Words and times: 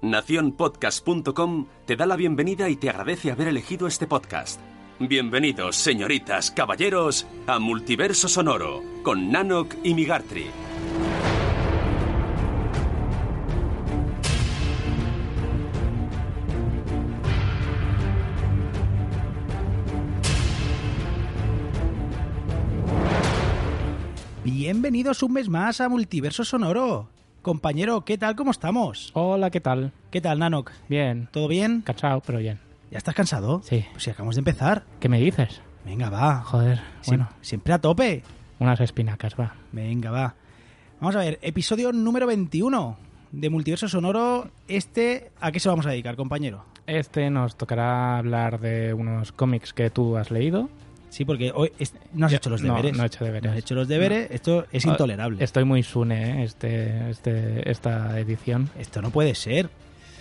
Naciónpodcast.com 0.00 1.66
te 1.84 1.96
da 1.96 2.06
la 2.06 2.14
bienvenida 2.14 2.68
y 2.68 2.76
te 2.76 2.88
agradece 2.88 3.32
haber 3.32 3.48
elegido 3.48 3.88
este 3.88 4.06
podcast. 4.06 4.60
Bienvenidos, 5.00 5.76
señoritas, 5.76 6.52
caballeros, 6.52 7.26
a 7.48 7.58
Multiverso 7.58 8.28
Sonoro, 8.28 8.82
con 9.02 9.32
Nanok 9.32 9.74
y 9.82 9.94
Migartri. 9.94 10.46
Bienvenidos 24.44 25.22
un 25.24 25.32
mes 25.32 25.48
más 25.48 25.80
a 25.80 25.88
Multiverso 25.88 26.44
Sonoro. 26.44 27.08
Compañero, 27.42 28.04
¿qué 28.04 28.18
tal? 28.18 28.34
¿Cómo 28.36 28.50
estamos? 28.50 29.10
Hola, 29.14 29.50
¿qué 29.50 29.60
tal? 29.60 29.92
¿Qué 30.10 30.20
tal, 30.20 30.38
Nanok? 30.40 30.72
Bien. 30.88 31.28
¿Todo 31.32 31.48
bien? 31.48 31.82
Cachao, 31.82 32.20
pero 32.20 32.38
bien. 32.38 32.58
¿Ya 32.90 32.98
estás 32.98 33.14
cansado? 33.14 33.62
Sí. 33.64 33.84
Pues 33.92 34.02
si 34.04 34.10
acabamos 34.10 34.34
de 34.34 34.40
empezar. 34.40 34.82
¿Qué 35.00 35.08
me 35.08 35.20
dices? 35.20 35.60
Venga, 35.84 36.10
va. 36.10 36.42
Joder, 36.42 36.80
bueno, 37.06 37.28
Siempre 37.40 37.72
a 37.72 37.78
tope. 37.80 38.22
unas 38.58 38.80
espinacas, 38.80 39.34
va. 39.38 39.54
Venga, 39.72 40.10
va. 40.10 40.34
Vamos 41.00 41.14
a 41.16 41.20
ver, 41.20 41.38
episodio 41.42 41.92
número 41.92 42.26
21 42.26 42.96
de 43.30 43.50
Multiverso 43.50 43.88
Sonoro. 43.88 44.50
Este, 44.66 45.30
¿a 45.40 45.52
qué 45.52 45.60
se 45.60 45.68
vamos 45.68 45.86
a 45.86 45.90
dedicar, 45.90 46.16
compañero? 46.16 46.64
Este 46.86 47.30
nos 47.30 47.56
tocará 47.56 48.18
hablar 48.18 48.58
de 48.60 48.92
unos 48.94 49.30
cómics 49.32 49.72
que 49.72 49.90
tú 49.90 50.16
has 50.16 50.30
leído. 50.30 50.68
Sí, 51.10 51.24
porque 51.24 51.50
hoy 51.54 51.72
es- 51.78 51.94
no 52.12 52.26
has 52.26 52.32
Yo- 52.32 52.36
hecho 52.36 52.50
los 52.50 52.62
no, 52.62 52.74
deberes. 52.76 52.96
no 52.96 53.02
he 53.02 53.06
hecho 53.06 53.24
deberes. 53.24 53.44
No 53.44 53.50
has 53.52 53.58
hecho 53.58 53.74
los 53.74 53.88
deberes. 53.88 54.30
Esto 54.30 54.66
es 54.72 54.86
Ah, 54.86 54.90
intolerable. 54.90 55.42
Estoy 55.42 55.64
muy 55.64 55.82
sune, 55.82 56.42
¿eh? 56.42 56.44
este, 56.44 57.10
este, 57.10 57.70
esta 57.70 58.18
edición. 58.20 58.70
Esto 58.78 59.00
no 59.02 59.10
puede 59.10 59.34
ser. 59.34 59.70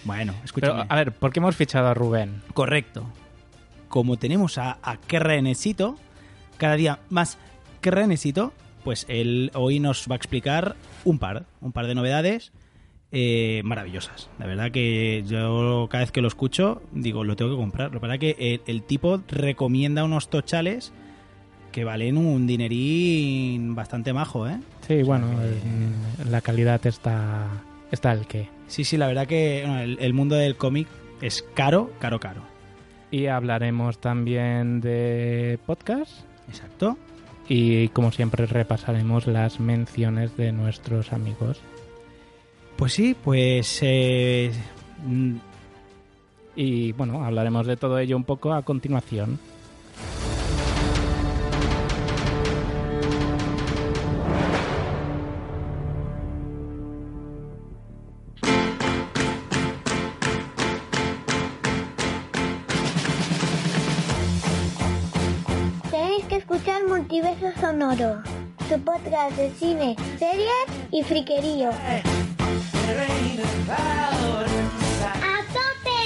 Bueno, 0.06 0.32
Pero, 0.34 0.46
escúchame. 0.46 0.86
a 0.88 0.96
ver, 0.96 1.12
¿por 1.12 1.34
qué 1.34 1.40
hemos 1.40 1.56
fichado 1.56 1.88
a 1.88 1.94
Rubén? 1.94 2.42
Correcto. 2.54 3.06
Como 3.90 4.18
tenemos 4.18 4.58
a, 4.58 4.78
a 4.82 4.98
cada 6.58 6.76
día 6.76 7.00
más 7.10 7.38
Kerrenesito, 7.82 8.54
pues 8.84 9.06
él 9.10 9.52
hoy 9.54 9.80
nos 9.80 10.08
va 10.10 10.16
a 10.16 10.18
explicar 10.18 10.76
un 11.04 11.20
par, 11.20 11.46
un 11.62 11.72
par 11.74 11.88
de 11.88 11.96
novedades 11.96 12.52
eh, 13.12 13.62
maravillosas. 13.64 14.30
La 14.40 14.46
verdad 14.46 14.72
que 14.72 15.24
yo 15.28 15.88
cada 15.90 16.04
vez 16.04 16.12
que 16.12 16.22
lo 16.22 16.28
escucho 16.28 16.82
digo, 16.92 17.24
lo 17.24 17.36
tengo 17.36 17.52
que 17.52 17.58
comprar. 17.58 17.88
Lo 17.94 18.00
que 18.00 18.02
pasa 18.02 18.14
es 18.16 18.20
que 18.20 18.36
el, 18.40 18.62
el 18.68 18.84
tipo 18.84 19.22
recomienda 19.28 20.04
unos 20.04 20.30
tochales 20.30 20.92
que 21.72 21.84
valen 21.84 22.18
un 22.18 22.48
dinerín 22.48 23.76
bastante 23.76 24.14
majo, 24.14 24.48
¿eh? 24.48 24.58
Sí, 24.88 25.04
bueno, 25.04 25.28
en- 25.42 26.32
la 26.32 26.42
calidad 26.42 26.86
está, 26.88 27.48
está 27.92 28.14
el 28.14 28.26
que. 28.26 28.50
Sí, 28.68 28.84
sí, 28.84 28.98
la 28.98 29.08
verdad 29.08 29.28
que 29.28 29.62
bueno, 29.66 29.82
el, 29.82 29.98
el 30.00 30.14
mundo 30.14 30.36
del 30.36 30.56
cómic 30.56 30.88
es 31.22 31.44
caro, 31.54 31.92
caro, 32.00 32.20
caro. 32.20 32.42
Y 33.12 33.28
hablaremos 33.28 34.00
también 34.00 34.82
de 34.82 35.60
podcast. 35.66 36.12
Exacto. 36.50 36.98
Y 37.48 37.88
como 37.90 38.12
siempre 38.12 38.46
repasaremos 38.46 39.28
las 39.28 39.60
menciones 39.62 40.36
de 40.36 40.52
nuestros 40.52 41.14
amigos. 41.14 41.62
Pues 42.78 42.94
sí, 42.94 43.16
pues 43.22 43.80
eh, 43.82 44.52
mm, 45.06 45.36
Y 46.56 46.92
bueno, 46.94 47.24
hablaremos 47.24 47.66
de 47.66 47.76
todo 47.78 47.98
ello 48.00 48.16
un 48.16 48.24
poco 48.24 48.54
a 48.54 48.62
continuación. 48.62 49.40
Tenéis 65.90 66.26
que 66.26 66.36
escuchar 66.38 66.88
Multiverso 66.88 67.48
Sonoro, 67.60 68.22
su 68.70 68.80
podcast 68.82 69.36
de 69.38 69.52
cine, 69.52 69.96
series 70.20 70.68
y 70.92 71.04
friquerío. 71.04 71.70
¡A 72.88 72.94
tope! 75.52 75.98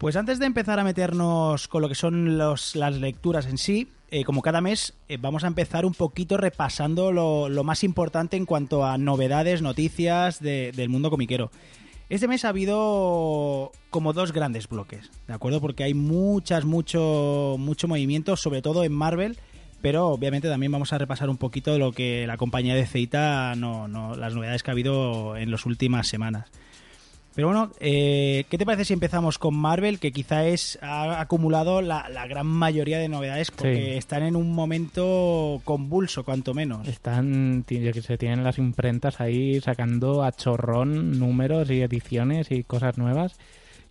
Pues 0.00 0.16
antes 0.16 0.38
de 0.38 0.46
empezar 0.46 0.80
a 0.80 0.84
meternos 0.84 1.68
con 1.68 1.82
lo 1.82 1.88
que 1.90 1.94
son 1.94 2.38
los- 2.38 2.74
las 2.74 2.96
lecturas 2.96 3.44
en 3.44 3.58
sí, 3.58 3.88
eh, 4.10 4.24
como 4.24 4.40
cada 4.40 4.62
mes, 4.62 4.94
eh, 5.10 5.18
vamos 5.20 5.44
a 5.44 5.46
empezar 5.46 5.84
un 5.84 5.92
poquito 5.92 6.38
repasando 6.38 7.12
lo, 7.12 7.50
lo 7.50 7.64
más 7.64 7.84
importante 7.84 8.38
en 8.38 8.46
cuanto 8.46 8.82
a 8.86 8.96
novedades, 8.96 9.60
noticias 9.60 10.40
de- 10.40 10.72
del 10.72 10.88
mundo 10.88 11.10
comiquero. 11.10 11.50
Este 12.08 12.28
mes 12.28 12.46
ha 12.46 12.48
habido 12.48 13.72
como 13.90 14.14
dos 14.14 14.32
grandes 14.32 14.68
bloques, 14.70 15.10
¿de 15.28 15.34
acuerdo? 15.34 15.60
Porque 15.60 15.84
hay 15.84 15.92
muchas, 15.92 16.64
mucho, 16.64 17.56
mucho 17.58 17.86
movimiento, 17.86 18.36
sobre 18.38 18.62
todo 18.62 18.84
en 18.84 18.92
Marvel, 18.92 19.36
pero 19.82 20.08
obviamente 20.08 20.48
también 20.48 20.72
vamos 20.72 20.94
a 20.94 20.98
repasar 20.98 21.28
un 21.28 21.36
poquito 21.36 21.78
lo 21.78 21.92
que 21.92 22.26
la 22.26 22.38
compañía 22.38 22.74
de 22.74 22.86
Zeita, 22.86 23.54
no, 23.54 23.86
no, 23.86 24.16
las 24.16 24.34
novedades 24.34 24.62
que 24.62 24.70
ha 24.70 24.72
habido 24.72 25.36
en 25.36 25.50
las 25.50 25.66
últimas 25.66 26.08
semanas. 26.08 26.48
Pero 27.40 27.48
bueno, 27.48 27.72
eh, 27.80 28.44
¿qué 28.50 28.58
te 28.58 28.66
parece 28.66 28.84
si 28.84 28.92
empezamos 28.92 29.38
con 29.38 29.56
Marvel, 29.56 29.98
que 29.98 30.12
quizá 30.12 30.44
es 30.44 30.78
ha 30.82 31.22
acumulado 31.22 31.80
la, 31.80 32.06
la 32.10 32.26
gran 32.26 32.46
mayoría 32.46 32.98
de 32.98 33.08
novedades 33.08 33.50
porque 33.50 33.92
Sí. 33.92 33.96
están 33.96 34.24
en 34.24 34.36
un 34.36 34.52
momento 34.52 35.62
convulso, 35.64 36.22
cuanto 36.22 36.52
menos. 36.52 36.86
Están, 36.86 37.64
yo 37.66 37.92
que 37.94 38.02
sé, 38.02 38.18
tienen 38.18 38.44
las 38.44 38.58
imprentas 38.58 39.22
ahí 39.22 39.58
sacando 39.62 40.22
a 40.22 40.32
chorrón 40.32 41.18
números 41.18 41.70
y 41.70 41.80
ediciones 41.80 42.50
y 42.50 42.62
cosas 42.62 42.98
nuevas. 42.98 43.38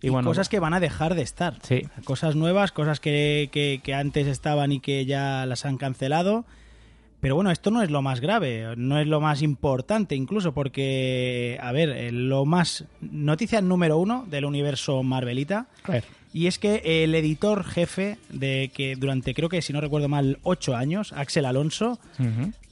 Y, 0.00 0.06
Y 0.06 0.10
bueno, 0.10 0.28
cosas 0.28 0.48
que 0.48 0.60
van 0.60 0.72
a 0.74 0.78
dejar 0.78 1.16
de 1.16 1.22
estar. 1.22 1.58
Sí. 1.62 1.82
Cosas 2.04 2.36
nuevas, 2.36 2.70
cosas 2.70 3.00
que, 3.00 3.48
que- 3.50 3.80
que 3.82 3.94
antes 3.94 4.28
estaban 4.28 4.70
y 4.70 4.78
que 4.78 5.06
ya 5.06 5.44
las 5.44 5.66
han 5.66 5.76
cancelado. 5.76 6.44
Pero 7.20 7.34
bueno, 7.34 7.50
esto 7.50 7.70
no 7.70 7.82
es 7.82 7.90
lo 7.90 8.00
más 8.00 8.20
grave, 8.20 8.74
no 8.76 8.98
es 8.98 9.06
lo 9.06 9.20
más 9.20 9.42
importante 9.42 10.14
incluso, 10.14 10.52
porque, 10.52 11.58
a 11.60 11.70
ver, 11.72 11.90
eh, 11.90 12.12
lo 12.12 12.46
más... 12.46 12.84
Noticia 13.02 13.60
número 13.60 13.98
uno 13.98 14.24
del 14.30 14.46
universo 14.46 15.02
Marvelita. 15.02 15.66
a 15.84 15.92
ver, 15.92 16.04
Y 16.32 16.46
es 16.46 16.58
que 16.58 16.80
el 17.04 17.14
editor 17.14 17.62
jefe 17.64 18.16
de 18.30 18.70
que 18.74 18.96
durante, 18.96 19.34
creo 19.34 19.48
que 19.50 19.60
si 19.60 19.72
no 19.74 19.80
recuerdo 19.82 20.08
mal, 20.08 20.38
ocho 20.44 20.74
años, 20.76 21.12
Axel 21.12 21.44
Alonso, 21.44 21.98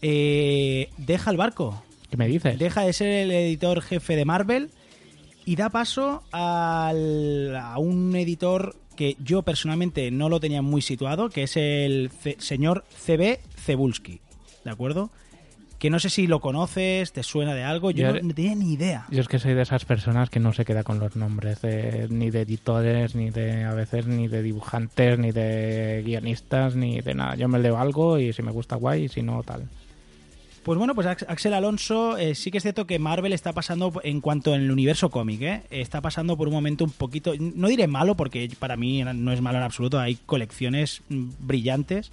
eh, 0.00 0.88
deja 0.96 1.30
el 1.30 1.36
barco. 1.36 1.82
¿qué 2.10 2.16
me 2.16 2.26
dices? 2.28 2.58
Deja 2.58 2.82
de 2.82 2.92
ser 2.94 3.08
el 3.08 3.30
editor 3.30 3.82
jefe 3.82 4.16
de 4.16 4.24
Marvel 4.24 4.70
y 5.44 5.56
da 5.56 5.68
paso 5.68 6.22
al- 6.32 7.54
a 7.54 7.78
un 7.78 8.14
editor 8.16 8.76
que 8.96 9.16
yo 9.22 9.42
personalmente 9.42 10.10
no 10.10 10.28
lo 10.28 10.40
tenía 10.40 10.62
muy 10.62 10.80
situado, 10.82 11.28
que 11.28 11.42
es 11.44 11.56
el 11.56 12.10
C- 12.22 12.36
señor 12.38 12.84
CB 12.96 13.38
Cebulski. 13.56 14.20
¿De 14.64 14.70
acuerdo? 14.70 15.10
Que 15.78 15.90
no 15.90 16.00
sé 16.00 16.10
si 16.10 16.26
lo 16.26 16.40
conoces, 16.40 17.12
te 17.12 17.22
suena 17.22 17.54
de 17.54 17.62
algo, 17.62 17.92
yo 17.92 18.06
Yo- 18.08 18.12
no, 18.14 18.28
no 18.28 18.34
tenía 18.34 18.54
ni 18.56 18.72
idea. 18.72 19.06
Yo 19.10 19.20
es 19.20 19.28
que 19.28 19.38
soy 19.38 19.54
de 19.54 19.62
esas 19.62 19.84
personas 19.84 20.28
que 20.28 20.40
no 20.40 20.52
se 20.52 20.64
queda 20.64 20.82
con 20.82 20.98
los 20.98 21.14
nombres 21.14 21.60
de- 21.62 22.08
ni 22.10 22.30
de 22.30 22.40
editores, 22.40 23.14
ni 23.14 23.30
de 23.30 23.62
a 23.64 23.74
veces 23.74 24.06
ni 24.08 24.26
de 24.26 24.42
dibujantes, 24.42 25.18
ni 25.20 25.30
de 25.30 26.02
guionistas, 26.04 26.74
ni 26.74 27.00
de 27.00 27.14
nada. 27.14 27.36
Yo 27.36 27.46
me 27.48 27.60
leo 27.60 27.78
algo 27.78 28.18
y 28.18 28.32
si 28.32 28.42
me 28.42 28.50
gusta 28.50 28.74
guay 28.74 29.04
y 29.04 29.08
si 29.08 29.22
no 29.22 29.42
tal. 29.44 29.68
Pues 30.64 30.76
bueno, 30.76 30.94
pues 30.96 31.06
Ax- 31.06 31.24
Axel 31.28 31.54
Alonso, 31.54 32.18
eh, 32.18 32.34
sí 32.34 32.50
que 32.50 32.58
es 32.58 32.62
cierto 32.62 32.86
que 32.86 32.98
Marvel 32.98 33.32
está 33.32 33.52
pasando, 33.52 33.92
en 34.02 34.20
cuanto 34.20 34.54
en 34.54 34.62
el 34.62 34.70
universo 34.72 35.08
cómic, 35.10 35.40
¿eh? 35.42 35.62
está 35.70 36.00
pasando 36.00 36.36
por 36.36 36.48
un 36.48 36.54
momento 36.54 36.84
un 36.84 36.90
poquito, 36.90 37.32
no 37.38 37.68
diré 37.68 37.86
malo, 37.86 38.16
porque 38.16 38.50
para 38.58 38.76
mí 38.76 39.02
no 39.14 39.32
es 39.32 39.40
malo 39.40 39.58
en 39.58 39.64
absoluto, 39.64 39.98
hay 40.00 40.16
colecciones 40.26 41.02
mm, 41.08 41.28
brillantes, 41.38 42.10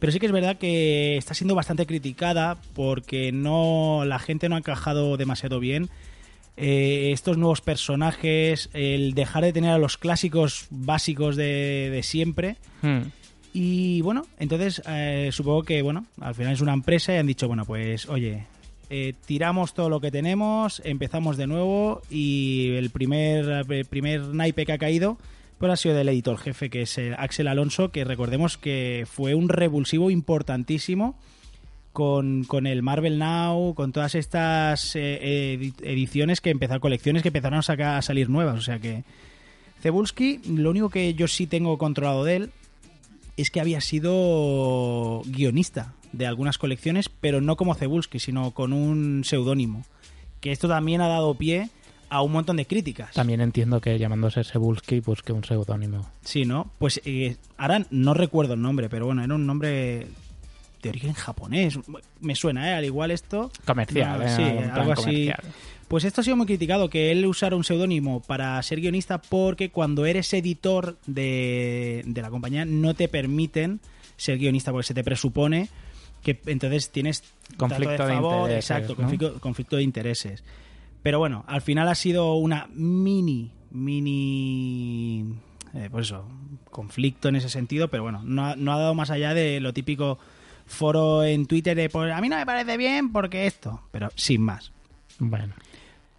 pero 0.00 0.10
sí 0.12 0.18
que 0.18 0.26
es 0.26 0.32
verdad 0.32 0.58
que 0.58 1.16
está 1.16 1.34
siendo 1.34 1.54
bastante 1.54 1.86
criticada 1.86 2.56
porque 2.74 3.30
no 3.30 4.02
la 4.04 4.18
gente 4.18 4.48
no 4.48 4.56
ha 4.56 4.58
encajado 4.58 5.16
demasiado 5.16 5.60
bien. 5.60 5.88
Eh, 6.56 7.12
estos 7.12 7.38
nuevos 7.38 7.60
personajes, 7.60 8.68
el 8.74 9.14
dejar 9.14 9.44
de 9.44 9.52
tener 9.52 9.70
a 9.70 9.78
los 9.78 9.96
clásicos 9.96 10.66
básicos 10.70 11.36
de, 11.36 11.88
de 11.90 12.02
siempre, 12.02 12.56
Hmm. 12.82 13.02
y 13.52 14.00
bueno, 14.02 14.26
entonces 14.38 14.82
eh, 14.88 15.28
supongo 15.32 15.62
que, 15.62 15.82
bueno, 15.82 16.06
al 16.20 16.34
final 16.34 16.52
es 16.54 16.60
una 16.60 16.72
empresa 16.72 17.14
y 17.14 17.18
han 17.18 17.26
dicho, 17.26 17.46
bueno, 17.46 17.64
pues 17.64 18.08
oye, 18.08 18.46
eh, 18.88 19.14
tiramos 19.26 19.74
todo 19.74 19.88
lo 19.88 20.00
que 20.00 20.10
tenemos, 20.10 20.82
empezamos 20.84 21.36
de 21.36 21.46
nuevo 21.46 22.02
y 22.10 22.74
el 22.76 22.90
primer, 22.90 23.66
el 23.68 23.84
primer 23.84 24.22
naipe 24.28 24.66
que 24.66 24.72
ha 24.72 24.78
caído, 24.78 25.18
pues 25.60 25.70
ha 25.72 25.76
sido 25.76 25.94
del 25.94 26.08
editor 26.08 26.38
jefe, 26.38 26.70
que 26.70 26.82
es 26.82 26.98
Axel 27.18 27.46
Alonso, 27.46 27.90
que 27.92 28.02
recordemos 28.04 28.56
que 28.58 29.06
fue 29.08 29.34
un 29.36 29.48
revulsivo 29.48 30.10
importantísimo 30.10 31.16
con, 31.92 32.44
con 32.44 32.66
el 32.66 32.82
Marvel 32.82 33.18
Now, 33.18 33.74
con 33.74 33.92
todas 33.92 34.14
estas 34.14 34.96
eh, 34.96 35.58
edi- 35.60 35.74
ediciones 35.82 36.40
que 36.40 36.50
empezaron, 36.50 36.80
colecciones 36.80 37.22
que 37.22 37.28
empezaron 37.28 37.58
a, 37.58 37.62
sacar, 37.62 37.98
a 37.98 38.02
salir 38.02 38.28
nuevas. 38.30 38.56
O 38.58 38.62
sea 38.62 38.78
que 38.78 39.04
Cebulski, 39.82 40.40
lo 40.48 40.70
único 40.70 40.88
que 40.88 41.14
yo 41.14 41.28
sí 41.28 41.46
tengo 41.46 41.76
controlado 41.78 42.24
de 42.24 42.36
él 42.36 42.50
es 43.36 43.50
que 43.50 43.60
había 43.60 43.80
sido 43.80 45.22
guionista 45.26 45.92
de 46.12 46.26
algunas 46.26 46.58
colecciones, 46.58 47.08
pero 47.08 47.40
no 47.40 47.56
como 47.56 47.74
Cebulski, 47.74 48.18
sino 48.18 48.50
con 48.52 48.72
un 48.72 49.24
seudónimo. 49.24 49.84
Que 50.40 50.52
esto 50.52 50.68
también 50.68 51.00
ha 51.02 51.08
dado 51.08 51.34
pie 51.34 51.68
a 52.10 52.22
un 52.22 52.32
montón 52.32 52.56
de 52.56 52.66
críticas. 52.66 53.12
También 53.14 53.40
entiendo 53.40 53.80
que 53.80 53.98
llamándose 53.98 54.44
Sebulski 54.44 55.00
busque 55.00 55.32
un 55.32 55.44
seudónimo. 55.44 56.10
Sí, 56.22 56.44
¿no? 56.44 56.70
Pues 56.78 57.00
eh, 57.04 57.36
ahora 57.56 57.86
no 57.90 58.12
recuerdo 58.14 58.54
el 58.54 58.62
nombre, 58.62 58.88
pero 58.88 59.06
bueno, 59.06 59.22
era 59.24 59.34
un 59.34 59.46
nombre 59.46 60.06
de 60.82 60.88
origen 60.88 61.12
japonés. 61.12 61.78
Me 62.20 62.34
suena, 62.34 62.70
¿eh? 62.70 62.74
Al 62.74 62.84
igual 62.84 63.10
esto... 63.10 63.50
Comercial, 63.64 64.18
No, 64.18 64.24
¿eh? 64.24 64.28
sí, 64.36 64.42
algo 64.42 64.92
así. 64.92 65.02
comercial. 65.02 65.40
Pues 65.88 66.04
esto 66.04 66.20
ha 66.20 66.24
sido 66.24 66.36
muy 66.36 66.46
criticado, 66.46 66.88
que 66.88 67.10
él 67.10 67.26
usara 67.26 67.56
un 67.56 67.64
seudónimo 67.64 68.20
para 68.20 68.62
ser 68.62 68.80
guionista 68.80 69.20
porque 69.20 69.70
cuando 69.70 70.06
eres 70.06 70.32
editor 70.32 70.96
de, 71.06 72.02
de 72.06 72.22
la 72.22 72.30
compañía 72.30 72.64
no 72.64 72.94
te 72.94 73.08
permiten 73.08 73.80
ser 74.16 74.38
guionista 74.38 74.70
porque 74.70 74.86
se 74.86 74.94
te 74.94 75.02
presupone 75.02 75.68
que 76.22 76.38
entonces 76.46 76.90
tienes 76.90 77.24
Conflicto 77.56 78.06
de 78.06 78.14
intereses, 78.14 78.56
exacto, 78.70 78.88
¿no? 78.92 78.96
conflicto, 78.96 79.40
conflicto 79.40 79.76
de 79.76 79.82
intereses. 79.82 80.44
Pero 81.02 81.18
bueno, 81.18 81.44
al 81.46 81.62
final 81.62 81.88
ha 81.88 81.94
sido 81.94 82.34
una 82.34 82.68
mini, 82.72 83.52
mini, 83.70 85.34
eh, 85.74 85.88
pues 85.90 86.06
eso, 86.06 86.26
conflicto 86.70 87.28
en 87.28 87.36
ese 87.36 87.48
sentido, 87.48 87.88
pero 87.88 88.02
bueno, 88.02 88.22
no 88.24 88.46
ha, 88.46 88.56
no 88.56 88.72
ha 88.72 88.78
dado 88.78 88.94
más 88.94 89.10
allá 89.10 89.34
de 89.34 89.60
lo 89.60 89.72
típico 89.72 90.18
foro 90.66 91.24
en 91.24 91.46
Twitter 91.46 91.76
de, 91.76 91.88
pues 91.88 92.12
a 92.12 92.20
mí 92.20 92.28
no 92.28 92.36
me 92.36 92.46
parece 92.46 92.76
bien 92.76 93.12
porque 93.12 93.46
esto, 93.46 93.82
pero 93.90 94.10
sin 94.14 94.42
más. 94.42 94.72
Bueno. 95.18 95.54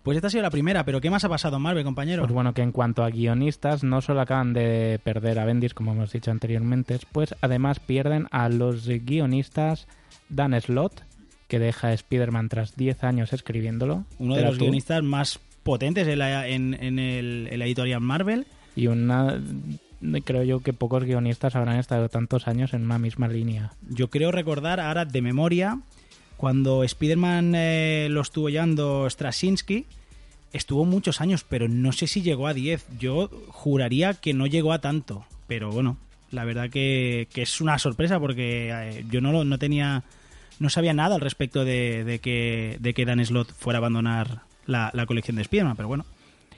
Pues 0.03 0.15
esta 0.15 0.27
ha 0.27 0.31
sido 0.31 0.41
la 0.41 0.49
primera, 0.49 0.83
pero 0.83 0.99
¿qué 0.99 1.11
más 1.11 1.23
ha 1.25 1.29
pasado 1.29 1.57
en 1.57 1.61
Marvel, 1.61 1.83
compañero? 1.83 2.23
Pues 2.23 2.33
bueno, 2.33 2.55
que 2.55 2.63
en 2.63 2.71
cuanto 2.71 3.03
a 3.03 3.09
guionistas, 3.11 3.83
no 3.83 4.01
solo 4.01 4.21
acaban 4.21 4.51
de 4.51 4.99
perder 5.03 5.37
a 5.37 5.45
Bendis, 5.45 5.75
como 5.75 5.91
hemos 5.91 6.11
dicho 6.11 6.31
anteriormente, 6.31 6.97
pues 7.11 7.35
además 7.41 7.79
pierden 7.79 8.27
a 8.31 8.49
los 8.49 8.87
guionistas 8.87 9.87
Dan 10.29 10.59
Slott, 10.59 11.03
que 11.51 11.59
deja 11.59 11.91
Spider-Man 11.91 12.47
tras 12.47 12.77
10 12.77 13.03
años 13.03 13.33
escribiéndolo. 13.33 14.05
Uno 14.19 14.35
de 14.37 14.43
los 14.43 14.57
tú. 14.57 14.63
guionistas 14.63 15.03
más 15.03 15.39
potentes 15.63 16.07
en 16.07 16.19
la, 16.19 16.47
en, 16.47 16.73
en 16.81 16.97
el, 16.97 17.49
en 17.51 17.59
la 17.59 17.65
editorial 17.65 17.99
Marvel. 17.99 18.47
Y 18.75 18.87
una. 18.87 19.37
Creo 20.23 20.43
yo 20.43 20.61
que 20.61 20.71
pocos 20.71 21.03
guionistas 21.03 21.55
habrán 21.57 21.77
estado 21.77 22.07
tantos 22.07 22.47
años 22.47 22.73
en 22.73 22.83
una 22.85 22.97
misma 22.99 23.27
línea. 23.27 23.73
Yo 23.89 24.09
creo 24.09 24.31
recordar 24.31 24.79
ahora 24.79 25.03
de 25.03 25.21
memoria 25.21 25.79
cuando 26.37 26.83
Spider-Man 26.85 27.53
eh, 27.53 28.07
lo 28.09 28.21
estuvo 28.21 28.49
llevando 28.49 29.07
Straczynski, 29.09 29.85
estuvo 30.53 30.85
muchos 30.85 31.19
años, 31.21 31.45
pero 31.47 31.67
no 31.67 31.91
sé 31.91 32.07
si 32.07 32.21
llegó 32.21 32.47
a 32.47 32.53
10. 32.53 32.87
Yo 32.97 33.29
juraría 33.49 34.13
que 34.15 34.33
no 34.33 34.47
llegó 34.47 34.73
a 34.73 34.79
tanto, 34.79 35.25
pero 35.47 35.69
bueno, 35.69 35.97
la 36.31 36.45
verdad 36.45 36.69
que, 36.71 37.27
que 37.33 37.41
es 37.43 37.61
una 37.61 37.77
sorpresa 37.77 38.19
porque 38.19 38.69
eh, 38.71 39.05
yo 39.11 39.21
no, 39.21 39.31
lo- 39.31 39.43
no 39.45 39.59
tenía, 39.59 40.03
no 40.61 40.69
sabía 40.69 40.93
nada 40.93 41.15
al 41.15 41.21
respecto 41.21 41.65
de, 41.65 42.03
de 42.03 42.19
que, 42.19 42.77
de 42.79 42.93
que 42.93 43.03
Dan 43.03 43.25
Slott 43.25 43.51
fuera 43.51 43.77
a 43.77 43.81
abandonar 43.81 44.43
la, 44.67 44.91
la 44.93 45.07
colección 45.07 45.35
de 45.35 45.41
Spider-Man, 45.41 45.75
pero 45.75 45.87
bueno. 45.87 46.05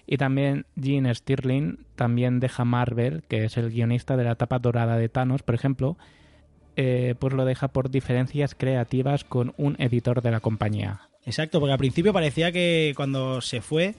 Y 0.05 0.17
también 0.17 0.65
Gene 0.79 1.15
Stirling 1.15 1.79
también 1.95 2.41
deja 2.41 2.65
Marvel, 2.65 3.23
que 3.29 3.45
es 3.45 3.55
el 3.55 3.71
guionista 3.71 4.17
de 4.17 4.25
la 4.25 4.33
etapa 4.33 4.59
dorada 4.59 4.97
de 4.97 5.07
Thanos, 5.07 5.41
por 5.41 5.55
ejemplo, 5.55 5.97
eh, 6.75 7.15
pues 7.17 7.33
lo 7.33 7.45
deja 7.45 7.69
por 7.69 7.89
diferencias 7.89 8.55
creativas 8.55 9.23
con 9.23 9.53
un 9.55 9.77
editor 9.79 10.21
de 10.21 10.31
la 10.31 10.41
compañía. 10.41 11.07
Exacto, 11.25 11.61
porque 11.61 11.71
al 11.71 11.79
principio 11.79 12.11
parecía 12.11 12.51
que 12.51 12.91
cuando 12.97 13.39
se 13.39 13.61
fue, 13.61 13.95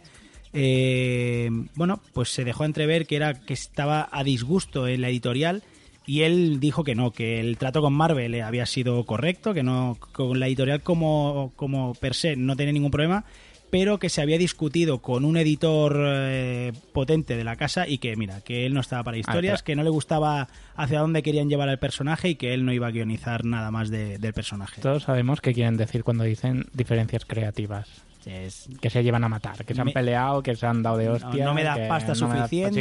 eh, 0.53 1.49
bueno, 1.77 2.03
pues 2.13 2.29
se 2.29 2.45
dejó 2.45 2.67
entrever 2.67 3.07
que 3.07 3.17
era 3.17 3.41
que 3.41 3.55
estaba 3.55 4.07
a 4.13 4.23
disgusto 4.23 4.87
en 4.87 5.01
la 5.01 5.09
editorial 5.09 5.63
y 6.07 6.23
él 6.23 6.61
dijo 6.61 6.85
que 6.85 6.95
no, 6.95 7.11
que 7.13 7.41
el 7.41 7.57
trato 7.57 7.81
con 7.81 7.93
Marvel 7.95 8.41
había 8.43 8.67
sido 8.67 9.05
correcto, 9.05 9.55
que 9.55 9.63
no 9.63 9.97
con 10.13 10.39
la 10.39 10.47
editorial 10.47 10.83
como, 10.83 11.53
como 11.57 11.95
per 11.95 12.15
se 12.15 12.37
no 12.37 12.57
tenía 12.57 12.73
ningún 12.73 12.91
problema, 12.91 13.25
pero 13.71 13.99
que 13.99 14.09
se 14.09 14.23
había 14.23 14.39
discutido 14.39 15.01
con 15.03 15.25
un 15.25 15.37
editor 15.37 15.97
eh, 16.07 16.73
potente 16.93 17.37
de 17.37 17.43
la 17.43 17.57
casa 17.57 17.89
y 17.89 17.99
que, 17.99 18.15
mira, 18.17 18.41
que 18.43 18.67
él 18.67 18.75
no 18.75 18.81
estaba 18.81 19.03
para 19.03 19.17
historias, 19.17 19.63
pero- 19.63 19.67
que 19.67 19.77
no 19.77 19.83
le 19.83 19.91
gustaba 19.91 20.47
hacia 20.77 21.01
dónde 21.01 21.23
querían 21.25 21.49
llevar 21.49 21.69
al 21.69 21.79
personaje 21.81 22.29
y 22.29 22.35
que 22.37 22.55
él 22.55 22.65
no 22.65 22.73
iba 22.73 22.87
a 22.87 22.91
guionizar 22.93 23.45
nada 23.45 23.71
más 23.73 23.91
de- 23.91 24.19
del 24.19 24.33
personaje. 24.33 24.81
Todos 24.81 25.03
sabemos 25.05 25.41
qué 25.41 25.53
quieren 25.53 25.77
decir 25.77 26.05
cuando 26.05 26.23
dicen 26.25 26.67
diferencias 26.73 27.25
creativas. 27.25 27.89
Es- 28.27 28.69
Que 28.81 28.91
se 28.91 29.03
llevan 29.03 29.25
a 29.25 29.29
matar, 29.29 29.65
que 29.65 29.75
se 29.75 29.81
han 29.81 29.87
Me- 29.89 29.93
peleado, 29.93 30.43
que 30.43 30.55
se 30.55 30.67
han 30.67 30.83
dado 30.83 30.99
de 30.99 31.09
hostia. 31.09 31.45
no 31.45 31.53
me 31.55 31.65
das 31.65 31.77
que 31.79 31.87
pasta 31.89 32.15
no 32.15 32.29
me 32.29 32.35
das- 32.37 32.49
suficiente 32.49 32.81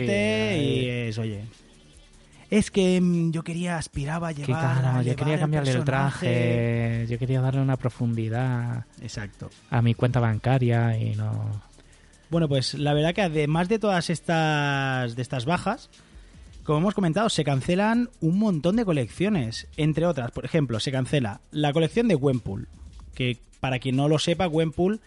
sí, 0.60 0.64
y 0.64 0.86
eh, 0.90 1.08
es, 1.10 1.18
oye. 1.18 1.42
Es 2.54 2.70
que 2.70 3.02
mm, 3.02 3.32
yo 3.32 3.44
quería, 3.44 3.78
aspiraba 3.80 4.28
a 4.28 4.32
llevar. 4.32 4.46
claro, 4.46 4.88
a 4.88 4.98
yo 4.98 5.02
llevar 5.02 5.16
quería 5.18 5.40
cambiarle 5.40 5.72
el 5.72 5.78
personaje. 5.78 6.20
traje, 6.28 7.08
yo 7.10 7.18
quería 7.18 7.42
darle 7.42 7.62
una 7.62 7.78
profundidad 7.78 8.86
Exacto. 9.02 9.50
a 9.72 9.82
mi 9.82 9.96
cuenta 9.96 10.20
bancaria 10.20 10.96
y 10.96 11.16
no... 11.16 11.62
Bueno, 12.30 12.48
pues 12.48 12.76
la 12.76 12.94
verdad 12.94 13.16
que 13.16 13.24
además 13.24 13.70
de 13.70 13.80
todas 13.80 14.12
estas 14.12 15.16
de 15.16 15.22
estas 15.24 15.46
bajas, 15.46 15.90
como 16.64 16.78
hemos 16.78 16.94
comentado, 16.94 17.28
se 17.30 17.44
cancelan 17.44 18.10
un 18.22 18.38
montón 18.38 18.76
de 18.76 18.86
colecciones. 18.86 19.68
Entre 19.76 20.06
otras, 20.06 20.30
por 20.30 20.46
ejemplo, 20.46 20.80
se 20.80 20.92
cancela 20.92 21.42
la 21.50 21.74
colección 21.74 22.08
de 22.08 22.14
Gwenpool, 22.14 22.68
que 23.16 23.40
para 23.62 23.80
quien 23.80 23.96
no 23.96 24.08
lo 24.08 24.20
sepa, 24.20 24.46
Gwenpool 24.46 25.02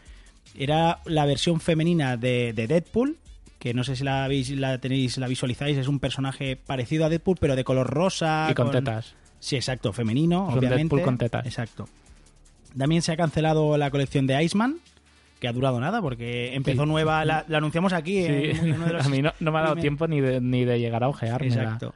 era 0.57 0.99
la 1.05 1.27
versión 1.27 1.61
femenina 1.61 2.17
de, 2.17 2.53
de 2.53 2.67
Deadpool, 2.67 3.19
que 3.59 3.75
no 3.75 3.85
sé 3.85 3.97
si 3.97 4.05
la, 4.05 4.27
veis, 4.29 4.51
la 4.51 4.79
tenéis, 4.79 5.17
la 5.19 5.29
visualizáis, 5.29 5.77
es 5.79 5.89
un 5.89 5.99
personaje 6.01 6.57
parecido 6.57 7.05
a 7.05 7.09
Deadpool, 7.09 7.37
pero 7.41 7.57
de 7.57 7.65
color 7.65 7.89
rosa. 7.89 8.49
y 8.51 8.55
con 8.55 8.71
tetas. 8.71 9.15
Sí, 9.39 9.57
exacto, 9.57 9.93
femenino, 9.93 10.47
Es 10.49 10.53
un 10.55 10.59
obviamente. 10.59 10.83
Deadpool 10.85 11.03
con 11.03 11.19
tetas. 11.19 11.47
Exacto. 11.47 11.89
También 12.77 13.03
se 13.03 13.13
ha 13.13 13.17
cancelado 13.17 13.77
la 13.79 13.91
colección 13.91 14.27
de 14.27 14.43
Iceman, 14.43 14.77
que 15.41 15.49
ha 15.49 15.53
durado 15.53 15.81
nada, 15.81 16.01
porque 16.03 16.55
empezó 16.55 16.83
Sí. 16.85 16.89
nueva, 16.89 17.25
la, 17.25 17.45
la 17.49 17.59
anunciamos 17.59 17.93
aquí. 17.93 18.23
Sí, 18.23 18.33
en 18.33 18.75
uno 18.75 18.87
de 18.87 18.93
los 18.95 19.07
a 19.07 19.09
mí 19.09 19.23
no, 19.23 19.33
no 19.41 19.53
me 19.53 19.59
ha 19.59 19.63
dado 19.63 19.77
tiempo 19.77 20.07
ni 20.07 20.21
de, 20.21 20.41
ni 20.41 20.65
de 20.65 20.79
llegar 20.79 21.03
a 21.05 21.09
ojeármela. 21.09 21.63
Exacto. 21.63 21.95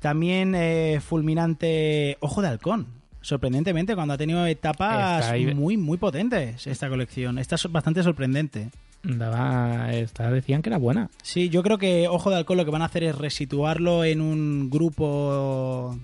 También 0.00 0.54
eh, 0.56 1.00
fulminante 1.00 2.16
Ojo 2.20 2.42
de 2.42 2.48
Halcón. 2.48 2.86
Sorprendentemente, 3.20 3.94
cuando 3.94 4.14
ha 4.14 4.18
tenido 4.18 4.44
etapas 4.46 5.26
ahí- 5.30 5.54
muy, 5.54 5.76
muy 5.76 5.96
potentes 5.96 6.66
esta 6.66 6.88
colección. 6.88 7.38
Esta 7.38 7.54
es 7.54 7.70
bastante 7.70 8.02
sorprendente. 8.02 8.70
Daba, 9.04 9.92
esta 9.94 10.30
decían 10.30 10.62
que 10.62 10.68
era 10.68 10.78
buena. 10.78 11.10
Sí, 11.22 11.48
yo 11.48 11.62
creo 11.62 11.78
que 11.78 12.06
Ojo 12.08 12.30
de 12.30 12.36
Halcón 12.36 12.56
lo 12.56 12.64
que 12.64 12.70
van 12.70 12.82
a 12.82 12.86
hacer 12.86 13.02
es 13.04 13.16
resituarlo 13.16 14.04
en 14.04 14.20
un 14.20 14.70
grupo 14.70 15.98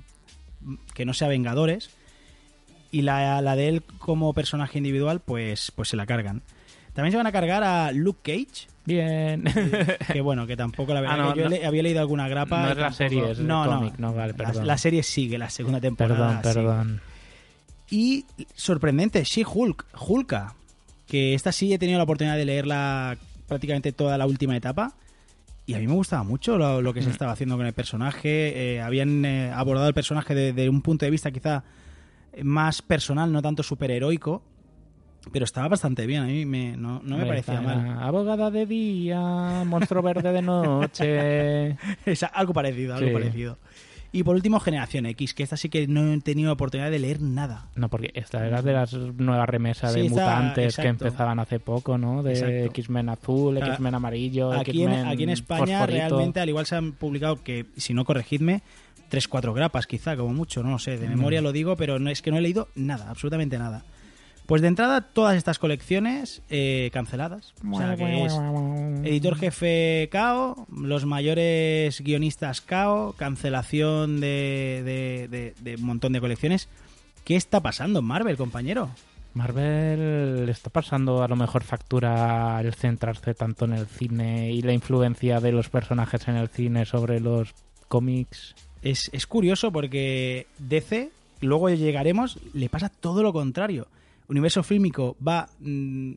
que 0.95 1.05
no 1.05 1.14
sea 1.14 1.28
Vengadores. 1.28 1.90
Y 2.90 3.02
la, 3.02 3.40
la 3.43 3.55
de 3.55 3.69
él 3.69 3.83
como 3.99 4.33
personaje 4.33 4.78
individual, 4.78 5.21
pues, 5.21 5.71
pues 5.76 5.90
se 5.90 5.97
la 5.97 6.07
cargan. 6.07 6.43
También 6.95 7.12
se 7.12 7.19
van 7.19 7.26
a 7.26 7.33
cargar 7.33 7.62
a 7.62 7.93
Luke 7.93 8.21
Cage. 8.23 8.67
Bien. 8.87 9.45
Que 10.11 10.21
bueno, 10.23 10.47
que 10.47 10.57
tampoco 10.57 10.95
la 10.95 11.00
verdad 11.02 11.21
Ah, 11.21 11.23
no, 11.28 11.35
que 11.35 11.38
yo 11.40 11.45
no. 11.45 11.50
le- 11.50 11.67
había 11.67 11.83
leído 11.83 12.00
alguna 12.00 12.26
grapa. 12.28 12.62
No 12.62 12.71
es 12.73 12.76
la 12.78 12.90
serie, 12.93 13.31
es 13.33 13.38
no, 13.38 13.64
cómic, 13.67 13.95
no, 13.99 14.14
vale, 14.14 14.33
La- 14.33 14.37
perdón. 14.38 14.67
La, 14.67 14.78
serie 14.78 15.02
sigue, 15.02 15.37
la 15.38 15.50
segunda 15.50 15.81
temporada. 15.81 16.40
perdón, 16.40 16.43
sigue. 16.43 16.55
perdón. 16.55 17.00
Y 17.90 18.25
sorprendente, 18.55 19.23
She-Hulk, 19.23 19.85
Hulka, 20.00 20.55
que 21.09 21.35
esta 21.35 21.50
sí 21.50 21.73
he 21.73 21.79
tenido 21.79 21.99
la 21.99 22.05
oportunidad 22.05 22.37
de 22.37 22.45
leerla 22.45 23.17
prácticamente 23.49 23.91
toda 23.93 24.17
la 24.19 24.27
última 24.27 24.57
etapa. 24.57 24.93
Y 25.67 25.75
a 25.75 25.79
mí 25.79 25.87
me 25.87 25.95
gustaba 25.95 26.23
mucho 26.23 26.57
lo, 26.57 26.81
lo 26.81 26.95
que 26.95 27.03
se 27.03 27.09
Mm. 27.09 27.12
estaba 27.12 27.33
haciendo 27.33 27.57
con 27.57 27.67
el 27.67 27.73
personaje. 27.73 28.75
Eh, 28.77 28.81
habían 28.81 29.25
eh, 29.25 29.50
abordado 29.53 29.88
el 29.88 29.95
personaje 29.95 30.35
desde 30.35 30.69
un 30.69 30.81
punto 30.83 31.05
de 31.05 31.11
vista 31.11 31.31
quizá 31.31 31.65
más 32.43 32.81
personal, 32.83 33.33
no 33.33 33.43
tanto 33.43 33.62
superheroico. 33.62 34.43
Pero 35.33 35.45
estaba 35.45 35.69
bastante 35.69 36.07
bien, 36.07 36.23
a 36.23 36.27
mí 36.27 36.47
me, 36.47 36.77
no, 36.77 37.03
no 37.05 37.19
me 37.19 37.27
parecía 37.27 37.61
mal. 37.61 37.99
Abogada 38.00 38.50
de 38.50 38.65
día, 38.65 39.62
monstruo 39.67 40.00
verde 40.03 40.33
de 40.33 40.41
noche. 40.43 41.77
Es 42.07 42.23
algo 42.23 42.55
parecido, 42.55 42.95
algo 42.95 43.09
Sí. 43.09 43.12
parecido. 43.12 43.59
Y 44.11 44.23
por 44.23 44.35
último, 44.35 44.59
Generación 44.59 45.05
X, 45.07 45.35
que 45.35 45.43
esta 45.43 45.57
sí 45.59 45.69
que 45.69 45.87
no 45.87 46.15
he 46.15 46.21
tenido 46.21 46.50
oportunidad 46.53 46.91
de 46.91 46.99
leer 46.99 47.21
nada. 47.21 47.67
No, 47.77 47.88
porque 47.91 48.11
esta 48.15 48.47
era 48.47 48.62
de 48.62 48.73
las 48.73 48.93
nuevas 48.95 49.47
remesas 49.49 49.93
Sí, 49.93 50.00
de 50.00 50.07
esta- 50.07 50.25
mutantes 50.37 50.77
que 50.77 50.88
empezaban 50.88 51.38
hace 51.41 51.61
poco, 51.61 51.99
¿no? 51.99 52.23
De. 52.23 52.65
X-Men 52.67 53.11
azul, 53.11 53.59
X-Men 53.59 53.95
amarillo, 53.95 54.53
Aquí 54.53 54.83
en, 54.85 54.93
aquí 55.07 55.25
en 55.25 55.31
España 55.31 55.81
fosforito. 55.81 55.87
realmente 56.09 56.41
al 56.41 56.49
igual 56.49 56.65
se 56.67 56.77
han 56.77 56.93
publicado 56.93 57.43
que, 57.43 57.67
si 57.77 57.93
no 57.93 58.05
corregidme, 58.07 58.62
tres, 59.11 59.29
cuatro 59.29 59.53
grapas 59.53 59.87
quizá, 59.87 60.17
como 60.17 60.33
mucho, 60.33 60.62
no 60.62 60.71
lo 60.71 60.79
sé, 60.79 60.97
de 60.97 61.07
Mm. 61.07 61.11
memoria 61.11 61.41
lo 61.43 61.53
digo, 61.53 61.77
pero 61.77 61.99
no 61.99 62.09
es 62.11 62.23
que 62.23 62.31
no 62.31 62.38
he 62.38 62.41
leído 62.41 62.69
nada, 62.75 63.11
absolutamente 63.11 63.59
nada. 63.59 63.85
Pues 64.49 64.62
de 64.62 64.69
entrada, 64.69 65.02
todas 65.02 65.37
estas 65.37 65.59
colecciones 65.59 66.40
eh, 66.49 66.88
canceladas. 66.93 67.52
O 67.71 67.76
sea, 67.76 67.97
que 67.97 68.25
es 68.25 68.33
editor 69.05 69.37
jefe 69.37 70.09
KO, 70.11 70.67
los 70.75 71.05
mayores 71.05 72.00
guionistas 72.00 72.62
KO, 72.62 73.14
cancelación 73.19 74.21
de, 74.21 74.83
de- 74.85 75.28
de- 75.28 75.55
de 75.61 75.75
un 75.76 75.85
montón 75.87 76.14
de 76.14 76.21
colecciones. 76.21 76.69
¿Qué 77.25 77.37
está 77.37 77.61
pasando 77.61 77.99
en 77.99 78.07
Marvel, 78.07 78.38
compañero? 78.38 78.88
Marvel 79.35 80.47
le 80.47 80.52
está 80.52 80.71
pasando 80.71 81.23
a 81.23 81.28
lo 81.28 81.37
mejor 81.37 81.62
factura 81.62 82.59
el 82.61 82.73
centrarse 82.75 83.35
tanto 83.35 83.67
en 83.67 83.75
el 83.75 83.87
cine 83.87 84.50
y 84.50 84.62
la 84.62 84.73
influencia 84.73 85.40
de 85.40 85.52
los 85.52 85.69
personajes 85.69 86.26
en 86.26 86.37
el 86.37 86.49
cine 86.49 86.87
sobre 86.87 87.21
los 87.21 87.55
cómics. 87.88 88.55
Es, 88.83 89.11
es 89.12 89.26
curioso 89.26 89.71
porque 89.73 90.47
DC, 90.59 91.11
luego 91.40 91.69
llegaremos, 91.69 92.38
le 92.55 92.69
pasa 92.71 92.88
todo 92.88 93.23
lo 93.23 93.33
contrario. 93.33 93.87
Universo 94.29 94.63
fílmico 94.63 95.17
va 95.27 95.49
mm, 95.61 96.13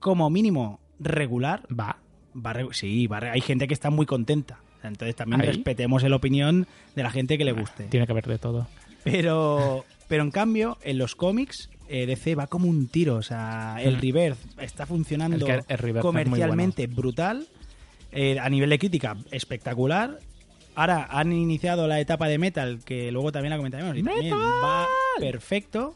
como 0.00 0.30
mínimo 0.30 0.80
regular. 0.98 1.66
Va. 1.70 1.96
Va 2.34 2.54
sí, 2.72 3.06
va 3.06 3.20
re- 3.20 3.30
hay 3.30 3.40
gente 3.40 3.68
que 3.68 3.74
está 3.74 3.90
muy 3.90 4.06
contenta. 4.06 4.58
Entonces 4.82 5.14
también 5.14 5.40
Ahí. 5.42 5.46
respetemos 5.48 6.02
la 6.02 6.16
opinión 6.16 6.66
de 6.96 7.02
la 7.02 7.10
gente 7.10 7.38
que 7.38 7.44
le 7.44 7.52
guste. 7.52 7.84
Tiene 7.84 8.06
que 8.06 8.12
haber 8.12 8.26
de 8.26 8.38
todo. 8.38 8.66
Pero, 9.04 9.84
pero 10.08 10.22
en 10.22 10.30
cambio, 10.30 10.78
en 10.82 10.98
los 10.98 11.14
cómics, 11.14 11.70
eh, 11.88 12.06
DC 12.06 12.34
va 12.34 12.46
como 12.46 12.68
un 12.68 12.88
tiro. 12.88 13.16
O 13.16 13.22
sea, 13.22 13.76
el 13.80 13.96
Mm. 13.96 14.00
Rebirth 14.00 14.38
está 14.60 14.86
funcionando 14.86 15.46
El 15.46 15.62
el 15.68 15.96
es 15.96 16.02
comercialmente 16.02 16.86
brutal. 16.86 17.46
eh, 18.12 18.38
a 18.40 18.48
nivel 18.50 18.70
de 18.70 18.78
crítica, 18.78 19.16
espectacular. 19.30 20.18
Ahora 20.74 21.06
han 21.10 21.32
iniciado 21.32 21.86
la 21.86 21.98
etapa 22.00 22.28
de 22.28 22.38
Metal, 22.38 22.80
que 22.84 23.10
luego 23.12 23.30
también 23.32 23.50
la 23.50 23.56
comentaremos. 23.56 23.96
Y 23.96 24.02
también 24.02 24.34
va 24.36 24.86
perfecto. 25.18 25.94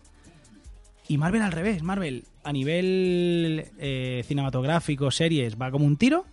Y 1.08 1.18
Marvel 1.18 1.42
al 1.42 1.52
revés. 1.52 1.82
Marvel 1.82 2.24
a 2.44 2.52
nivel 2.52 3.66
eh, 3.78 4.24
cinematográfico, 4.26 5.10
series, 5.10 5.60
va 5.60 5.70
como 5.70 5.84
un 5.86 5.96
tiro. 5.96 6.24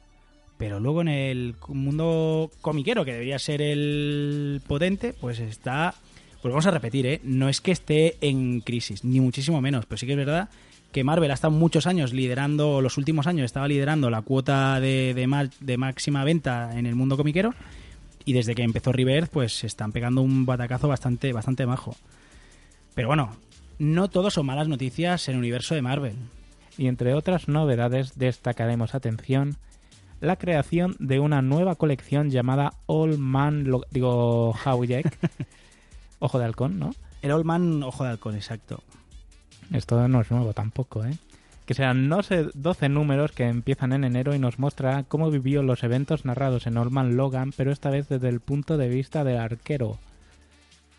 Pero 0.57 0.79
luego 0.79 1.01
en 1.01 1.07
el 1.07 1.55
mundo 1.67 2.51
comiquero, 2.61 3.03
que 3.03 3.11
debería 3.13 3.39
ser 3.39 3.61
el 3.61 4.61
potente, 4.67 5.13
pues 5.13 5.39
está. 5.39 5.93
Pues 6.41 6.51
vamos 6.51 6.65
a 6.67 6.71
repetir, 6.71 7.05
¿eh? 7.05 7.21
No 7.23 7.49
es 7.49 7.59
que 7.61 7.71
esté 7.71 8.17
en 8.21 8.61
crisis, 8.61 9.03
ni 9.03 9.19
muchísimo 9.19 9.61
menos. 9.61 9.85
Pero 9.85 9.97
sí 9.97 10.05
que 10.05 10.13
es 10.13 10.17
verdad 10.17 10.49
que 10.91 11.03
Marvel 11.03 11.31
ha 11.31 11.33
estado 11.33 11.51
muchos 11.53 11.87
años 11.87 12.13
liderando, 12.13 12.81
los 12.81 12.97
últimos 12.97 13.25
años 13.25 13.45
estaba 13.45 13.67
liderando 13.67 14.09
la 14.11 14.21
cuota 14.21 14.79
de, 14.79 15.13
de, 15.15 15.25
ma- 15.25 15.49
de 15.59 15.77
máxima 15.77 16.23
venta 16.23 16.77
en 16.77 16.85
el 16.85 16.95
mundo 16.95 17.17
comiquero. 17.17 17.53
Y 18.25 18.33
desde 18.33 18.53
que 18.55 18.61
empezó 18.63 18.91
Rebirth, 18.91 19.29
pues 19.31 19.53
se 19.53 19.67
están 19.67 19.91
pegando 19.91 20.21
un 20.21 20.45
batacazo 20.45 20.87
bastante, 20.87 21.33
bastante 21.33 21.65
majo. 21.65 21.95
Pero 22.93 23.07
bueno, 23.07 23.35
no 23.79 24.09
todo 24.09 24.29
son 24.31 24.45
malas 24.45 24.67
noticias 24.67 25.27
en 25.27 25.33
el 25.35 25.39
universo 25.39 25.75
de 25.75 25.81
Marvel. 25.81 26.15
Y 26.77 26.87
entre 26.87 27.13
otras 27.13 27.47
novedades 27.47 28.17
destacaremos, 28.17 28.95
atención, 28.95 29.57
la 30.21 30.37
creación 30.37 30.95
de 30.99 31.19
una 31.19 31.41
nueva 31.41 31.75
colección 31.75 32.29
llamada 32.29 32.73
All 32.85 33.17
Man, 33.17 33.65
Lo- 33.65 33.85
digo, 33.91 34.51
Howjack. 34.65 35.17
Ojo 36.19 36.39
de 36.39 36.45
halcón, 36.45 36.79
¿no? 36.79 36.91
El 37.21 37.31
Old 37.31 37.45
Man 37.45 37.83
Ojo 37.83 38.03
de 38.03 38.11
Halcón, 38.11 38.35
exacto. 38.35 38.81
Esto 39.71 40.07
no 40.07 40.21
es 40.21 40.31
nuevo 40.31 40.53
tampoco, 40.53 41.05
¿eh? 41.05 41.17
Que 41.65 41.73
serán 41.73 42.09
no 42.09 42.21
sé, 42.23 42.47
12 42.53 42.89
números 42.89 43.31
que 43.31 43.47
empiezan 43.47 43.93
en 43.93 44.03
enero 44.03 44.35
y 44.35 44.39
nos 44.39 44.59
muestra 44.59 45.03
cómo 45.03 45.31
vivió 45.31 45.63
los 45.63 45.83
eventos 45.83 46.25
narrados 46.25 46.67
en 46.67 46.77
Old 46.77 46.91
Man 46.91 47.15
Logan, 47.15 47.53
pero 47.55 47.71
esta 47.71 47.89
vez 47.89 48.09
desde 48.09 48.27
el 48.29 48.41
punto 48.41 48.77
de 48.77 48.89
vista 48.89 49.23
del 49.23 49.37
arquero. 49.37 49.97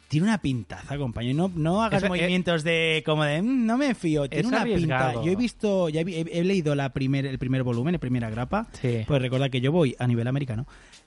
Tiene 0.08 0.26
una 0.28 0.38
pintaza, 0.38 0.96
compañero. 0.96 1.49
No, 1.49 1.52
no 1.56 1.82
hagas 1.82 2.02
Es- 2.02 2.08
movimientos 2.08 2.62
de 2.62 3.02
como 3.04 3.25
de 3.25 3.42
"Mm, 3.42 3.66
no 3.66 3.76
me 3.78 3.94
fío. 3.94 4.28
Tiene 4.28 4.49
una 4.49 4.61
arriesgado. 4.62 5.08
pinta. 5.20 5.25
Yo 5.26 5.32
he 5.32 5.37
visto, 5.37 5.88
ya 5.88 6.02
he, 6.02 6.20
he 6.30 6.44
leído 6.44 6.75
la 6.75 6.90
primer, 6.92 7.26
el 7.26 7.38
primer 7.38 7.62
volumen, 7.62 7.92
la 7.94 7.99
primera 7.99 8.30
grapa. 8.30 8.68
Sí. 8.80 9.00
Pues 9.06 9.20
recuerda 9.20 9.49
que 9.49 9.61
yo 9.61 9.73
voy 9.73 9.96
a 9.99 10.06
nivel 10.06 10.26
americano. 10.28 10.66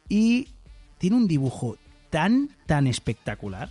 Y 0.09 0.49
tiene 0.97 1.15
un 1.15 1.27
dibujo 1.27 1.77
tan, 2.09 2.49
tan 2.65 2.87
espectacular. 2.87 3.69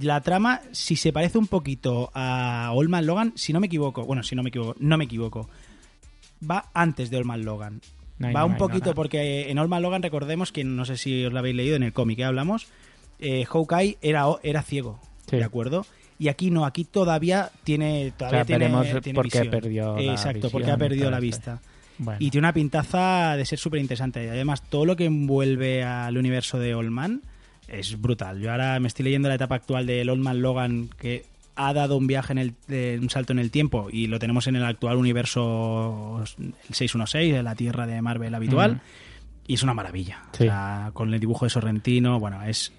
La 0.00 0.20
trama, 0.22 0.60
si 0.72 0.96
se 0.96 1.12
parece 1.12 1.38
un 1.38 1.46
poquito 1.46 2.10
a 2.14 2.70
Old 2.72 2.88
Man 2.88 3.06
Logan, 3.06 3.32
si 3.36 3.52
no 3.52 3.60
me 3.60 3.66
equivoco, 3.66 4.04
bueno, 4.04 4.22
si 4.22 4.34
no 4.34 4.42
me 4.42 4.48
equivoco, 4.48 4.74
no 4.80 4.96
me 4.98 5.04
equivoco, 5.04 5.48
va 6.48 6.70
antes 6.74 7.10
de 7.10 7.16
Old 7.18 7.26
Man 7.26 7.44
Logan. 7.44 7.80
No 8.18 8.32
va 8.32 8.40
no 8.40 8.46
un 8.46 8.56
poquito 8.56 8.94
porque 8.94 9.50
en 9.50 9.58
Old 9.58 9.68
Man 9.68 9.82
Logan 9.82 10.02
recordemos 10.02 10.50
que 10.52 10.64
no 10.64 10.84
sé 10.84 10.96
si 10.96 11.24
os 11.24 11.32
lo 11.32 11.38
habéis 11.38 11.56
leído 11.56 11.76
en 11.76 11.82
el 11.84 11.92
cómic 11.92 12.16
que 12.18 12.24
hablamos, 12.24 12.66
eh, 13.18 13.44
Hawkeye 13.44 13.98
era, 14.02 14.24
era 14.42 14.62
ciego, 14.62 15.00
Sí. 15.28 15.36
¿de 15.36 15.44
acuerdo? 15.44 15.86
Y 16.18 16.28
aquí 16.28 16.50
no, 16.50 16.64
aquí 16.64 16.84
todavía 16.84 17.50
tiene 17.64 18.12
todavía 18.16 18.38
O 18.38 18.40
sea, 18.40 18.44
tiene, 18.44 18.64
veremos 18.66 19.02
tiene 19.02 19.14
por 19.16 19.28
qué 19.28 19.40
visión. 19.40 19.50
perdió 19.50 19.96
la 19.96 20.12
Exacto, 20.12 20.50
porque 20.50 20.70
ha 20.70 20.76
perdido 20.76 21.10
la 21.10 21.16
esto. 21.18 21.22
vista. 21.26 21.60
Bueno, 21.98 22.18
Y 22.20 22.30
tiene 22.30 22.46
una 22.46 22.52
pintaza 22.52 23.36
de 23.36 23.44
ser 23.44 23.58
súper 23.58 23.80
interesante. 23.80 24.28
Además, 24.30 24.62
todo 24.62 24.84
lo 24.84 24.96
que 24.96 25.04
envuelve 25.06 25.82
al 25.84 26.16
universo 26.16 26.58
de 26.58 26.74
Old 26.74 26.90
Man 26.90 27.22
es 27.68 28.00
brutal. 28.00 28.40
Yo 28.40 28.50
ahora 28.50 28.78
me 28.80 28.88
estoy 28.88 29.04
leyendo 29.04 29.28
la 29.28 29.36
etapa 29.36 29.54
actual 29.56 29.86
del 29.86 30.08
Old 30.10 30.22
Man 30.22 30.42
Logan, 30.42 30.88
que 30.98 31.24
ha 31.56 31.72
dado 31.72 31.96
un 31.96 32.06
viaje 32.08 32.32
en 32.32 32.38
el, 32.38 32.54
eh, 32.68 32.98
un 33.00 33.10
salto 33.10 33.32
en 33.32 33.38
el 33.38 33.50
tiempo 33.52 33.88
y 33.92 34.08
lo 34.08 34.18
tenemos 34.18 34.46
en 34.48 34.56
el 34.56 34.64
actual 34.64 34.96
universo 34.96 36.20
el 36.38 36.74
616, 36.74 37.32
de 37.32 37.42
la 37.42 37.54
Tierra 37.54 37.86
de 37.86 38.00
Marvel 38.02 38.34
habitual. 38.34 38.80
Y 39.46 39.54
es 39.54 39.62
una 39.62 39.74
maravilla. 39.74 40.22
Sí. 40.32 40.44
O 40.44 40.46
sea, 40.46 40.90
con 40.94 41.12
el 41.14 41.20
dibujo 41.20 41.44
de 41.46 41.50
Sorrentino, 41.50 42.18
bueno, 42.18 42.42
es 42.44 42.72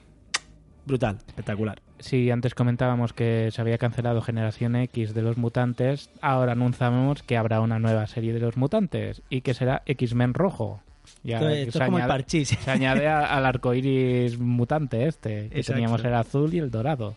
brutal, 0.86 1.18
espectacular. 1.28 1.82
si 2.00 2.30
antes 2.32 2.54
comentábamos 2.56 3.14
que 3.14 3.50
se 3.52 3.62
había 3.62 3.78
cancelado 3.78 4.22
Generación 4.22 4.76
X 4.76 5.14
de 5.14 5.22
los 5.22 5.38
mutantes, 5.38 6.10
ahora 6.22 6.52
anunciamos 6.54 7.24
que 7.24 7.38
habrá 7.38 7.62
una 7.62 7.80
nueva 7.80 8.06
serie 8.08 8.34
de 8.34 8.40
los 8.40 8.58
mutantes 8.58 9.22
y 9.30 9.42
que 9.42 9.54
será 9.54 9.82
X-Men 9.86 10.34
rojo. 10.34 10.82
Ya 11.24 11.38
Esto, 11.38 11.50
se 11.50 11.80
es 11.80 11.86
como 11.86 11.98
el 11.98 12.04
añade- 12.04 12.08
parchís. 12.08 12.48
Se 12.50 12.72
añade 12.72 13.08
al 13.08 13.46
arco 13.46 13.74
iris 13.74 14.40
mutante 14.40 15.08
este, 15.08 15.50
que 15.50 15.60
Exacto. 15.60 15.74
teníamos 15.74 16.04
el 16.04 16.14
azul 16.16 16.54
y 16.54 16.60
el 16.60 16.72
dorado. 16.72 17.16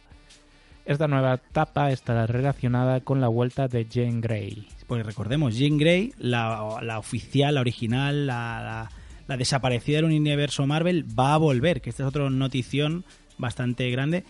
Esta 0.85 1.07
nueva 1.09 1.35
etapa 1.35 1.91
estará 1.91 2.27
relacionada 2.27 3.01
con 3.01 3.21
la 3.21 3.29
vuelta 3.29 3.69
de 3.69 3.87
Jane 3.91 4.21
Grey. 4.23 4.67
Pues 4.87 5.05
recordemos, 5.05 5.55
Jean 5.57 5.77
Grey, 5.77 6.13
la, 6.19 6.79
la 6.83 6.99
oficial, 6.99 7.55
la 7.57 7.61
original, 7.61 8.27
la, 8.27 8.63
la- 8.63 8.91
la 9.27 9.37
desaparecida 9.37 9.97
del 9.97 10.07
universo 10.07 10.67
Marvel, 10.67 11.05
va 11.19 11.35
a 11.35 11.37
volver, 11.37 11.83
que 11.83 11.91
esta 11.91 12.03
es 12.05 12.09
otra 12.09 12.31
notición 12.31 13.05
bastante 13.39 13.91
grande. 13.91 14.25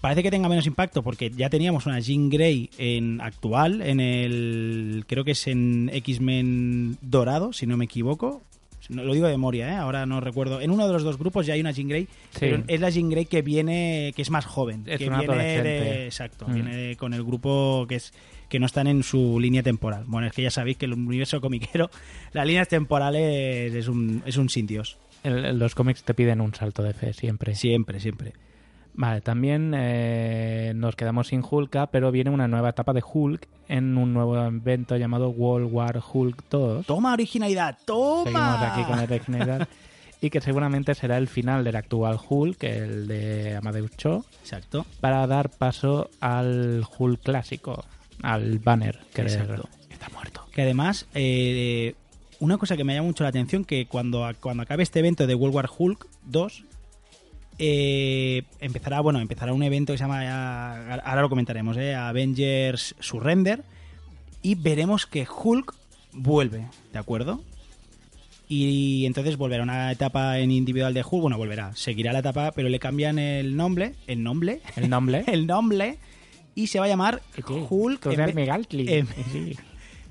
Parece 0.00 0.22
que 0.22 0.30
tenga 0.30 0.48
menos 0.48 0.66
impacto 0.66 1.02
porque 1.02 1.30
ya 1.30 1.50
teníamos 1.50 1.84
una 1.84 2.00
Jean 2.00 2.30
Grey 2.30 2.70
en 2.78 3.20
actual, 3.20 3.82
en 3.82 4.00
el. 4.00 5.04
Creo 5.06 5.24
que 5.24 5.32
es 5.32 5.46
en 5.46 5.90
X-Men 5.92 6.96
Dorado, 7.02 7.52
si 7.52 7.66
no 7.66 7.76
me 7.76 7.84
equivoco. 7.84 8.42
No, 8.88 9.04
lo 9.04 9.12
digo 9.12 9.26
de 9.26 9.32
memoria, 9.34 9.68
¿eh? 9.72 9.76
ahora 9.76 10.06
no 10.06 10.20
recuerdo. 10.20 10.60
En 10.62 10.70
uno 10.70 10.86
de 10.86 10.92
los 10.94 11.02
dos 11.04 11.18
grupos 11.18 11.44
ya 11.46 11.52
hay 11.54 11.60
una 11.60 11.70
Jean 11.70 11.86
Grey, 11.88 12.08
pero 12.40 12.64
es 12.66 12.80
la 12.80 12.88
Jean 12.90 13.10
Grey 13.10 13.26
que 13.26 13.42
viene, 13.42 14.12
que 14.16 14.22
es 14.22 14.30
más 14.30 14.46
joven. 14.46 14.84
Es 14.86 14.98
que 14.98 15.06
una 15.08 15.20
viene 15.20 15.62
de, 15.62 16.06
exacto, 16.06 16.46
Mm. 16.48 16.54
viene 16.54 16.76
de- 16.76 16.96
con 16.96 17.12
el 17.14 17.22
grupo 17.22 17.84
que 17.88 17.96
es 17.96 18.12
que 18.48 18.58
no 18.58 18.66
están 18.66 18.86
en 18.88 19.02
su 19.04 19.38
línea 19.38 19.62
temporal. 19.62 20.04
Bueno, 20.08 20.26
es 20.26 20.32
que 20.32 20.42
ya 20.42 20.50
sabéis 20.50 20.76
que 20.78 20.86
el 20.86 20.94
universo 20.94 21.40
comiquero, 21.42 21.88
las 22.32 22.46
líneas 22.46 22.66
temporales 22.68 23.72
es 23.74 23.86
un, 23.86 24.22
es 24.26 24.36
un 24.38 24.48
sin 24.48 24.66
Dios. 24.66 24.96
Los 25.24 25.74
cómics 25.74 26.02
te 26.02 26.14
piden 26.14 26.40
un 26.40 26.54
salto 26.54 26.82
de 26.82 26.94
fe 26.94 27.12
siempre. 27.12 27.54
Siempre, 27.54 28.00
siempre. 28.00 28.32
Vale, 28.94 29.20
también 29.20 29.72
eh, 29.76 30.72
nos 30.74 30.96
quedamos 30.96 31.28
sin 31.28 31.44
Hulk, 31.48 31.88
pero 31.90 32.10
viene 32.10 32.30
una 32.30 32.48
nueva 32.48 32.70
etapa 32.70 32.92
de 32.92 33.02
Hulk 33.02 33.46
en 33.68 33.96
un 33.96 34.12
nuevo 34.12 34.36
evento 34.44 34.96
llamado 34.96 35.30
World 35.30 35.72
War 35.72 36.02
Hulk 36.12 36.44
2. 36.50 36.86
¡Toma 36.86 37.12
originalidad! 37.12 37.78
¡Toma! 37.84 38.24
Seguimos 38.24 38.62
aquí 38.62 38.84
con 38.84 38.98
el 38.98 39.04
original. 39.12 39.68
y 40.20 40.28
que 40.30 40.40
seguramente 40.40 40.94
será 40.94 41.16
el 41.16 41.28
final 41.28 41.64
del 41.64 41.76
actual 41.76 42.18
Hulk, 42.28 42.62
el 42.64 43.06
de 43.06 43.56
Amadeus 43.56 43.96
Cho, 43.96 44.24
Exacto. 44.42 44.84
para 45.00 45.26
dar 45.26 45.50
paso 45.50 46.10
al 46.20 46.84
Hulk 46.98 47.22
clásico, 47.22 47.84
al 48.22 48.58
Banner, 48.58 48.98
que 49.14 49.22
Exacto. 49.22 49.68
está 49.88 50.08
muerto. 50.10 50.46
Que 50.52 50.62
además, 50.62 51.06
eh, 51.14 51.94
una 52.40 52.58
cosa 52.58 52.76
que 52.76 52.84
me 52.84 52.94
llama 52.94 53.06
mucho 53.06 53.22
la 53.22 53.28
atención, 53.30 53.64
que 53.64 53.86
cuando, 53.86 54.28
cuando 54.40 54.62
acabe 54.62 54.82
este 54.82 54.98
evento 54.98 55.26
de 55.26 55.34
World 55.34 55.54
War 55.54 55.68
Hulk 55.78 56.06
2, 56.26 56.64
eh, 57.58 58.42
empezará, 58.60 59.00
bueno, 59.00 59.20
empezará 59.20 59.52
un 59.52 59.62
evento 59.62 59.92
que 59.92 59.98
se 59.98 60.04
llama, 60.04 60.94
ahora 61.04 61.22
lo 61.22 61.28
comentaremos, 61.28 61.76
eh, 61.76 61.94
Avengers 61.94 62.94
Surrender, 63.00 63.62
y 64.42 64.54
veremos 64.54 65.06
que 65.06 65.26
Hulk 65.28 65.74
vuelve, 66.12 66.66
¿de 66.92 66.98
acuerdo? 66.98 67.42
Y 68.48 69.04
entonces 69.06 69.36
volverá 69.36 69.62
una 69.62 69.92
etapa 69.92 70.38
en 70.38 70.50
individual 70.50 70.94
de 70.94 71.02
Hulk, 71.08 71.20
bueno, 71.22 71.36
volverá, 71.36 71.76
seguirá 71.76 72.12
la 72.12 72.18
etapa, 72.20 72.52
pero 72.52 72.68
le 72.68 72.78
cambian 72.80 73.18
el 73.18 73.54
nombre, 73.56 73.94
el 74.06 74.22
nombre, 74.22 74.60
El 74.76 74.88
nombre. 74.88 75.24
el 75.28 75.46
nombre, 75.46 75.98
y 76.54 76.66
se 76.68 76.78
va 76.80 76.86
a 76.86 76.88
llamar 76.88 77.20
Hulk. 77.68 78.00
en 78.06 78.16
vez- 78.26 78.34
en- 78.88 79.06
Sí. 79.30 79.56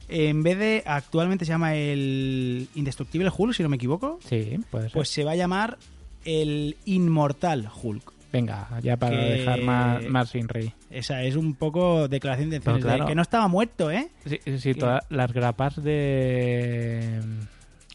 En 0.10 0.44
vez 0.44 0.58
de 0.58 0.84
actualmente 0.86 1.46
se 1.46 1.50
llama 1.52 1.76
el 1.76 2.68
Indestructible 2.76 3.30
Hulk, 3.36 3.54
si 3.54 3.64
no 3.64 3.70
me 3.70 3.76
equivoco, 3.78 4.20
Sí, 4.28 4.58
puede 4.72 4.86
ser. 4.86 4.94
pues 4.94 5.10
se 5.10 5.24
va 5.24 5.32
a 5.32 5.36
llamar 5.36 5.78
el 6.26 6.76
Inmortal 6.86 7.70
Hulk. 7.82 8.14
Venga, 8.32 8.68
ya 8.84 8.96
para 8.98 9.16
Que- 9.18 9.24
dejar 9.26 9.62
más, 9.62 10.04
más 10.08 10.30
sin 10.30 10.48
rey. 10.48 10.72
Esa 10.92 11.24
es 11.24 11.36
un 11.36 11.56
poco 11.56 12.08
declaración 12.08 12.50
de 12.52 12.58
intenciones. 12.58 12.84
Pero 12.84 12.94
claro. 12.96 13.06
de 13.06 13.10
que 13.12 13.16
no 13.16 13.22
estaba 13.24 13.48
muerto, 13.48 13.90
¿eh? 13.90 14.10
Sí, 14.26 14.40
sí, 14.58 14.74
Que- 14.74 14.80
todas 14.80 15.04
las 15.10 15.34
grapas 15.34 15.82
de 15.84 17.20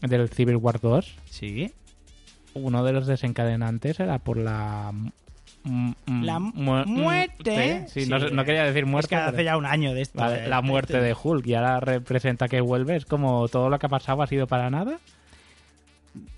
del 0.01 0.29
Civil 0.29 0.57
War 0.57 0.79
2, 0.81 1.15
Sí. 1.29 1.71
uno 2.53 2.83
de 2.83 2.91
los 2.93 3.07
desencadenantes 3.07 3.99
era 3.99 4.19
por 4.19 4.37
la 4.37 4.91
La 6.21 6.39
mu- 6.39 6.85
muerte. 6.85 7.85
Sí, 7.89 8.03
sí, 8.05 8.09
no, 8.09 8.19
no 8.19 8.45
quería 8.45 8.63
decir 8.63 8.83
Es 8.83 8.89
muerte. 8.89 9.09
que 9.09 9.15
hace 9.15 9.31
pero- 9.31 9.43
ya 9.43 9.57
un 9.57 9.65
año 9.65 9.93
de 9.93 10.01
esto. 10.01 10.19
Vale, 10.19 10.45
eh, 10.45 10.47
la 10.47 10.61
muerte 10.61 10.93
este- 10.93 11.05
de 11.05 11.15
Hulk 11.21 11.47
y 11.47 11.53
ahora 11.55 11.79
representa 11.79 12.47
que 12.47 12.61
vuelve. 12.61 12.95
Es 12.95 13.05
como 13.05 13.47
todo 13.47 13.69
lo 13.69 13.79
que 13.79 13.85
ha 13.87 13.89
pasado 13.89 14.21
ha 14.21 14.27
sido 14.27 14.47
para 14.47 14.69
nada. 14.69 14.99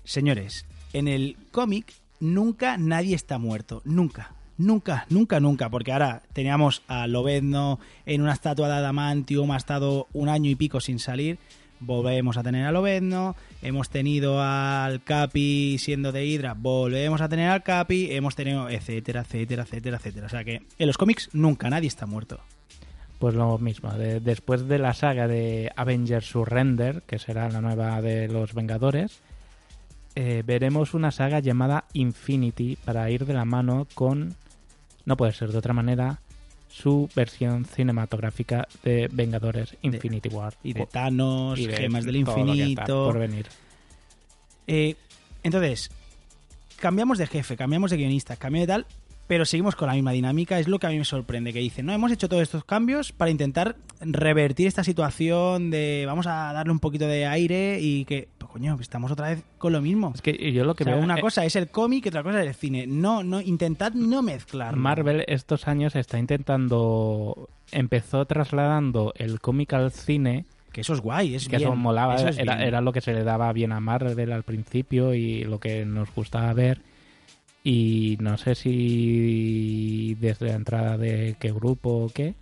Señores, 0.04 0.66
en 0.92 1.08
el 1.08 1.36
cómic 1.50 1.92
nunca 2.20 2.76
nadie 2.78 3.14
está 3.14 3.38
muerto. 3.38 3.82
Nunca. 3.84 4.32
Nunca, 4.56 5.06
nunca, 5.08 5.38
nunca. 5.38 5.68
Porque 5.70 5.92
ahora 5.92 6.22
teníamos 6.32 6.82
a 6.88 7.06
Lobezno 7.06 7.78
en 8.06 8.22
una 8.22 8.32
estatua 8.32 8.66
de 8.68 8.74
Adamantium, 8.74 9.50
ha 9.52 9.56
estado 9.56 10.08
un 10.12 10.28
año 10.28 10.50
y 10.50 10.56
pico 10.56 10.80
sin 10.80 10.98
salir. 10.98 11.38
Volvemos 11.80 12.36
a 12.36 12.42
tener 12.42 12.66
a 12.66 12.72
Lobezno. 12.72 13.36
Hemos 13.62 13.88
tenido 13.90 14.42
al 14.42 15.02
Capi 15.02 15.76
siendo 15.78 16.12
de 16.12 16.26
Hydra. 16.26 16.54
Volvemos 16.54 17.20
a 17.20 17.28
tener 17.28 17.50
al 17.50 17.62
Capi. 17.62 18.08
Hemos 18.12 18.34
tenido 18.34 18.68
etcétera, 18.68 19.20
etcétera, 19.22 19.62
etcétera, 19.62 19.96
etcétera. 19.98 20.26
O 20.26 20.30
sea 20.30 20.44
que 20.44 20.62
en 20.78 20.86
los 20.86 20.98
cómics 20.98 21.30
nunca 21.32 21.70
nadie 21.70 21.88
está 21.88 22.06
muerto. 22.06 22.40
Pues 23.18 23.34
lo 23.34 23.58
mismo. 23.58 23.92
de- 23.92 24.20
después 24.20 24.68
de 24.68 24.78
la 24.78 24.94
saga 24.94 25.26
de 25.26 25.72
Avengers 25.76 26.26
Surrender, 26.26 27.02
que 27.02 27.18
será 27.18 27.48
la 27.48 27.60
nueva 27.60 28.00
de 28.00 28.28
los 28.28 28.54
Vengadores, 28.54 29.20
eh, 30.14 30.42
veremos 30.46 30.94
una 30.94 31.10
saga 31.10 31.40
llamada 31.40 31.84
Infinity 31.92 32.76
para 32.84 33.10
ir 33.10 33.24
de 33.26 33.34
la 33.34 33.44
mano 33.44 33.86
con, 33.94 34.34
no 35.04 35.16
puede 35.16 35.32
ser 35.32 35.50
de 35.50 35.58
otra 35.58 35.74
manera, 35.74 36.20
su 36.80 37.10
versión 37.14 37.64
cinematográfica 37.64 38.68
de 38.84 39.08
Vengadores 39.10 39.76
Infinity 39.82 40.28
War. 40.28 40.54
Y 40.62 40.72
de 40.72 40.86
Thanos, 40.86 41.58
Y 41.58 41.66
de 41.66 41.76
gemas 41.76 42.04
del 42.04 42.16
infinito. 42.16 43.06
por 43.06 43.18
venir. 43.18 43.46
Eh, 44.66 44.94
entonces, 45.42 45.90
cambiamos 46.76 47.18
de 47.18 47.26
jefe, 47.26 47.56
cambiamos 47.56 47.90
de 47.90 47.96
guionista, 47.96 48.36
cambiamos 48.36 48.66
de 48.68 48.72
tal, 48.72 48.86
pero 49.28 49.44
seguimos 49.44 49.76
con 49.76 49.86
la 49.86 49.94
misma 49.94 50.10
dinámica. 50.10 50.58
Es 50.58 50.66
lo 50.66 50.80
que 50.80 50.88
a 50.88 50.90
mí 50.90 50.98
me 50.98 51.04
sorprende, 51.04 51.52
que 51.52 51.60
dicen, 51.60 51.86
no, 51.86 51.92
hemos 51.92 52.10
hecho 52.10 52.28
todos 52.28 52.42
estos 52.42 52.64
cambios 52.64 53.12
para 53.12 53.30
intentar 53.30 53.76
revertir 54.00 54.66
esta 54.66 54.82
situación 54.82 55.70
de 55.70 56.04
vamos 56.06 56.26
a 56.26 56.52
darle 56.52 56.72
un 56.72 56.80
poquito 56.80 57.06
de 57.06 57.26
aire 57.26 57.78
y 57.80 58.04
que, 58.06 58.28
pues 58.38 58.50
coño, 58.50 58.76
estamos 58.80 59.12
otra 59.12 59.28
vez 59.28 59.44
con 59.58 59.72
lo 59.72 59.80
mismo. 59.80 60.12
Es 60.14 60.22
que 60.22 60.52
yo 60.52 60.64
lo 60.64 60.74
que 60.74 60.84
O 60.84 60.86
sea, 60.86 60.94
veo 60.94 61.04
una 61.04 61.18
eh, 61.18 61.20
cosa 61.20 61.44
es 61.44 61.54
el 61.56 61.68
cómic 61.68 62.06
y 62.06 62.08
otra 62.08 62.22
cosa 62.22 62.40
es 62.40 62.48
el 62.48 62.54
cine. 62.54 62.86
No, 62.86 63.22
no, 63.22 63.40
intentad 63.40 63.92
no 63.92 64.22
mezclar. 64.22 64.74
Marvel 64.74 65.24
estos 65.28 65.68
años 65.68 65.94
está 65.94 66.18
intentando 66.18 67.48
empezó 67.70 68.24
trasladando 68.24 69.12
el 69.16 69.40
cómic 69.40 69.74
al 69.74 69.92
cine 69.92 70.46
Que 70.72 70.80
eso 70.80 70.94
es 70.94 71.00
guay, 71.00 71.34
es 71.34 71.48
que 71.48 71.58
bien. 71.58 71.68
eso 71.68 71.76
molaba, 71.76 72.16
eso 72.16 72.28
es 72.28 72.38
era, 72.38 72.64
era 72.64 72.80
lo 72.80 72.92
que 72.92 73.02
se 73.02 73.12
le 73.12 73.24
daba 73.24 73.52
bien 73.52 73.72
a 73.72 73.80
Marvel 73.80 74.32
al 74.32 74.42
principio 74.42 75.12
y 75.12 75.44
lo 75.44 75.60
que 75.60 75.84
nos 75.84 76.14
gustaba 76.14 76.52
ver. 76.54 76.80
Y 77.64 78.16
no 78.20 78.38
sé 78.38 78.54
si 78.54 80.14
desde 80.20 80.46
la 80.46 80.54
entrada 80.54 80.96
de 80.96 81.36
qué 81.38 81.52
grupo 81.52 81.90
o 82.04 82.08
qué, 82.08 82.34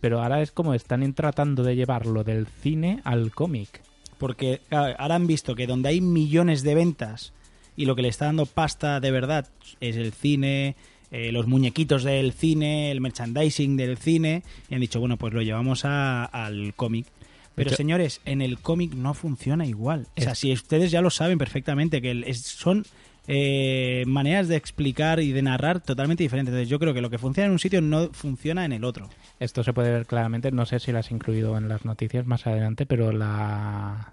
pero 0.00 0.22
ahora 0.22 0.42
es 0.42 0.50
como 0.52 0.74
están 0.74 1.12
tratando 1.14 1.62
de 1.62 1.76
llevarlo 1.76 2.24
del 2.24 2.46
cine 2.46 3.00
al 3.04 3.30
cómic. 3.32 3.80
Porque 4.18 4.60
claro, 4.68 4.94
ahora 4.98 5.14
han 5.16 5.26
visto 5.26 5.54
que 5.54 5.66
donde 5.66 5.88
hay 5.88 6.00
millones 6.00 6.62
de 6.62 6.74
ventas 6.74 7.32
y 7.76 7.86
lo 7.86 7.96
que 7.96 8.02
le 8.02 8.08
está 8.08 8.26
dando 8.26 8.46
pasta 8.46 9.00
de 9.00 9.10
verdad 9.10 9.48
es 9.80 9.96
el 9.96 10.12
cine, 10.12 10.76
eh, 11.10 11.32
los 11.32 11.46
muñequitos 11.46 12.04
del 12.04 12.32
cine, 12.32 12.90
el 12.90 13.00
merchandising 13.00 13.76
del 13.76 13.96
cine, 13.98 14.42
y 14.68 14.74
han 14.74 14.80
dicho, 14.80 15.00
bueno, 15.00 15.16
pues 15.16 15.32
lo 15.32 15.42
llevamos 15.42 15.84
a- 15.84 16.24
al 16.24 16.74
cómic. 16.74 17.06
Pero 17.54 17.70
hecho- 17.70 17.76
señores, 17.76 18.20
en 18.24 18.42
el 18.42 18.58
cómic 18.58 18.94
no 18.94 19.14
funciona 19.14 19.64
igual. 19.66 20.06
O 20.16 20.20
sea, 20.20 20.32
Es- 20.32 20.38
si 20.40 20.52
ustedes 20.52 20.90
ya 20.90 21.00
lo 21.00 21.10
saben 21.10 21.38
perfectamente, 21.38 22.02
que 22.02 22.10
el- 22.10 22.24
es- 22.24 22.42
son 22.42 22.84
eh, 23.26 24.04
maneras 24.06 24.48
de 24.48 24.56
explicar 24.56 25.20
y 25.20 25.32
de 25.32 25.42
narrar 25.42 25.80
totalmente 25.80 26.22
diferentes. 26.22 26.52
Entonces 26.52 26.68
yo 26.68 26.78
creo 26.78 26.92
que 26.94 27.00
lo 27.00 27.10
que 27.10 27.18
funciona 27.18 27.46
en 27.46 27.52
un 27.52 27.58
sitio 27.58 27.80
no 27.80 28.10
funciona 28.12 28.64
en 28.64 28.72
el 28.72 28.84
otro. 28.84 29.08
Esto 29.40 29.62
se 29.64 29.72
puede 29.72 29.90
ver 29.90 30.06
claramente, 30.06 30.50
no 30.52 30.66
sé 30.66 30.78
si 30.78 30.92
lo 30.92 30.98
has 30.98 31.10
incluido 31.10 31.56
en 31.56 31.68
las 31.68 31.84
noticias 31.84 32.26
más 32.26 32.46
adelante, 32.46 32.86
pero 32.86 33.12
la 33.12 34.12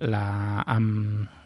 la 0.00 0.64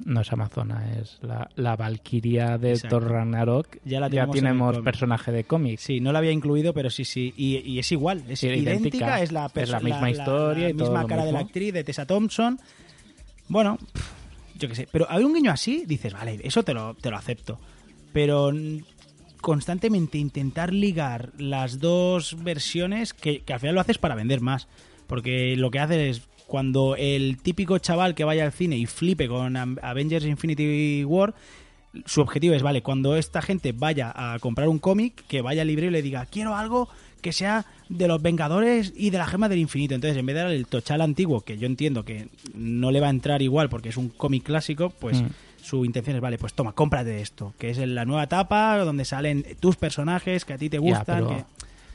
no 0.06 0.20
es 0.20 0.32
Amazona, 0.32 0.96
es 0.98 1.18
la, 1.22 1.50
la 1.56 1.76
Valkyria 1.76 2.56
de. 2.58 2.78
Thor 2.78 3.04
Ragnarok. 3.08 3.76
Ya 3.84 4.00
la 4.00 4.08
tenemos 4.08 4.36
en 4.36 4.38
el 4.38 4.42
tenemos 4.42 4.72
cómic. 4.72 4.84
personaje 4.84 5.32
de 5.32 5.44
cómics. 5.44 5.82
Sí, 5.82 6.00
no 6.00 6.12
lo 6.12 6.18
había 6.18 6.32
incluido, 6.32 6.72
pero 6.72 6.88
sí, 6.90 7.04
sí. 7.04 7.34
Y, 7.36 7.58
y 7.58 7.78
es 7.78 7.92
igual, 7.92 8.24
es 8.28 8.40
Sí, 8.40 8.46
idéntica, 8.46 8.70
idéntica. 8.70 9.22
es 9.22 9.32
la, 9.32 9.50
Es 9.54 9.68
la 9.68 9.80
misma 9.80 10.10
historia 10.10 10.64
la 10.64 10.70
y 10.70 10.74
todo 10.74 10.90
misma 10.90 11.06
cara 11.06 11.24
de 11.26 11.32
la 11.32 11.40
actriz, 11.40 11.72
de 11.74 11.84
Tessa 11.84 12.06
Thompson. 12.06 12.58
Bueno, 13.48 13.76
pff, 13.92 14.12
yo 14.58 14.68
qué 14.68 14.74
sé. 14.74 14.88
Pero 14.90 15.06
hay 15.08 15.24
un 15.24 15.34
guiño 15.34 15.50
así, 15.50 15.84
dices, 15.86 16.12
vale, 16.12 16.38
eso 16.42 16.62
te 16.62 16.74
lo, 16.74 16.94
te 16.94 17.10
lo 17.10 17.16
acepto. 17.16 17.58
Pero 18.12 18.52
constantemente 19.40 20.18
intentar 20.18 20.72
ligar 20.72 21.32
las 21.38 21.78
dos 21.78 22.42
versiones, 22.42 23.14
que, 23.14 23.42
al 23.48 23.60
final 23.60 23.74
lo 23.74 23.80
haces 23.80 23.98
para 23.98 24.14
vender 24.14 24.40
más. 24.40 24.68
Porque 25.06 25.56
lo 25.56 25.70
que 25.70 25.78
haces 25.78 26.18
es, 26.18 26.28
cuando 26.46 26.96
el 26.96 27.38
típico 27.38 27.78
chaval 27.78 28.14
que 28.14 28.24
vaya 28.24 28.44
al 28.44 28.52
cine 28.52 28.76
y 28.76 28.86
flipe 28.86 29.28
con 29.28 29.56
Avengers 29.56 30.26
Infinity 30.26 31.04
War, 31.04 31.34
su 32.04 32.20
objetivo 32.20 32.54
es, 32.54 32.62
vale, 32.62 32.82
cuando 32.82 33.16
esta 33.16 33.40
gente 33.42 33.72
vaya 33.72 34.12
a 34.14 34.38
comprar 34.38 34.68
un 34.68 34.78
cómic, 34.78 35.24
que 35.26 35.40
vaya 35.40 35.62
al 35.62 35.68
librero 35.68 35.90
y 35.90 35.92
le 35.92 36.02
diga, 36.02 36.26
quiero 36.26 36.54
algo 36.54 36.88
que 37.20 37.32
sea 37.32 37.64
de 37.88 38.06
los 38.08 38.20
Vengadores 38.22 38.92
y 38.96 39.10
de 39.10 39.18
la 39.18 39.26
Gema 39.26 39.48
del 39.48 39.58
Infinito. 39.58 39.94
Entonces, 39.94 40.16
en 40.18 40.26
vez 40.26 40.34
de 40.36 40.42
dar 40.42 40.50
el 40.50 40.66
tochal 40.66 41.00
antiguo, 41.00 41.40
que 41.42 41.58
yo 41.58 41.66
entiendo 41.66 42.04
que 42.04 42.28
no 42.54 42.90
le 42.90 43.00
va 43.00 43.06
a 43.08 43.10
entrar 43.10 43.42
igual 43.42 43.68
porque 43.68 43.88
es 43.88 43.96
un 43.96 44.08
cómic 44.08 44.44
clásico, 44.44 44.90
pues 44.90 45.22
Mm. 45.22 45.26
su 45.62 45.84
intención 45.84 46.16
es, 46.16 46.22
vale, 46.22 46.38
pues 46.38 46.52
toma, 46.54 46.72
cómprate 46.72 47.20
esto, 47.20 47.54
que 47.58 47.70
es 47.70 47.78
la 47.78 48.04
nueva 48.04 48.24
etapa 48.24 48.76
donde 48.78 49.04
salen 49.04 49.44
tus 49.60 49.76
personajes 49.76 50.44
que 50.44 50.52
a 50.54 50.58
ti 50.58 50.68
te 50.70 50.76
Ya, 50.76 50.80
gustan. 50.80 51.04
pero 51.24 51.28
que- 51.28 51.44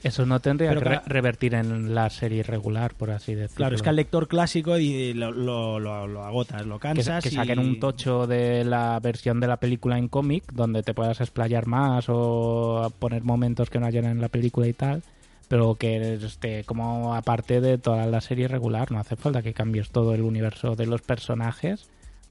Eso 0.03 0.25
no 0.25 0.39
tendría 0.41 0.69
Pero 0.69 0.81
que 0.81 0.89
re- 0.89 1.01
revertir 1.05 1.53
en 1.55 1.95
la 1.95 2.09
serie 2.09 2.43
regular, 2.43 2.93
por 2.93 3.09
así 3.11 3.33
decirlo. 3.35 3.55
Claro, 3.55 3.75
es 3.75 3.81
que 3.81 3.89
al 3.89 3.95
lector 3.95 4.27
clásico 4.27 4.77
y 4.77 5.13
lo, 5.13 5.31
lo, 5.31 5.79
lo- 5.79 6.07
lo 6.07 6.23
agotas, 6.25 6.65
lo 6.65 6.77
cansas. 6.79 7.23
que 7.23 7.29
y- 7.29 7.35
saquen 7.35 7.59
un 7.59 7.79
tocho 7.79 8.27
de 8.27 8.65
la 8.65 8.99
versión 8.99 9.39
de 9.39 9.47
la 9.47 9.57
película 9.57 9.97
en 9.97 10.09
cómic 10.09 10.43
donde 10.51 10.83
te 10.83 10.93
puedas 10.93 11.21
explayar 11.21 11.67
más 11.67 12.05
o 12.09 12.91
poner 12.99 13.23
momentos 13.23 13.69
que 13.69 13.79
no 13.79 13.85
hayan 13.85 14.05
en 14.05 14.19
la 14.21 14.27
película 14.29 14.67
y 14.67 14.73
tal 14.73 15.01
pero 15.49 15.75
que 15.75 16.13
esté 16.15 16.63
como 16.63 17.13
aparte 17.15 17.61
de 17.61 17.77
toda 17.77 18.05
la 18.07 18.21
serie 18.21 18.47
regular 18.47 18.91
no 18.91 18.99
hace 18.99 19.15
falta 19.15 19.41
que 19.43 19.53
cambies 19.53 19.89
todo 19.91 20.13
el 20.15 20.21
universo 20.21 20.75
de 20.75 20.85
los 20.87 21.01
personajes 21.01 21.87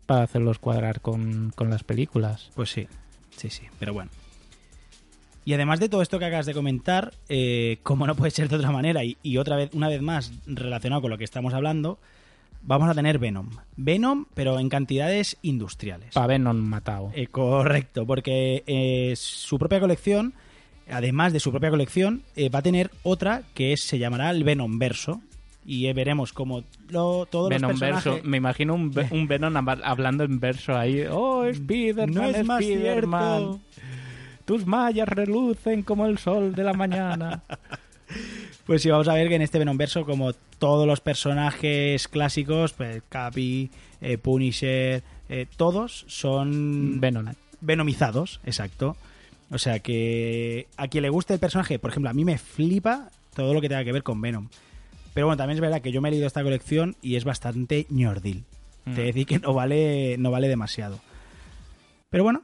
para 0.07 0.25
hacerlos 0.25 0.59
cuadrar 0.59 1.01
con, 1.01 1.53
con 1.55 1.71
las 1.71 1.85
películas 1.85 2.51
Pues 2.55 2.71
sí, 2.71 2.89
sí, 3.37 3.49
sí, 3.51 3.63
pero 3.79 3.93
bueno. 3.93 4.11
Y 5.45 5.55
además 5.55 5.81
de 5.81 5.89
todo 5.89 6.03
esto 6.03 6.19
que 6.19 6.25
acabas 6.27 6.47
de 6.47 6.55
comentar, 6.55 7.13
eh, 7.29 7.79
como 7.83 8.07
no 8.07 8.15
puede 8.15 8.31
ser 8.31 8.49
de 8.49 8.57
otra 8.57 8.71
manera, 8.71 9.03
y, 9.05 9.17
y 9.23 9.39
otra 9.39 9.57
vez, 9.57 9.71
una 9.75 9.89
vez 9.89 10.01
más 10.03 10.33
relacionado 10.47 11.03
con 11.03 11.11
lo 11.11 11.19
que 11.19 11.25
estamos 11.25 11.53
hablando, 11.53 11.99
vamos 12.63 12.89
a 12.89 12.95
tener 12.95 13.19
Venom. 13.19 13.49
Venom, 13.77 14.27
pero 14.35 14.61
en 14.61 14.69
cantidades 14.69 15.37
industriales. 15.43 16.15
para 16.15 16.29
Venom 16.29 16.57
matado 16.59 17.11
Eh, 17.15 17.27
correcto, 17.27 18.07
porque 18.07 18.63
eh, 18.69 19.15
su 19.17 19.59
propia 19.59 19.81
colección, 19.81 20.33
además 20.89 21.33
de 21.33 21.41
su 21.41 21.51
propia 21.51 21.71
colección, 21.71 22.23
va 22.55 22.61
a 22.61 22.63
tener 22.63 22.91
otra 23.03 23.43
que 23.55 23.73
es- 23.73 23.83
se 23.83 23.99
llamará 23.99 24.31
el 24.31 24.45
Venom 24.45 24.79
Verso. 24.79 25.21
Y 25.65 25.93
veremos 25.93 26.33
como 26.33 26.65
lo, 26.89 27.25
todos 27.27 27.49
Venom 27.49 27.71
los 27.71 27.81
personajes... 27.81 28.13
verso 28.15 28.29
me 28.29 28.37
imagino 28.37 28.75
un, 28.75 28.91
ve- 28.91 29.07
un 29.13 29.29
Venom 29.29 29.55
hab- 29.55 29.81
hablando 29.85 30.25
en 30.25 30.41
verso 30.41 30.77
ahí 30.77 31.05
oh 31.09 31.45
Spiderman 31.55 32.11
No 32.13 32.25
es 32.25 32.45
más 32.45 32.65
Spiderman 32.65 33.39
cierto. 33.39 33.61
Tus 34.45 34.67
mallas 34.67 35.09
relucen 35.09 35.83
como 35.83 36.07
el 36.07 36.19
sol 36.19 36.55
de 36.55 36.65
la 36.65 36.73
mañana 36.73 37.43
Pues 38.67 38.83
sí, 38.83 38.91
vamos 38.91 39.09
a 39.09 39.15
ver 39.15 39.29
que 39.29 39.35
en 39.37 39.43
este 39.43 39.59
Venomverso, 39.59 40.05
como 40.05 40.33
todos 40.59 40.87
los 40.87 41.01
personajes 41.01 42.09
clásicos, 42.09 42.73
pues 42.73 43.03
Capi, 43.09 43.71
eh, 44.01 44.19
Punisher, 44.19 45.03
eh, 45.29 45.47
todos 45.57 46.05
son 46.09 47.01
Venom. 47.01 47.27
venomizados, 47.61 48.41
exacto. 48.45 48.97
O 49.51 49.59
sea 49.59 49.81
que 49.81 50.69
a 50.77 50.89
quien 50.89 51.03
le 51.03 51.11
guste 51.11 51.35
el 51.35 51.41
personaje, 51.41 51.79
por 51.79 51.91
ejemplo, 51.91 52.11
a 52.11 52.15
mí 52.15 52.25
me 52.25 52.39
flipa 52.39 53.11
todo 53.35 53.53
lo 53.53 53.61
que 53.61 53.69
tenga 53.69 53.85
que 53.85 53.93
ver 53.93 54.03
con 54.03 54.21
Venom. 54.21 54.49
Pero 55.15 55.27
bueno, 55.27 55.37
también 55.37 55.57
es 55.57 55.61
verdad 55.61 55.83
que 55.83 55.93
yo 55.93 56.01
me 56.01 56.09
he 56.09 56.13
leído 56.13 56.27
esta 56.27 56.43
colección 56.43 56.97
y 57.03 57.17
es 57.17 57.25
bastante 57.25 57.87
ñordil. 57.91 58.45
Mm. 58.85 58.95
Te 58.95 59.03
decir 59.03 59.27
que 59.27 59.39
no 59.41 59.53
vale, 59.53 60.17
no 60.19 60.31
vale 60.31 60.49
demasiado. 60.49 61.01
Pero 62.09 62.25
bueno, 62.25 62.43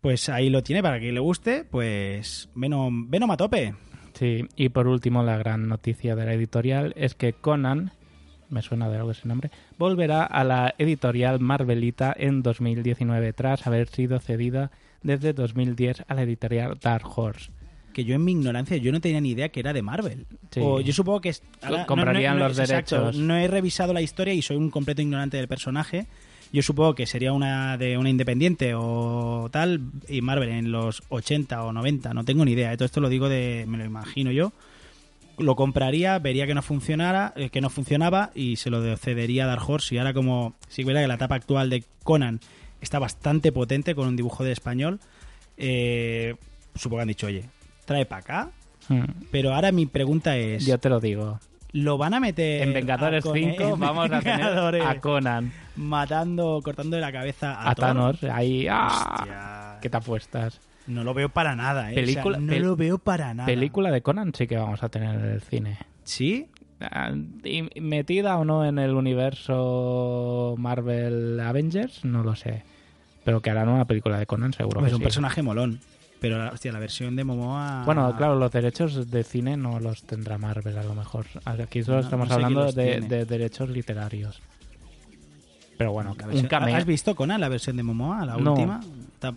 pues 0.00 0.28
ahí 0.28 0.50
lo 0.50 0.62
tiene 0.62 0.82
para 0.82 0.98
quien 1.00 1.14
le 1.14 1.20
guste, 1.20 1.64
pues 1.64 2.48
Venom, 2.54 3.10
Venom 3.10 3.30
a 3.30 3.36
tope. 3.36 3.74
Sí, 4.14 4.46
y 4.56 4.68
por 4.70 4.86
último, 4.88 5.22
la 5.22 5.36
gran 5.36 5.68
noticia 5.68 6.16
de 6.16 6.24
la 6.24 6.32
editorial 6.34 6.92
es 6.96 7.14
que 7.14 7.32
Conan, 7.34 7.92
me 8.50 8.62
suena 8.62 8.88
de 8.88 8.96
algo 8.96 9.10
ese 9.12 9.28
nombre, 9.28 9.50
volverá 9.78 10.24
a 10.24 10.42
la 10.44 10.74
editorial 10.78 11.38
Marvelita 11.40 12.14
en 12.16 12.42
2019 12.42 13.32
tras 13.32 13.66
haber 13.66 13.88
sido 13.88 14.18
cedida 14.18 14.70
desde 15.02 15.32
2010 15.34 16.04
a 16.08 16.14
la 16.14 16.22
editorial 16.22 16.78
Dark 16.80 17.06
Horse. 17.16 17.50
Que 17.92 18.04
yo 18.04 18.14
en 18.14 18.24
mi 18.24 18.32
ignorancia, 18.32 18.76
yo 18.76 18.90
no 18.92 19.00
tenía 19.00 19.20
ni 19.20 19.30
idea 19.30 19.48
que 19.50 19.60
era 19.60 19.72
de 19.72 19.82
Marvel. 19.82 20.26
Sí. 20.50 20.60
O 20.62 20.80
yo 20.80 20.92
supongo 20.92 21.20
que... 21.20 21.30
es- 21.30 21.42
ahora- 21.62 21.86
Comprarían 21.86 22.38
los 22.38 22.58
exacto, 22.58 22.96
derechos. 23.04 23.16
no 23.22 23.36
he 23.36 23.46
revisado 23.48 23.92
la 23.92 24.02
historia 24.02 24.34
y 24.34 24.42
soy 24.42 24.56
un 24.56 24.70
completo 24.70 25.02
ignorante 25.02 25.36
del 25.36 25.48
personaje. 25.48 26.06
Yo 26.52 26.62
supongo 26.62 26.94
que 26.94 27.06
sería 27.06 27.32
una 27.32 27.76
de 27.76 27.98
una 27.98 28.08
independiente 28.08 28.72
o 28.74 29.48
tal, 29.50 29.82
y 30.08 30.22
Marvel 30.22 30.48
en 30.48 30.72
los 30.72 31.02
80 31.10 31.62
o 31.62 31.72
90, 31.72 32.14
no 32.14 32.24
tengo 32.24 32.44
ni 32.44 32.52
idea. 32.52 32.74
Todo 32.76 32.86
esto 32.86 33.00
lo 33.00 33.08
digo 33.08 33.28
de, 33.28 33.64
me 33.68 33.78
lo 33.78 33.84
imagino 33.84 34.30
yo. 34.30 34.52
Lo 35.36 35.54
compraría, 35.56 36.18
vería 36.18 36.46
que 36.46 36.54
no 36.54 36.62
funcionara, 36.62 37.32
eh, 37.36 37.50
que 37.50 37.60
no 37.60 37.70
funcionaba 37.70 38.30
y 38.34 38.56
se 38.56 38.70
lo 38.70 38.96
cedería 38.96 39.44
a 39.44 39.46
Dark 39.46 39.68
Horse. 39.68 39.94
Y 39.94 39.98
ahora 39.98 40.14
como 40.14 40.54
es 40.74 40.84
verdad 40.84 41.02
que 41.02 41.08
la 41.08 41.14
etapa 41.14 41.34
actual 41.34 41.70
de 41.70 41.84
Conan 42.02 42.40
está 42.80 42.98
bastante 42.98 43.52
potente 43.52 43.94
con 43.94 44.08
un 44.08 44.16
dibujo 44.16 44.42
de 44.42 44.52
español, 44.52 45.00
eh, 45.56 46.34
supongo 46.74 46.98
que 46.98 47.02
han 47.02 47.08
dicho, 47.08 47.26
oye, 47.26 47.44
trae 47.84 48.06
para 48.06 48.20
acá. 48.20 48.50
Hmm. 48.88 49.04
Pero 49.30 49.54
ahora 49.54 49.70
mi 49.70 49.86
pregunta 49.86 50.36
es, 50.36 50.64
Yo 50.64 50.78
te 50.78 50.88
lo 50.88 50.98
digo. 50.98 51.40
¿Lo 51.72 51.98
van 51.98 52.14
a 52.14 52.20
meter 52.20 52.62
En 52.62 52.72
Vengadores 52.72 53.24
a 53.24 53.28
Con- 53.28 53.36
5 53.38 53.62
en 53.74 53.80
vamos 53.80 54.10
a 54.10 54.20
tener 54.20 54.82
a 54.82 55.00
Conan, 55.00 55.52
matando, 55.76 56.60
cortando 56.64 56.98
la 56.98 57.12
cabeza 57.12 57.54
a, 57.54 57.70
a 57.70 57.74
Thor? 57.74 57.84
Thanos, 57.86 58.24
ahí... 58.24 58.66
¡ah! 58.70 59.78
¿Qué 59.82 59.88
te 59.90 59.96
apuestas? 59.96 60.60
No 60.86 61.04
lo 61.04 61.12
veo 61.14 61.28
para 61.28 61.54
nada, 61.54 61.90
¿eh? 61.90 61.92
O 61.92 61.94
sea, 61.94 62.02
Película- 62.02 62.38
no 62.38 62.52
pel- 62.52 62.60
lo 62.60 62.76
veo 62.76 62.98
para 62.98 63.34
nada. 63.34 63.46
Película 63.46 63.90
de 63.90 64.00
Conan 64.02 64.32
sí 64.34 64.46
que 64.46 64.56
vamos 64.56 64.82
a 64.82 64.88
tener 64.88 65.14
en 65.14 65.24
el 65.32 65.40
cine. 65.42 65.78
¿Sí? 66.04 66.46
Ah, 66.80 67.12
y- 67.44 67.80
¿Metida 67.80 68.38
o 68.38 68.44
no 68.44 68.64
en 68.64 68.78
el 68.78 68.94
universo 68.94 70.54
Marvel 70.58 71.38
Avengers? 71.40 72.04
No 72.04 72.22
lo 72.22 72.34
sé. 72.36 72.62
Pero 73.24 73.40
que 73.42 73.50
harán 73.50 73.68
una 73.68 73.84
película 73.84 74.18
de 74.18 74.26
Conan 74.26 74.52
seguro. 74.52 74.80
Pues 74.80 74.90
que 74.90 74.94
un 74.96 75.00
sí. 75.00 75.04
personaje 75.04 75.42
molón. 75.42 75.80
Pero, 76.20 76.50
hostia, 76.52 76.72
la 76.72 76.80
versión 76.80 77.14
de 77.14 77.22
Momoa... 77.22 77.84
Bueno, 77.84 78.12
claro, 78.16 78.34
los 78.36 78.50
derechos 78.50 79.08
de 79.10 79.22
cine 79.22 79.56
no 79.56 79.78
los 79.78 80.02
tendrá 80.02 80.36
Marvel 80.36 80.76
a 80.76 80.82
lo 80.82 80.94
mejor. 80.94 81.26
Aquí 81.44 81.82
solo 81.84 81.98
No, 81.98 82.02
estamos 82.04 82.28
no 82.28 82.34
sé 82.34 82.40
quién 82.40 82.58
hablando 82.58 82.72
de, 82.72 83.24
derechos 83.24 83.68
literarios. 83.68 84.40
Pero 85.76 85.92
bueno, 85.92 86.16
La 86.18 86.24
un 86.24 86.30
versión- 86.32 86.48
cameo 86.48 86.74
¿Has 86.76 86.84
visto 86.84 87.14
Conan, 87.14 87.40
la 87.40 87.48
versión 87.48 87.76
de 87.76 87.84
Momoa, 87.84 88.26
la 88.26 88.36
última? 88.36 88.80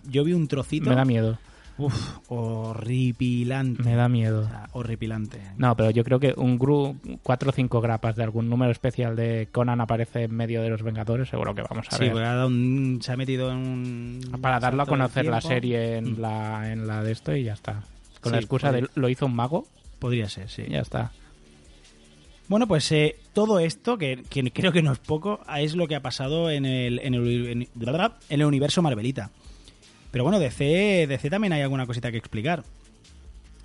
Yo 0.10 0.24
vi 0.24 0.34
un 0.34 0.48
trocito. 0.48 0.90
me 0.90 0.96
da 0.96 1.06
miedo. 1.06 1.38
Uf, 1.86 2.18
horripilante. 2.28 3.84
Me 3.84 3.96
da 3.96 4.06
O 4.06 4.10
miedo. 4.10 4.48
sea, 4.48 4.70
horripilante. 4.74 5.40
No, 5.58 5.76
pero 5.76 5.92
yo 5.92 6.04
creo 6.04 6.20
que 6.20 6.34
un 6.38 6.58
gru, 6.60 6.96
cuatro 7.24 7.50
o 7.50 7.54
cinco 7.54 7.82
grapas 7.82 8.16
de 8.16 8.24
algún 8.24 8.50
número 8.50 8.72
especial 8.72 9.16
de 9.16 9.48
Conan 9.52 9.82
aparece 9.82 10.24
en 10.24 10.36
medio 10.36 10.62
de 10.62 10.70
los 10.70 10.84
Vengadores, 10.84 11.30
seguro 11.30 11.56
que 11.56 11.64
vamos 11.64 11.88
a 11.90 11.98
Sí, 11.98 12.04
ver. 12.04 12.12
porque 12.14 12.28
un- 12.46 13.00
se 13.02 13.12
ha 13.12 13.18
metido 13.18 13.52
en 13.52 13.58
un... 13.58 14.40
Para 14.42 14.60
darlo 14.60 14.84
a 14.84 14.86
conocer 14.86 15.26
la 15.26 15.42
serie 15.42 15.98
en 15.98 16.14
Mm. 16.14 16.20
la, 16.20 16.72
en 16.72 16.88
la 16.88 17.04
de 17.04 17.12
esto 17.12 17.36
y 17.36 17.44
ya 17.44 17.54
está. 17.54 17.82
Con 18.22 18.32
Sí, 18.32 18.36
la 18.36 18.38
excusa 18.40 18.72
de 18.72 18.88
lo 18.96 19.10
hizo 19.10 19.26
un 19.26 19.36
mago, 19.36 19.66
Podría 20.00 20.28
ser, 20.30 20.50
sí. 20.50 20.64
ya 20.70 20.80
está. 20.80 21.12
Bueno, 22.48 22.68
pues 22.68 22.92
eh, 22.92 23.16
todo 23.34 23.60
esto, 23.60 23.98
que, 23.98 24.24
que 24.30 24.52
creo 24.52 24.72
que 24.74 24.82
no 24.82 24.92
es 24.92 25.00
poco, 25.00 25.40
es 25.58 25.76
lo 25.76 25.88
que 25.88 25.96
ha 25.96 26.02
pasado 26.02 26.50
en 26.50 26.66
el, 26.66 27.00
en 27.00 27.14
el, 27.14 27.48
en 27.48 28.10
el 28.30 28.46
universo 28.46 28.82
Marvelita. 28.82 29.32
Pero 30.12 30.24
bueno, 30.26 30.40
DC, 30.40 31.08
DC 31.08 31.30
también 31.30 31.54
hay 31.54 31.62
alguna 31.62 31.86
cosita 31.86 32.12
que 32.12 32.18
explicar. 32.18 32.64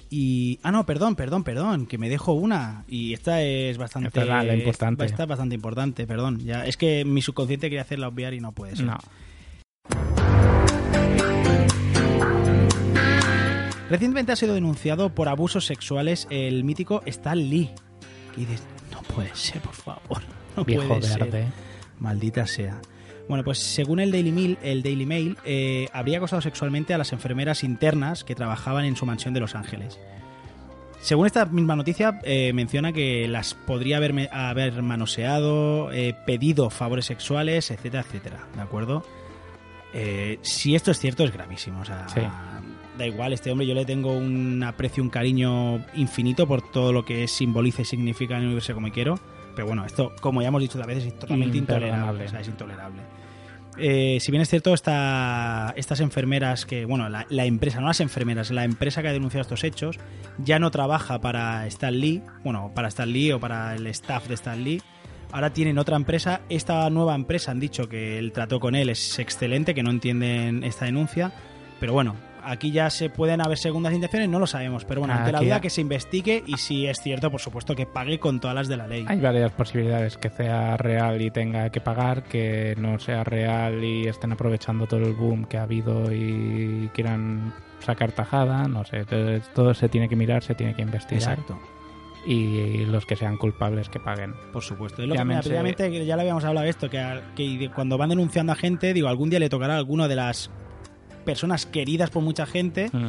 Y. 0.08 0.60
Ah, 0.62 0.70
no, 0.70 0.86
perdón, 0.86 1.16
perdón, 1.16 1.42
perdón, 1.42 1.86
que 1.86 1.98
me 1.98 2.08
dejo 2.08 2.32
una. 2.32 2.84
Y 2.88 3.12
esta 3.12 3.42
es 3.42 3.76
bastante. 3.76 4.08
Esta 4.08 4.22
es 4.22 4.28
la- 4.28 4.42
la 4.44 4.54
importante. 4.54 5.04
Esta 5.04 5.24
es 5.24 5.28
bastante 5.28 5.54
importante, 5.56 6.06
perdón. 6.06 6.38
Ya, 6.44 6.64
es 6.64 6.76
que 6.76 7.04
mi 7.04 7.22
subconsciente 7.22 7.66
quería 7.68 7.82
hacerla 7.82 8.06
obviar 8.08 8.32
y 8.32 8.40
no 8.40 8.52
puede 8.52 8.76
ser. 8.76 8.86
No. 8.86 8.98
Recientemente 13.90 14.32
ha 14.32 14.36
sido 14.36 14.54
denunciado 14.54 15.10
por 15.14 15.28
abusos 15.28 15.64
sexuales 15.66 16.26
el 16.30 16.64
mítico 16.64 17.02
Stan 17.06 17.38
Lee. 17.38 17.70
Y 18.36 18.40
dices, 18.40 18.62
no 18.92 19.00
puede 19.02 19.34
ser, 19.34 19.60
por 19.62 19.74
favor. 19.74 20.22
No 20.56 20.64
Viejo 20.64 20.88
puede 20.88 21.02
ser. 21.02 21.46
Maldita 22.00 22.46
sea. 22.46 22.80
Bueno, 23.28 23.42
pues 23.42 23.58
según 23.58 23.98
el 24.00 24.12
Daily 24.12 24.30
Mail, 24.32 24.58
el 24.62 24.82
Daily 24.82 25.04
Mail 25.06 25.36
eh, 25.44 25.88
habría 25.92 26.18
acosado 26.18 26.40
sexualmente 26.42 26.94
a 26.94 26.98
las 26.98 27.12
enfermeras 27.12 27.64
internas 27.64 28.22
que 28.22 28.34
trabajaban 28.34 28.84
en 28.84 28.94
su 28.96 29.04
mansión 29.04 29.34
de 29.34 29.40
Los 29.40 29.54
Ángeles. 29.54 29.98
Según 31.00 31.26
esta 31.26 31.44
misma 31.46 31.76
noticia, 31.76 32.20
eh, 32.24 32.52
menciona 32.52 32.92
que 32.92 33.28
las 33.28 33.54
podría 33.54 33.96
haber, 33.98 34.28
haber 34.32 34.82
manoseado, 34.82 35.92
eh, 35.92 36.14
pedido 36.26 36.70
favores 36.70 37.04
sexuales, 37.04 37.70
etcétera, 37.70 38.02
etcétera. 38.06 38.46
¿De 38.54 38.60
acuerdo? 38.62 39.04
Eh, 39.92 40.38
si 40.42 40.74
esto 40.74 40.90
es 40.90 40.98
cierto, 40.98 41.24
es 41.24 41.32
gravísimo. 41.32 41.80
O 41.80 41.84
sea, 41.84 42.08
Sí. 42.08 42.20
da 42.98 43.06
igual, 43.06 43.32
este 43.32 43.50
hombre 43.50 43.66
yo 43.66 43.74
le 43.74 43.84
tengo 43.84 44.16
un 44.16 44.62
aprecio, 44.62 45.02
un 45.02 45.10
cariño 45.10 45.84
infinito 45.94 46.46
por 46.46 46.62
todo 46.70 46.92
lo 46.92 47.04
que 47.04 47.28
simboliza 47.28 47.82
y 47.82 47.84
significa 47.84 48.34
en 48.34 48.40
el 48.40 48.46
universo 48.46 48.74
comiquero. 48.74 49.18
Pero 49.56 49.66
bueno, 49.66 49.84
esto, 49.84 50.12
como 50.20 50.40
ya 50.42 50.48
hemos 50.48 50.60
dicho 50.60 50.78
otras 50.78 50.86
veces, 50.86 51.06
es 51.12 51.18
totalmente 51.18 51.58
intolerable. 51.58 52.24
O 52.26 52.28
sea, 52.28 52.40
es 52.40 52.46
intolerable. 52.48 53.02
Eh, 53.78 54.18
si 54.20 54.30
bien 54.30 54.40
es 54.42 54.48
cierto, 54.48 54.72
esta- 54.72 55.74
estas 55.76 56.00
enfermeras 56.00 56.64
que, 56.64 56.84
bueno, 56.86 57.08
la, 57.10 57.26
la 57.28 57.44
empresa, 57.44 57.80
no 57.80 57.88
las 57.88 58.00
enfermeras, 58.00 58.50
la 58.50 58.64
empresa 58.64 59.02
que 59.02 59.08
ha 59.08 59.12
denunciado 59.12 59.42
estos 59.42 59.64
hechos, 59.64 59.98
ya 60.38 60.58
no 60.58 60.70
trabaja 60.70 61.20
para 61.20 61.66
Stan 61.66 61.98
Lee, 61.98 62.22
bueno, 62.44 62.70
para 62.74 62.88
Stan 62.88 63.10
Lee 63.10 63.32
o 63.32 63.40
para 63.40 63.74
el 63.74 63.86
staff 63.88 64.28
de 64.28 64.34
Stan 64.34 64.62
Lee. 64.62 64.80
Ahora 65.32 65.52
tienen 65.52 65.76
otra 65.78 65.96
empresa. 65.96 66.40
Esta 66.48 66.88
nueva 66.88 67.14
empresa 67.14 67.50
han 67.50 67.60
dicho 67.60 67.88
que 67.88 68.18
el 68.18 68.32
trato 68.32 68.60
con 68.60 68.74
él 68.76 68.88
es 68.88 69.18
excelente, 69.18 69.74
que 69.74 69.82
no 69.82 69.90
entienden 69.90 70.62
esta 70.64 70.84
denuncia. 70.86 71.32
Pero 71.80 71.92
bueno, 71.92 72.14
aquí 72.46 72.70
ya 72.70 72.88
se 72.90 73.10
pueden 73.10 73.40
haber 73.40 73.58
segundas 73.58 73.92
intenciones, 73.92 74.28
no 74.28 74.38
lo 74.38 74.46
sabemos. 74.46 74.84
Pero 74.84 75.00
bueno, 75.00 75.14
ante 75.14 75.32
la 75.32 75.38
Aquí 75.38 75.46
duda 75.46 75.56
ya- 75.56 75.60
que 75.60 75.70
se 75.70 75.80
investigue 75.80 76.42
y 76.46 76.56
si 76.56 76.86
es 76.86 76.98
cierto, 77.02 77.30
por 77.30 77.40
supuesto, 77.40 77.74
que 77.74 77.86
pague 77.86 78.18
con 78.18 78.40
todas 78.40 78.54
las 78.54 78.68
de 78.68 78.76
la 78.76 78.86
ley. 78.86 79.04
Hay 79.08 79.20
varias 79.20 79.52
posibilidades, 79.52 80.16
que 80.16 80.30
sea 80.30 80.76
real 80.76 81.20
y 81.20 81.30
tenga 81.30 81.70
que 81.70 81.80
pagar, 81.80 82.22
que 82.24 82.74
no 82.78 82.98
sea 82.98 83.24
real 83.24 83.82
y 83.84 84.06
estén 84.06 84.32
aprovechando 84.32 84.86
todo 84.86 85.00
el 85.00 85.12
boom 85.14 85.44
que 85.44 85.58
ha 85.58 85.62
habido 85.64 86.12
y 86.12 86.88
quieran 86.94 87.52
sacar 87.80 88.12
tajada, 88.12 88.68
no 88.68 88.84
sé, 88.84 89.04
todo, 89.54 89.74
se 89.74 89.88
tiene 89.88 90.08
que 90.08 90.16
mirar, 90.16 90.42
se 90.42 90.54
tiene 90.54 90.74
que 90.74 90.82
investigar 90.82 91.38
Exacto. 91.38 91.58
y 92.26 92.84
los 92.86 93.04
que 93.06 93.14
sean 93.16 93.36
culpables 93.36 93.88
que 93.88 94.00
paguen. 94.00 94.34
Por 94.52 94.62
supuesto. 94.62 95.02
Es 95.02 95.08
lo 95.08 95.14
Llámense- 95.14 95.50
que 95.90 96.04
ya 96.06 96.16
le 96.16 96.22
habíamos 96.22 96.44
hablado 96.44 96.64
de 96.64 96.70
esto, 96.70 96.90
que, 96.90 97.20
que 97.36 97.70
cuando 97.74 97.96
van 97.98 98.08
denunciando 98.08 98.52
a 98.52 98.56
gente, 98.56 98.92
digo, 98.92 99.08
algún 99.08 99.30
día 99.30 99.38
le 99.38 99.48
tocará 99.48 99.74
a 99.74 99.78
alguno 99.78 100.08
de 100.08 100.16
las 100.16 100.50
personas 101.26 101.66
queridas 101.66 102.08
por 102.08 102.22
mucha 102.22 102.46
gente 102.46 102.88
Mm. 102.90 103.08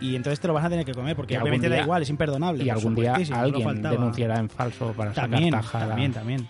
y 0.00 0.16
entonces 0.16 0.40
te 0.40 0.48
lo 0.48 0.54
vas 0.54 0.64
a 0.64 0.68
tener 0.70 0.84
que 0.84 0.92
comer, 0.94 1.14
porque 1.14 1.38
obviamente 1.38 1.68
da 1.68 1.80
igual, 1.80 2.02
es 2.02 2.10
imperdonable. 2.10 2.64
Y 2.64 2.70
algún 2.70 2.96
día 2.96 3.14
alguien 3.32 3.82
denunciará 3.82 4.38
en 4.40 4.48
falso 4.48 4.92
para 4.96 5.12
También, 5.12 5.50
sacar 5.52 5.62
tajada. 5.62 5.86
también, 5.88 6.12
también. 6.12 6.48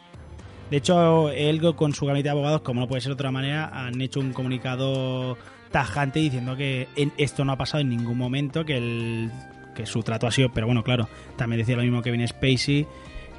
De 0.71 0.77
hecho, 0.79 1.31
él 1.31 1.61
con 1.77 1.95
su 1.95 2.05
gabinete 2.07 2.25
de 2.29 2.31
abogados, 2.31 2.61
como 2.63 2.81
no 2.83 2.89
puede 2.89 3.01
ser 3.01 3.11
de 3.11 3.15
otra 3.15 3.31
manera, 3.31 3.71
han 3.73 4.01
hecho 4.01 4.21
un 4.21 4.33
comunicado 4.33 5.37
tajante 5.71 6.19
diciendo 6.21 6.57
que 6.57 6.89
esto 7.19 7.45
no 7.45 7.53
ha 7.53 7.57
pasado 7.57 7.81
en 7.83 7.89
ningún 7.91 8.17
momento, 8.19 8.65
que 8.65 8.77
el 8.79 9.31
que 9.75 9.87
su 9.87 10.03
trato 10.03 10.27
ha 10.27 10.31
sido, 10.33 10.51
pero 10.53 10.67
bueno, 10.67 10.83
claro, 10.83 11.09
también 11.37 11.61
decía 11.61 11.77
lo 11.77 11.83
mismo 11.83 12.03
que 12.03 12.11
viene 12.11 12.27
Spacey 12.27 12.87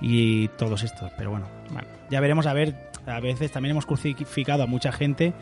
y 0.02 0.48
todos 0.50 0.84
estos, 0.84 1.12
pero 1.18 1.32
bueno, 1.32 1.48
Bueno, 1.72 1.88
ya 2.10 2.20
veremos 2.22 2.46
a 2.48 2.54
ver, 2.54 2.76
a 3.06 3.20
veces 3.20 3.52
también 3.52 3.72
hemos 3.72 3.86
crucificado 3.86 4.64
a 4.64 4.66
mucha 4.66 4.92
gente, 4.92 5.34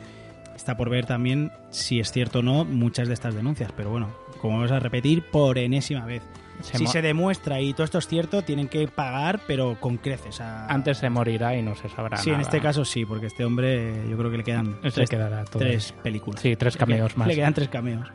está 0.58 0.76
por 0.76 0.90
ver 0.90 1.06
también 1.06 1.52
si 1.70 2.00
es 2.02 2.12
cierto 2.12 2.40
o 2.40 2.42
no 2.44 2.66
muchas 2.66 3.08
de 3.08 3.14
estas 3.14 3.34
denuncias, 3.36 3.72
pero 3.78 3.90
bueno, 3.90 4.10
como 4.42 4.56
vamos 4.58 4.72
a 4.72 4.80
repetir 4.80 5.24
por 5.32 5.58
enésima 5.58 6.06
vez. 6.06 6.22
se 6.62 6.78
si 6.80 6.88
se 6.88 7.02
demuestra 7.04 7.62
y 7.62 7.72
todo 7.74 7.84
esto 7.84 8.00
es 8.00 8.08
cierto, 8.08 8.42
tienen 8.42 8.68
que 8.68 8.88
pagar, 8.88 9.40
pero 9.48 9.78
con 9.80 9.98
creces. 9.98 10.42
a- 10.42 10.66
antes 10.68 10.98
se 10.98 11.10
morirá 11.10 11.56
y 11.56 11.62
no 11.62 11.76
se 11.76 11.88
sabrá 11.88 12.18
Sí, 12.18 12.32
en 12.32 12.42
este 12.42 12.60
caso 12.60 12.84
sí, 12.84 13.06
porque 13.06 13.28
este 13.28 13.46
hombre 13.46 13.94
yo 14.10 14.18
creo 14.18 14.32
que 14.32 14.38
le 14.38 14.44
quedan 14.44 14.76
se 14.84 14.92
tres, 14.92 15.10
quedará 15.10 15.46
todo. 15.46 15.60
tres 15.60 15.94
películas. 16.04 16.42
Sí, 16.42 16.56
tres 16.56 16.76
cameos 16.76 17.16
más. 17.16 17.28
Le 17.28 17.36
quedan 17.36 17.54
tres 17.54 17.70
cameos. 17.70 18.08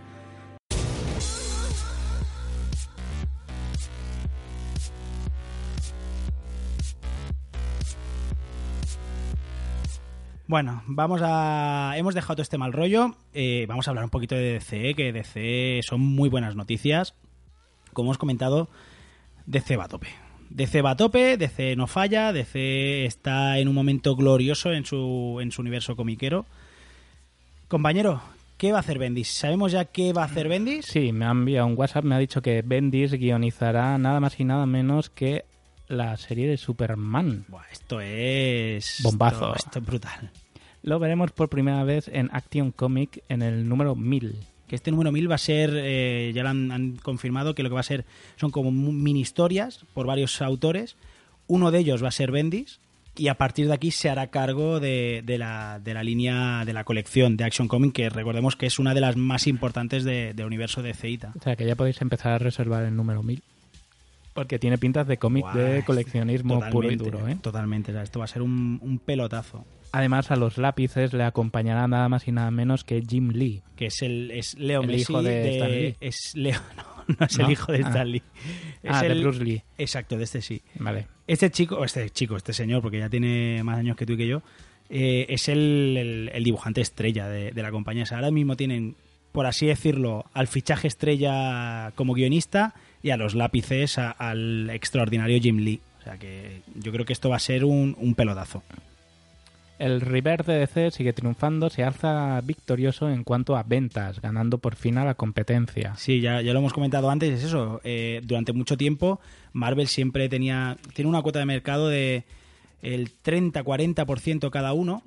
Bueno, 10.52 10.82
vamos 10.86 11.22
a. 11.24 11.94
Hemos 11.96 12.14
dejado 12.14 12.34
todo 12.34 12.42
este 12.42 12.58
mal 12.58 12.74
rollo. 12.74 13.16
eh, 13.32 13.64
vamos 13.66 13.88
a 13.88 13.90
hablar 13.90 14.04
un 14.04 14.10
poquito 14.10 14.34
de 14.34 14.52
DC, 14.52 14.92
que 14.94 15.10
DC 15.10 15.80
son 15.82 16.02
muy 16.02 16.28
buenas 16.28 16.56
noticias. 16.56 17.14
Como 17.94 18.08
hemos 18.08 18.18
comentado, 18.18 18.68
DC 19.46 19.78
va 19.78 19.84
a 19.84 19.88
tope. 19.88 20.08
DC 20.50 20.82
va 20.82 20.90
a 20.90 20.96
tope, 20.98 21.38
DC 21.38 21.74
no 21.74 21.86
falla, 21.86 22.34
DC 22.34 23.06
está 23.06 23.60
en 23.60 23.68
un 23.68 23.74
momento 23.74 24.14
glorioso 24.14 24.72
en 24.72 24.84
su, 24.84 25.38
en 25.40 25.52
su 25.52 25.62
universo 25.62 25.96
comiquero. 25.96 26.44
Compañero, 27.68 28.20
¿qué 28.58 28.72
va 28.72 28.76
a 28.76 28.80
hacer 28.80 28.98
Bendis? 28.98 29.28
¿Sabemos 29.28 29.72
ya 29.72 29.86
qué 29.86 30.12
va 30.12 30.20
a 30.20 30.26
hacer 30.26 30.48
Bendis? 30.48 30.84
Sí, 30.84 31.12
me 31.12 31.24
ha 31.24 31.30
enviado 31.30 31.66
un 31.66 31.78
WhatsApp, 31.78 32.04
me 32.04 32.14
ha 32.14 32.18
dicho 32.18 32.42
que 32.42 32.60
Bendis 32.60 33.12
guionizará 33.12 33.96
nada 33.96 34.20
más 34.20 34.38
y 34.38 34.44
nada 34.44 34.66
menos 34.66 35.08
que 35.08 35.46
la 35.88 36.14
serie 36.18 36.46
de 36.46 36.58
Superman. 36.58 37.46
Buah, 37.48 37.64
esto 37.72 38.02
es. 38.02 39.00
Bombazo. 39.02 39.54
Esto, 39.54 39.66
esto 39.68 39.78
es 39.78 39.84
brutal. 39.86 40.30
Lo 40.82 40.98
veremos 40.98 41.30
por 41.32 41.48
primera 41.48 41.84
vez 41.84 42.08
en 42.12 42.28
Action 42.32 42.72
Comic 42.72 43.22
en 43.28 43.42
el 43.42 43.68
número 43.68 43.94
1000. 43.94 44.34
que 44.68 44.76
este 44.76 44.90
número 44.90 45.12
1000 45.12 45.30
va 45.30 45.34
a 45.34 45.38
ser, 45.38 45.70
eh, 45.76 46.32
ya 46.34 46.42
lo 46.42 46.48
han, 46.48 46.72
han 46.72 46.92
confirmado, 46.96 47.54
que 47.54 47.62
lo 47.62 47.68
que 47.68 47.74
va 47.74 47.80
a 47.80 47.84
ser 47.84 48.04
son 48.36 48.50
como 48.50 48.72
mini 48.72 49.20
historias 49.20 49.84
por 49.92 50.06
varios 50.06 50.40
autores. 50.40 50.96
Uno 51.46 51.70
de 51.70 51.80
ellos 51.80 52.02
va 52.02 52.08
a 52.08 52.12
ser 52.12 52.30
Bendis, 52.30 52.80
y 53.14 53.28
a 53.28 53.34
partir 53.34 53.66
de 53.68 53.74
aquí 53.74 53.90
se 53.90 54.08
hará 54.08 54.28
cargo 54.28 54.80
de, 54.80 55.22
de 55.26 55.36
la, 55.36 55.78
de 55.84 55.92
la 55.92 56.02
línea 56.02 56.64
de 56.64 56.72
la 56.72 56.84
colección 56.84 57.36
de 57.36 57.44
Action 57.44 57.68
Comics, 57.68 57.92
que 57.92 58.08
recordemos 58.08 58.56
que 58.56 58.64
es 58.64 58.78
una 58.78 58.94
de 58.94 59.02
las 59.02 59.16
más 59.18 59.46
importantes 59.46 60.04
de- 60.04 60.32
del 60.32 60.46
universo 60.46 60.80
de 60.82 60.94
Ceita. 60.94 61.32
O 61.38 61.42
sea, 61.42 61.54
que 61.54 61.66
ya 61.66 61.76
podéis 61.76 62.00
empezar 62.00 62.32
a 62.32 62.38
reservar 62.38 62.82
el 62.84 62.96
número 62.96 63.22
1000. 63.22 63.42
Porque 64.32 64.58
tiene 64.58 64.78
pintas 64.78 65.06
de 65.06 65.18
cómic 65.18 65.44
de 65.52 65.84
coleccionismo 65.84 66.54
puro 66.70 66.90
y 66.90 66.96
duro, 66.96 67.28
¿eh? 67.28 67.36
Totalmente, 67.42 67.90
o 67.92 67.94
sea, 67.94 68.02
esto 68.02 68.18
va 68.20 68.24
a 68.24 68.28
ser 68.28 68.40
un, 68.40 68.78
un 68.80 68.98
pelotazo. 68.98 69.66
Además, 69.92 70.30
a 70.30 70.36
los 70.36 70.56
lápices 70.56 71.12
le 71.12 71.22
acompañará 71.24 71.86
nada 71.86 72.08
más 72.08 72.26
y 72.26 72.32
nada 72.32 72.50
menos 72.50 72.82
que 72.82 73.02
Jim 73.06 73.28
Lee. 73.30 73.62
Que 73.76 73.86
es 73.86 74.00
el 74.02 74.30
es 74.30 74.54
Leo 74.58 74.80
El 74.80 74.86
Messi 74.86 75.02
hijo 75.02 75.22
de 75.22 75.52
Stan 75.54 75.70
Lee. 75.70 75.96
Es 76.00 76.32
Leo, 76.34 76.60
no, 77.08 77.14
no 77.18 77.26
es 77.26 77.38
¿No? 77.38 77.44
el 77.46 77.52
hijo 77.52 77.72
de 77.72 77.78
Ah. 77.84 77.88
Stan 77.88 78.10
Lee. 78.10 78.22
Es 78.82 78.90
Ah, 78.90 79.02
de 79.02 79.08
el- 79.12 79.22
Bruce 79.22 79.44
Lee. 79.44 79.62
Exacto, 79.76 80.16
de 80.16 80.24
este 80.24 80.40
sí. 80.40 80.62
Vale. 80.78 81.08
Este 81.26 81.50
chico, 81.50 81.76
o 81.76 81.84
este 81.84 82.08
chico, 82.10 82.36
este 82.36 82.52
señor, 82.54 82.80
porque 82.82 82.98
ya 83.00 83.08
tiene 83.10 83.62
más 83.64 83.78
años 83.78 83.96
que 83.96 84.06
tú 84.06 84.14
y 84.14 84.16
que 84.16 84.26
yo, 84.26 84.42
eh, 84.88 85.26
es 85.28 85.48
el, 85.48 85.96
el- 85.98 86.30
el 86.32 86.42
dibujante 86.44 86.80
estrella 86.80 87.28
de, 87.28 87.50
de 87.52 87.62
la 87.62 87.70
compañía. 87.70 88.04
O 88.04 88.06
sea, 88.06 88.16
ahora 88.18 88.30
mismo 88.30 88.56
tienen, 88.56 88.96
por 89.32 89.44
así 89.46 89.66
decirlo, 89.66 90.24
al 90.32 90.46
fichaje 90.46 90.88
estrella 90.88 91.92
como 91.96 92.14
guionista 92.14 92.74
y 93.02 93.10
a 93.10 93.16
los 93.18 93.34
lápices 93.34 93.98
a- 93.98 94.10
al 94.10 94.70
extraordinario 94.70 95.38
Jim 95.38 95.58
Lee. 95.58 95.80
O 96.00 96.02
sea 96.04 96.16
que 96.18 96.62
yo 96.76 96.92
creo 96.92 97.04
que 97.04 97.12
esto 97.12 97.28
va 97.28 97.36
a 97.36 97.40
ser 97.40 97.64
un, 97.66 97.94
un 97.98 98.14
pelotazo. 98.14 98.62
El 99.84 100.00
River 100.00 100.44
de 100.44 100.58
DC 100.58 100.90
sigue 100.92 101.12
triunfando, 101.12 101.68
se 101.70 101.82
alza 101.82 102.40
victorioso 102.42 103.10
en 103.10 103.24
cuanto 103.24 103.56
a 103.56 103.62
ventas, 103.62 104.20
ganando 104.20 104.58
por 104.58 104.76
fin 104.76 104.96
a 104.98 105.04
la 105.04 105.14
competencia. 105.14 105.94
Sí, 105.96 106.20
ya, 106.20 106.40
ya 106.40 106.52
lo 106.52 106.60
hemos 106.60 106.72
comentado 106.72 107.10
antes, 107.10 107.32
es 107.38 107.44
eso. 107.44 107.80
eh, 107.84 108.20
durante 108.24 108.52
mucho 108.52 108.76
tiempo, 108.76 109.20
Marvel 109.52 109.88
siempre 109.88 110.28
tenía. 110.28 110.76
Tiene 110.94 111.08
una 111.08 111.22
cuota 111.22 111.38
de 111.40 111.46
mercado 111.46 111.88
de 111.88 112.24
el 112.82 113.10
30-40% 113.24 114.50
cada 114.50 114.72
uno. 114.72 115.02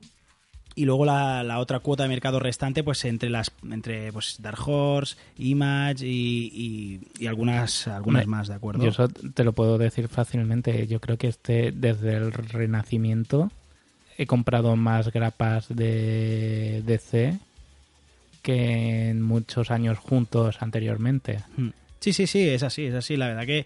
Y 0.78 0.84
luego 0.84 1.06
la, 1.06 1.42
la 1.44 1.60
otra 1.60 1.80
cuota 1.80 2.04
de 2.04 2.10
mercado 2.10 2.38
restante, 2.42 2.84
pues 2.84 3.06
entre 3.06 3.30
las 3.30 3.50
entre 3.72 4.12
pues 4.12 4.42
Dark 4.42 4.60
Horse, 4.68 5.16
Image 5.38 6.06
y, 6.06 6.52
y- 6.54 7.24
y 7.24 7.28
algunas, 7.28 7.88
algunas 7.88 8.28
más, 8.28 8.50
¿de 8.50 8.56
acuerdo? 8.56 8.84
Yo 8.84 8.90
eso 8.90 9.08
te 9.08 9.46
lo 9.46 9.54
puedo 9.54 9.78
decir 9.78 10.10
fácilmente. 10.10 10.86
Yo 10.88 11.00
creo 11.00 11.18
que 11.18 11.28
este, 11.30 11.72
desde 11.72 12.16
el 12.18 12.34
Renacimiento, 12.34 13.52
he 14.18 14.26
comprado 14.26 14.76
más 14.76 15.12
grapas 15.12 15.68
de 15.70 16.82
DC 16.86 17.38
que 18.42 19.10
en 19.10 19.22
muchos 19.22 19.72
años 19.72 19.98
juntos 19.98 20.58
anteriormente. 20.62 21.40
Mm. 21.58 21.70
Sí, 22.00 22.14
sí, 22.14 22.28
sí, 22.28 22.48
es 22.48 22.62
así, 22.62 22.86
es 22.86 22.94
así. 22.94 23.18
La 23.18 23.28
verdad 23.28 23.46
que 23.46 23.66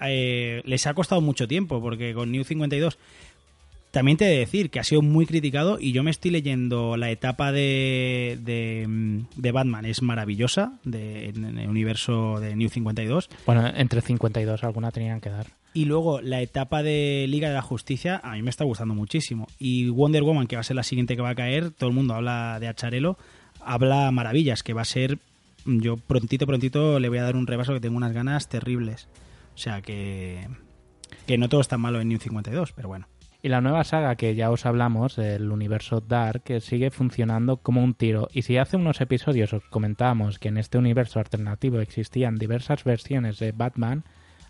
eh, 0.00 0.62
les 0.64 0.86
ha 0.86 0.94
costado 0.94 1.20
mucho 1.20 1.46
tiempo, 1.46 1.80
porque 1.80 2.12
con 2.14 2.32
New 2.32 2.42
52 2.42 2.98
también 3.90 4.18
te 4.18 4.26
he 4.26 4.30
de 4.30 4.38
decir 4.38 4.70
que 4.70 4.80
ha 4.80 4.84
sido 4.84 5.02
muy 5.02 5.26
criticado 5.26 5.78
y 5.80 5.92
yo 5.92 6.02
me 6.02 6.10
estoy 6.10 6.30
leyendo 6.30 6.96
la 6.96 7.10
etapa 7.10 7.52
de, 7.52 8.38
de, 8.42 8.84
mm, 8.86 9.26
de 9.36 9.52
Batman, 9.52 9.84
es 9.86 10.02
maravillosa, 10.02 10.72
de, 10.84 11.30
en 11.30 11.58
el 11.58 11.68
universo 11.68 12.38
de 12.40 12.54
New 12.54 12.68
52. 12.68 13.30
Bueno, 13.46 13.66
entre 13.74 14.00
52 14.00 14.64
alguna 14.64 14.90
tenían 14.90 15.20
que 15.20 15.30
dar. 15.30 15.46
Y 15.74 15.84
luego 15.84 16.20
la 16.20 16.40
etapa 16.40 16.82
de 16.82 17.26
Liga 17.28 17.48
de 17.48 17.54
la 17.54 17.62
Justicia 17.62 18.20
a 18.24 18.32
mí 18.32 18.42
me 18.42 18.50
está 18.50 18.64
gustando 18.64 18.94
muchísimo. 18.94 19.46
Y 19.58 19.88
Wonder 19.90 20.22
Woman, 20.22 20.46
que 20.46 20.56
va 20.56 20.60
a 20.60 20.64
ser 20.64 20.76
la 20.76 20.82
siguiente 20.82 21.14
que 21.14 21.22
va 21.22 21.30
a 21.30 21.34
caer, 21.34 21.70
todo 21.70 21.88
el 21.90 21.94
mundo 21.94 22.14
habla 22.14 22.58
de 22.58 22.68
Acharelo, 22.68 23.18
habla 23.60 24.10
maravillas, 24.10 24.62
que 24.62 24.72
va 24.72 24.82
a 24.82 24.86
ser... 24.86 25.18
Yo 25.66 25.98
prontito, 25.98 26.46
prontito 26.46 26.98
le 26.98 27.08
voy 27.08 27.18
a 27.18 27.24
dar 27.24 27.36
un 27.36 27.46
repaso 27.46 27.74
que 27.74 27.80
tengo 27.80 27.96
unas 27.96 28.12
ganas 28.12 28.48
terribles. 28.48 29.08
O 29.54 29.58
sea 29.58 29.82
que... 29.82 30.48
Que 31.26 31.38
no 31.38 31.48
todo 31.48 31.60
está 31.60 31.78
malo 31.78 32.00
en 32.00 32.08
New 32.08 32.18
52, 32.18 32.72
pero 32.72 32.88
bueno. 32.88 33.06
Y 33.40 33.48
la 33.48 33.60
nueva 33.60 33.84
saga 33.84 34.16
que 34.16 34.34
ya 34.34 34.50
os 34.50 34.66
hablamos, 34.66 35.14
del 35.14 35.52
universo 35.52 36.00
Dark, 36.00 36.42
sigue 36.60 36.90
funcionando 36.90 37.58
como 37.58 37.84
un 37.84 37.94
tiro. 37.94 38.28
Y 38.32 38.42
si 38.42 38.56
hace 38.56 38.76
unos 38.76 39.00
episodios 39.00 39.52
os 39.52 39.62
comentábamos 39.64 40.38
que 40.38 40.48
en 40.48 40.58
este 40.58 40.76
universo 40.76 41.20
alternativo 41.20 41.80
existían 41.80 42.36
diversas 42.36 42.82
versiones 42.82 43.38
de 43.38 43.52
Batman, 43.52 44.04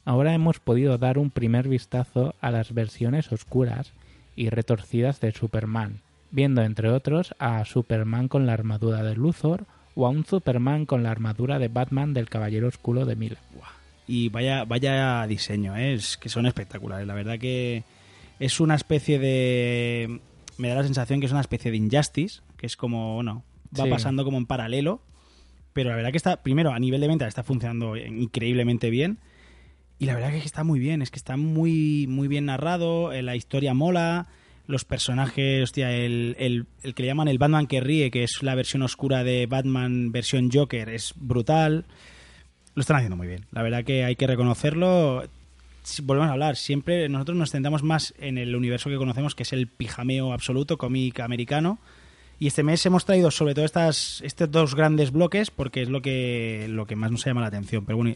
ahora 0.09 0.33
hemos 0.33 0.59
podido 0.59 0.97
dar 0.97 1.19
un 1.19 1.31
primer 1.31 1.69
vistazo 1.69 2.35
a 2.41 2.51
las 2.51 2.73
versiones 2.73 3.31
oscuras 3.31 3.93
y 4.37 4.49
retorcidas 4.49 5.21
de 5.21 5.33
Superman, 5.33 6.01
viendo 6.31 6.63
entre 6.63 6.89
otros 6.89 7.35
a 7.39 7.63
Superman 7.67 8.29
con 8.29 8.47
la 8.47 8.55
armadura 8.55 9.03
de 9.03 9.15
Luthor 9.15 9.67
o 9.95 10.07
a 10.07 10.11
un 10.11 10.25
Superman 10.25 10.87
con 10.87 11.03
la 11.03 11.11
armadura 11.11 11.59
de 11.59 11.69
Batman 11.69 12.15
del 12.15 12.31
Caballero 12.31 12.69
Oscuro 12.69 13.05
de 13.05 13.17
Miller. 13.17 13.37
Y 14.07 14.31
vaya, 14.31 14.65
vaya 14.65 15.27
diseño, 15.27 15.77
¿eh? 15.77 15.93
es 15.93 16.17
que 16.17 16.31
son 16.31 16.47
espectaculares. 16.47 17.07
La 17.07 17.13
verdad 17.15 17.39
que 17.39 17.83
es 18.41 18.61
una 18.61 18.77
especie 18.77 19.19
de... 19.19 20.21
Me 20.57 20.69
da 20.69 20.77
la 20.77 20.85
sensación 20.85 21.21
que 21.21 21.27
es 21.27 21.33
una 21.33 21.43
especie 21.43 21.71
de 21.71 21.77
Injustice, 21.77 22.41
que 22.57 22.65
es 22.65 22.77
como, 22.77 23.17
bueno, 23.17 23.45
va 23.79 23.85
Sí. 23.85 23.91
pasando 23.91 24.25
como 24.25 24.39
en 24.39 24.47
paralelo. 24.47 25.03
Pero 25.75 25.91
la 25.91 25.97
verdad 25.97 26.13
que 26.13 26.17
está, 26.17 26.43
primero, 26.43 26.73
a 26.73 26.79
nivel 26.79 27.03
de 27.03 27.09
venta 27.09 27.29
está 27.29 27.43
funcionando 27.43 27.95
increíblemente 27.97 28.89
bien. 28.89 29.19
Y 29.99 30.07
la 30.07 30.15
verdad 30.15 30.31
que 30.31 30.39
está 30.39 30.63
muy 30.65 30.79
bien, 30.79 31.03
es 31.03 31.11
que 31.11 31.19
está 31.19 31.37
muy, 31.37 32.07
muy 32.09 32.29
bien 32.29 32.47
narrado, 32.47 33.13
eh, 33.13 33.23
la 33.23 33.35
historia 33.35 33.75
mola, 33.75 34.29
los 34.69 34.85
personajes, 34.85 35.63
hostia, 35.65 35.93
el, 35.93 36.37
el, 36.39 36.67
el 36.83 36.95
que 36.95 37.03
le 37.03 37.09
llaman 37.09 37.27
el 37.27 37.39
Batman 37.39 37.67
que 37.67 37.81
ríe, 37.81 38.11
que 38.11 38.23
es 38.23 38.43
la 38.43 38.55
versión 38.55 38.83
oscura 38.83 39.25
de 39.25 39.47
Batman 39.47 40.13
versión 40.13 40.51
Joker, 40.53 40.89
es 40.91 41.15
brutal. 41.17 41.87
Lo 42.75 42.81
están 42.83 42.97
haciendo 42.97 43.17
muy 43.17 43.27
bien. 43.27 43.47
La 43.51 43.63
verdad 43.63 43.83
que 43.83 44.05
hay 44.05 44.15
que 44.15 44.27
reconocerlo. 44.27 45.25
Si 45.83 46.03
volvemos 46.03 46.29
a 46.29 46.35
hablar, 46.35 46.57
siempre 46.57 47.09
nosotros 47.09 47.37
nos 47.37 47.51
centramos 47.51 47.83
más 47.83 48.15
en 48.19 48.39
el 48.39 48.55
universo 48.55 48.91
que 48.91 48.97
conocemos, 48.97 49.35
que 49.35 49.43
es 49.43 49.53
el 49.53 49.67
pijameo 49.67 50.33
absoluto, 50.33 50.79
cómic 50.79 51.19
americano. 51.21 51.79
Y 52.39 52.47
este 52.47 52.63
mes 52.63 52.85
hemos 52.87 53.05
traído 53.05 53.33
sobre 53.33 53.55
todo 53.55 53.65
estas, 53.65 54.21
estos 54.21 54.51
dos 54.51 54.77
grandes 54.77 55.11
bloques 55.11 55.51
porque 55.51 55.83
es 55.83 55.89
lo 55.89 56.03
que, 56.03 56.67
lo 56.69 56.87
que 56.87 56.95
más 56.95 57.11
nos 57.11 57.25
llama 57.25 57.41
la 57.41 57.49
atención. 57.49 57.85
Pero 57.85 57.97
bueno, 57.97 58.15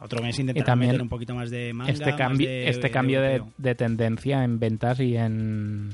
otro 0.00 0.22
mes 0.22 0.38
intentaremos 0.38 0.66
también 0.66 0.90
meter 0.92 1.02
un 1.02 1.08
poquito 1.08 1.34
más 1.34 1.50
de 1.50 1.72
manga. 1.72 1.92
este 1.92 2.14
cambio, 2.16 2.48
de- 2.48 2.68
este 2.68 2.90
cambio 2.90 3.20
de, 3.22 3.42
de 3.58 3.74
tendencia 3.74 4.44
en 4.44 4.58
ventas 4.58 5.00
y 5.00 5.16
en 5.16 5.90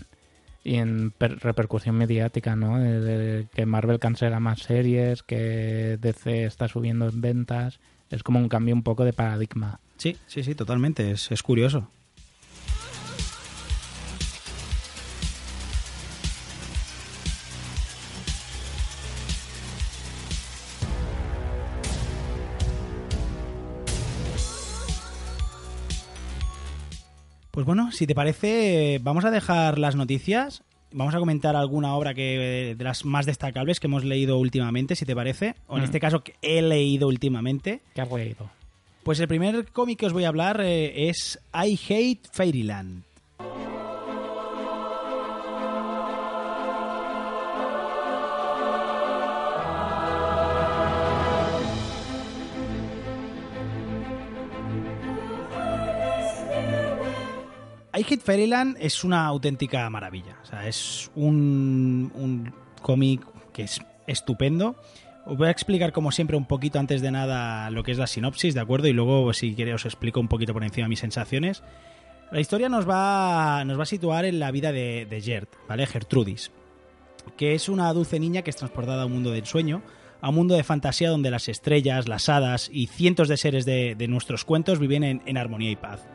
y 0.63 0.75
en 0.77 1.11
per- 1.11 1.39
repercusión 1.39 1.97
mediática, 1.97 2.55
¿no? 2.55 2.77
Que 3.55 3.65
Marvel 3.67 3.99
cancela 3.99 4.41
más 4.41 4.61
series, 4.61 5.23
que 5.23 5.97
DC 6.01 6.45
está 6.45 6.69
subiendo 6.69 7.09
en 7.09 7.21
ventas, 7.23 7.81
es 8.11 8.23
como 8.23 8.39
un 8.41 8.49
cambio 8.51 8.75
un 8.75 8.83
poco 8.83 9.05
de 9.05 9.13
paradigma. 9.15 9.81
Sí, 9.97 10.17
sí, 10.27 10.43
sí, 10.43 10.55
totalmente. 10.55 11.11
Es, 11.13 11.31
es 11.33 11.43
curioso. 11.43 11.89
Bueno, 27.71 27.93
si 27.93 28.05
te 28.07 28.15
parece, 28.17 28.99
vamos 29.01 29.25
a 29.25 29.31
dejar 29.31 29.79
las 29.79 29.95
noticias. 29.95 30.63
Vamos 30.93 31.15
a 31.15 31.19
comentar 31.21 31.55
alguna 31.55 31.95
obra 31.95 32.15
que 32.15 32.75
de 32.77 32.83
las 32.85 33.05
más 33.05 33.27
destacables 33.27 33.79
que 33.79 33.87
hemos 33.87 34.05
leído 34.05 34.39
últimamente, 34.39 34.97
si 34.97 35.05
te 35.07 35.15
parece. 35.15 35.55
O 35.69 35.77
en 35.77 35.83
Mm. 35.83 35.85
este 35.85 36.01
caso, 36.01 36.25
que 36.25 36.35
he 36.43 36.63
leído 36.63 37.07
últimamente. 37.07 37.81
¿Qué 37.95 38.01
has 38.01 38.11
leído? 38.11 38.51
Pues 39.05 39.21
el 39.21 39.29
primer 39.29 39.67
cómic 39.71 40.01
que 40.01 40.07
os 40.07 40.13
voy 40.13 40.25
a 40.25 40.29
hablar 40.29 40.61
eh, 40.61 41.09
es 41.11 41.39
I 41.55 41.79
Hate 41.89 42.29
Fairyland. 42.33 43.05
I 58.01 58.17
Fairyland 58.17 58.79
es 58.81 59.05
una 59.05 59.27
auténtica 59.27 59.89
maravilla. 59.91 60.39
Es 60.65 61.11
un, 61.15 62.51
cómic 62.81 63.27
que 63.53 63.65
es 63.65 63.83
estupendo. 64.07 64.75
Os 65.27 65.37
voy 65.37 65.49
a 65.49 65.51
explicar, 65.51 65.93
como 65.93 66.11
siempre, 66.11 66.39
un 66.39 66.47
poquito 66.47 66.79
antes 66.79 67.03
de 67.03 67.11
nada 67.11 67.69
lo 67.69 67.83
que 67.83 67.93
es 67.93 67.99
la 67.99 68.07
sinopsis, 68.07 68.55
¿de 68.55 68.61
acuerdo? 68.61 68.89
Y 68.89 68.95
luego, 68.95 69.31
si 69.35 69.55
queréis, 69.55 69.75
os 69.75 69.85
explico 69.85 70.19
un 70.19 70.29
poquito 70.29 70.55
por 70.55 70.65
encima 70.65 70.89
mis 70.89 71.01
sensaciones. 71.01 71.63
La 72.33 72.41
historia 72.41 72.71
nos 72.71 72.89
va, 72.89 73.65
nos 73.67 73.79
va 73.79 73.83
a 73.83 73.87
situar 73.87 74.25
en 74.25 74.39
la 74.39 74.51
vida 74.51 74.73
de, 74.73 75.05
de 75.05 75.21
Gert, 75.21 75.51
¿vale? 75.69 75.87
Gertrudis, 75.87 76.53
que 77.37 77.55
es 77.55 77.69
una 77.69 77.93
dulce 77.93 78.19
niña 78.19 78.41
que 78.41 78.51
es 78.51 78.57
transportada 78.57 79.03
a 79.03 79.07
un 79.07 79.13
mundo 79.13 79.31
del 79.31 79.45
sueño, 79.45 79.83
a 80.23 80.31
un 80.31 80.37
mundo 80.37 80.55
de 80.55 80.65
fantasía 80.65 81.11
donde 81.11 81.31
las 81.31 81.51
estrellas, 81.51 82.09
las 82.09 82.31
hadas 82.31 82.71
y 82.73 82.87
cientos 82.87 83.29
de 83.29 83.37
seres 83.37 83.67
de, 83.67 83.95
de 83.95 84.09
nuestros 84.09 84.47
cuentos 84.47 84.79
viven 84.79 85.05
en, 85.05 85.23
en 85.27 85.37
armonía 85.37 85.71
y 85.71 85.77
paz. 85.77 86.09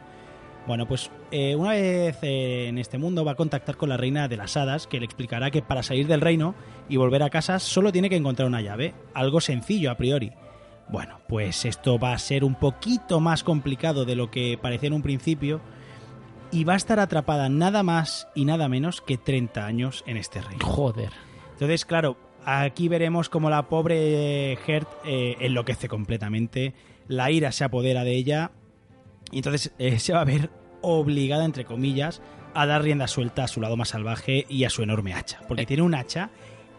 Bueno, 0.67 0.87
pues 0.87 1.11
eh, 1.31 1.55
una 1.55 1.71
vez 1.71 2.17
eh, 2.23 2.67
en 2.67 2.79
este 2.79 2.97
mundo 2.97 3.23
va 3.23 3.33
a 3.33 3.35
contactar 3.35 3.77
con 3.77 3.89
la 3.89 3.97
reina 3.97 4.27
de 4.27 4.37
las 4.37 4.57
hadas, 4.57 4.87
que 4.87 4.99
le 4.99 5.05
explicará 5.05 5.51
que 5.51 5.61
para 5.61 5.83
salir 5.83 6.07
del 6.07 6.21
reino 6.21 6.55
y 6.89 6.97
volver 6.97 7.21
a 7.21 7.29
casa 7.29 7.59
solo 7.59 7.91
tiene 7.91 8.09
que 8.09 8.15
encontrar 8.15 8.47
una 8.47 8.61
llave, 8.61 8.95
algo 9.13 9.41
sencillo 9.41 9.91
a 9.91 9.97
priori. 9.97 10.31
Bueno, 10.87 11.19
pues 11.27 11.65
esto 11.65 11.99
va 11.99 12.13
a 12.13 12.19
ser 12.19 12.43
un 12.43 12.55
poquito 12.55 13.19
más 13.19 13.43
complicado 13.43 14.05
de 14.05 14.15
lo 14.15 14.31
que 14.31 14.57
parecía 14.59 14.87
en 14.87 14.93
un 14.93 15.01
principio 15.03 15.61
y 16.51 16.63
va 16.63 16.73
a 16.73 16.77
estar 16.77 16.99
atrapada 16.99 17.47
nada 17.49 17.83
más 17.83 18.27
y 18.33 18.45
nada 18.45 18.67
menos 18.67 19.01
que 19.01 19.17
30 19.17 19.65
años 19.65 20.03
en 20.07 20.17
este 20.17 20.41
reino. 20.41 20.65
Joder. 20.65 21.11
Entonces, 21.53 21.85
claro, 21.85 22.17
aquí 22.43 22.87
veremos 22.87 23.29
como 23.29 23.49
la 23.49 23.67
pobre 23.67 24.57
Gert 24.65 24.89
eh, 25.05 25.37
enloquece 25.41 25.87
completamente, 25.87 26.73
la 27.07 27.29
ira 27.29 27.51
se 27.51 27.63
apodera 27.63 28.03
de 28.03 28.15
ella 28.15 28.51
y 29.35 29.39
entonces 29.39 29.71
eh, 29.77 29.99
se 29.99 30.13
va 30.13 30.21
a 30.21 30.25
ver 30.25 30.49
obligada, 30.81 31.45
entre 31.45 31.65
comillas, 31.65 32.21
a 32.53 32.65
dar 32.65 32.81
rienda 32.81 33.07
suelta 33.07 33.43
a 33.43 33.47
su 33.47 33.59
lado 33.61 33.75
más 33.77 33.89
salvaje 33.89 34.45
y 34.49 34.63
a 34.63 34.69
su 34.69 34.81
enorme 34.81 35.13
hacha, 35.13 35.41
porque 35.47 35.63
Eh. 35.63 35.65
tiene 35.65 35.83
un 35.83 35.93
hacha 35.93 36.29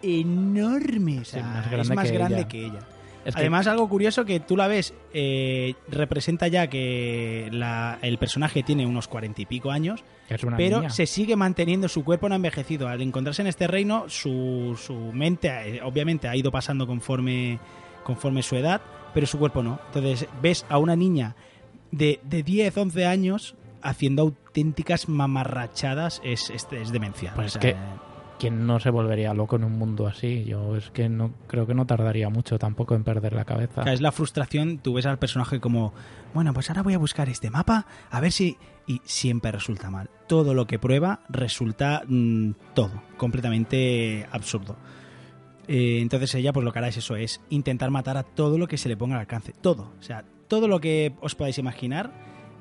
enorme, 0.03 1.21
o 1.21 1.25
sea, 1.25 1.43
Sí, 1.43 1.49
más 1.73 1.81
es 1.89 1.91
más 1.95 2.07
que 2.11 2.15
grande 2.17 2.39
ella. 2.39 2.49
que 2.49 2.65
ella. 2.67 2.79
Es 3.25 3.35
que- 3.35 3.41
Además, 3.41 3.67
algo 3.67 3.89
curioso 3.89 4.25
que 4.25 4.39
tú 4.39 4.57
la 4.57 4.69
ves, 4.69 4.95
eh, 5.13 5.75
representa 5.89 6.47
ya 6.47 6.69
que 6.69 7.49
la- 7.51 7.99
el 8.03 8.19
personaje 8.19 8.63
tiene 8.63 8.87
unos 8.87 9.09
cuarenta 9.09 9.43
y 9.43 9.47
pico 9.47 9.73
años, 9.73 10.05
pero 10.57 10.79
niña. 10.79 10.91
se 10.91 11.07
sigue 11.07 11.35
manteniendo, 11.35 11.89
su 11.89 12.05
cuerpo 12.05 12.29
no 12.29 12.35
ha 12.35 12.37
envejecido. 12.37 12.89
Al 12.89 13.03
encontrarse 13.03 13.43
en 13.43 13.49
este 13.49 13.67
reino, 13.67 14.05
su, 14.09 14.79
su 14.81 14.95
mente 15.13 15.81
obviamente 15.83 16.29
ha 16.29 16.37
ido 16.37 16.53
pasando 16.53 16.87
conforme, 16.87 17.59
conforme 18.05 18.43
su 18.45 18.55
edad, 18.57 18.81
pero 19.13 19.27
su 19.27 19.39
cuerpo 19.41 19.61
no. 19.63 19.81
Entonces 19.87 20.29
ves 20.41 20.65
a 20.69 20.79
una 20.79 20.95
niña 20.95 21.35
de, 21.91 22.21
de 22.25 22.43
10, 22.43 22.77
11 22.77 23.07
años 23.07 23.55
haciendo 23.83 24.23
auténticas 24.23 25.09
mamarrachadas, 25.09 26.21
es, 26.25 26.51
es, 26.51 26.67
es 26.73 26.91
demencial. 26.93 27.35
Pues 27.35 27.45
O 27.45 27.47
es 27.47 27.53
sea, 27.53 27.61
que- 27.61 27.77
¿Quién 28.39 28.67
no 28.67 28.79
se 28.81 28.91
volvería 28.91 29.33
loco 29.33 29.57
en 29.57 29.65
un 29.65 29.79
mundo 29.79 30.07
así? 30.07 30.45
Yo 30.45 30.77
es 30.77 30.91
que 30.91 31.09
no 31.09 31.33
creo 31.47 31.67
que 31.67 31.73
no 31.73 31.87
tardaría 31.87 32.29
mucho 32.29 32.59
tampoco 32.59 32.95
en 32.95 33.03
perder 33.03 33.33
la 33.33 33.47
cabeza. 33.47 33.91
Es 33.91 34.03
la 34.03 34.13
frustración, 34.13 34.77
tú 34.77 34.93
ves 34.93 35.07
al 35.07 35.19
personaje 35.19 35.59
como, 35.59 35.95
bueno, 36.35 36.53
pues 36.53 36.69
ahora 36.69 36.83
voy 36.83 36.93
a 36.93 36.99
buscar 36.99 37.31
este 37.31 37.49
mapa, 37.49 37.87
a 38.11 38.21
ver 38.21 38.33
si... 38.33 38.59
Y 38.87 39.01
siempre 39.05 39.51
resulta 39.53 39.89
mal. 39.91 40.11
Todo 40.29 40.53
lo 40.53 40.67
que 40.67 40.79
prueba 40.79 41.21
resulta 41.31 42.03
mm, 42.07 42.51
todo, 42.75 43.03
completamente 43.17 44.27
absurdo. 44.31 44.77
Eh, 45.67 46.01
entonces 46.03 46.35
ella 46.35 46.53
pues 46.53 46.63
lo 46.63 46.73
que 46.73 46.79
hará 46.79 46.89
es 46.89 46.99
eso, 46.99 47.17
es 47.17 47.41
intentar 47.49 47.91
matar 47.91 48.17
a 48.19 48.23
todo 48.23 48.59
lo 48.59 48.69
que 48.69 48.77
se 48.77 48.89
le 48.91 48.97
ponga 48.99 49.15
al 49.17 49.21
alcance. 49.23 49.55
Todo, 49.61 49.93
o 49.99 50.03
sea, 50.03 50.25
todo 50.49 50.69
lo 50.69 50.81
que 50.81 51.13
os 51.21 51.35
podáis 51.35 51.59
imaginar, 51.59 52.13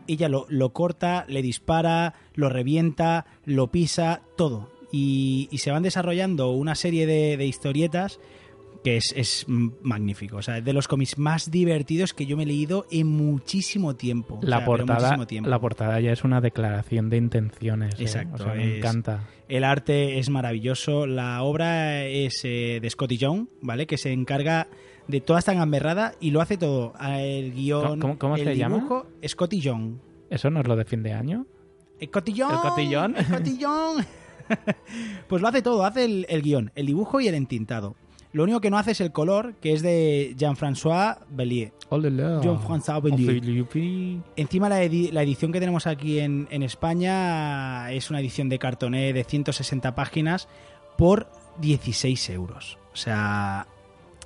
ella 0.07 0.29
lo, 0.29 0.45
lo 0.49 0.71
corta, 0.73 1.25
le 1.27 1.41
dispara, 1.41 2.13
lo 2.33 2.49
revienta, 2.49 3.25
lo 3.45 3.71
pisa, 3.71 4.21
todo. 4.37 4.71
Y, 4.91 5.47
y 5.51 5.57
se 5.59 5.71
van 5.71 5.83
desarrollando 5.83 6.51
una 6.51 6.75
serie 6.75 7.05
de, 7.07 7.37
de 7.37 7.45
historietas 7.47 8.19
que 8.83 8.97
es, 8.97 9.13
es 9.17 9.45
magnífico. 9.47 10.37
O 10.37 10.41
sea, 10.43 10.59
es 10.59 10.63
de 10.63 10.71
los 10.71 10.87
cómics 10.87 11.17
más 11.17 11.49
divertidos 11.49 12.13
que 12.13 12.27
yo 12.27 12.37
me 12.37 12.43
he 12.43 12.45
leído 12.45 12.85
en 12.91 13.07
muchísimo 13.07 13.95
tiempo. 13.95 14.35
O 14.43 14.45
la, 14.45 14.57
sea, 14.57 14.65
portada, 14.67 14.99
muchísimo 14.99 15.25
tiempo. 15.27 15.49
la 15.49 15.59
portada 15.59 15.99
ya 15.99 16.11
es 16.11 16.23
una 16.23 16.39
declaración 16.39 17.09
de 17.09 17.17
intenciones. 17.17 17.95
¿eh? 17.99 18.03
Exacto, 18.03 18.43
O 18.43 18.45
sea, 18.45 18.53
me 18.53 18.69
es- 18.73 18.77
encanta. 18.77 19.27
El 19.47 19.63
arte 19.63 20.19
es 20.19 20.29
maravilloso. 20.29 21.07
La 21.07 21.41
obra 21.41 22.05
es 22.05 22.41
eh, 22.43 22.77
de 22.79 22.89
Scotty 22.89 23.17
Young, 23.17 23.47
¿vale? 23.61 23.87
Que 23.87 23.97
se 23.97 24.11
encarga 24.13 24.67
de 25.07 25.21
toda 25.21 25.39
esta 25.39 25.53
gamberrada 25.53 26.13
y 26.19 26.31
lo 26.31 26.41
hace 26.41 26.57
todo. 26.57 26.93
Ah, 26.97 27.21
El 27.21 27.53
guion, 27.53 27.99
¿Cómo- 27.99 28.17
cómo 28.17 28.35
el 28.35 28.43
se 28.43 28.57
llama? 28.57 28.75
dibujo, 28.77 29.05
Scotty 29.27 29.59
Young. 29.59 29.97
¿Eso 30.29 30.49
no 30.49 30.59
es 30.61 30.67
lo 30.67 30.75
de 30.75 30.85
fin 30.85 31.03
de 31.03 31.13
año? 31.13 31.45
Scotty 32.03 32.33
Young. 32.33 32.51
¿El 32.51 32.59
cotillón? 32.59 33.15
Scotty 33.25 33.57
Young. 33.57 34.03
pues 35.27 35.41
lo 35.41 35.47
hace 35.47 35.61
todo. 35.61 35.85
Hace 35.85 36.05
el, 36.05 36.25
el 36.29 36.41
guion, 36.41 36.71
el 36.75 36.85
dibujo 36.85 37.19
y 37.19 37.27
el 37.27 37.35
entintado. 37.35 37.95
Lo 38.31 38.43
único 38.43 38.59
que 38.59 38.69
no 38.69 38.77
hace 38.77 38.91
es 38.91 38.99
el 38.99 39.13
color, 39.13 39.55
que 39.61 39.71
es 39.71 39.81
de 39.81 40.35
Jean-François 40.37 41.19
Bellier. 41.29 41.71
Jean-François 41.89 43.01
Bellier. 43.01 43.41
Bellier. 43.41 44.19
Encima 44.35 44.67
la, 44.67 44.83
edi- 44.83 45.09
la 45.11 45.23
edición 45.23 45.53
que 45.53 45.59
tenemos 45.61 45.87
aquí 45.87 46.19
en, 46.19 46.47
en 46.51 46.61
España 46.61 47.91
es 47.93 48.09
una 48.09 48.19
edición 48.19 48.49
de 48.49 48.59
cartoné 48.59 49.13
de 49.13 49.23
160 49.23 49.95
páginas 49.95 50.49
por 50.97 51.29
16 51.61 52.29
euros. 52.31 52.77
O 52.93 52.97
sea, 52.97 53.67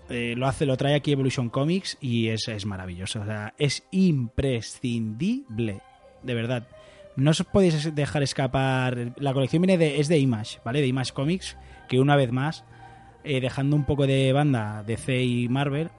eh, 0.09 0.33
lo 0.35 0.47
hace, 0.47 0.65
lo 0.65 0.75
trae 0.75 0.95
aquí 0.95 1.11
Evolution 1.11 1.49
Comics 1.49 1.97
y 2.01 2.29
es, 2.29 2.47
es 2.47 2.65
maravilloso. 2.65 3.21
O 3.21 3.25
sea, 3.25 3.53
es 3.57 3.83
imprescindible, 3.91 5.81
de 6.23 6.33
verdad. 6.33 6.67
No 7.15 7.31
os 7.31 7.43
podéis 7.43 7.93
dejar 7.93 8.23
escapar. 8.23 9.13
La 9.17 9.33
colección 9.33 9.61
viene 9.61 9.77
de, 9.77 9.99
es 9.99 10.07
de 10.07 10.17
Image, 10.17 10.59
¿vale? 10.63 10.81
De 10.81 10.87
Image 10.87 11.13
Comics, 11.13 11.57
que 11.87 11.99
una 11.99 12.15
vez 12.15 12.31
más, 12.31 12.63
eh, 13.23 13.39
dejando 13.39 13.75
un 13.75 13.85
poco 13.85 14.07
de 14.07 14.33
banda 14.33 14.83
DC 14.83 15.21
y 15.23 15.47
Marvel, 15.47 15.89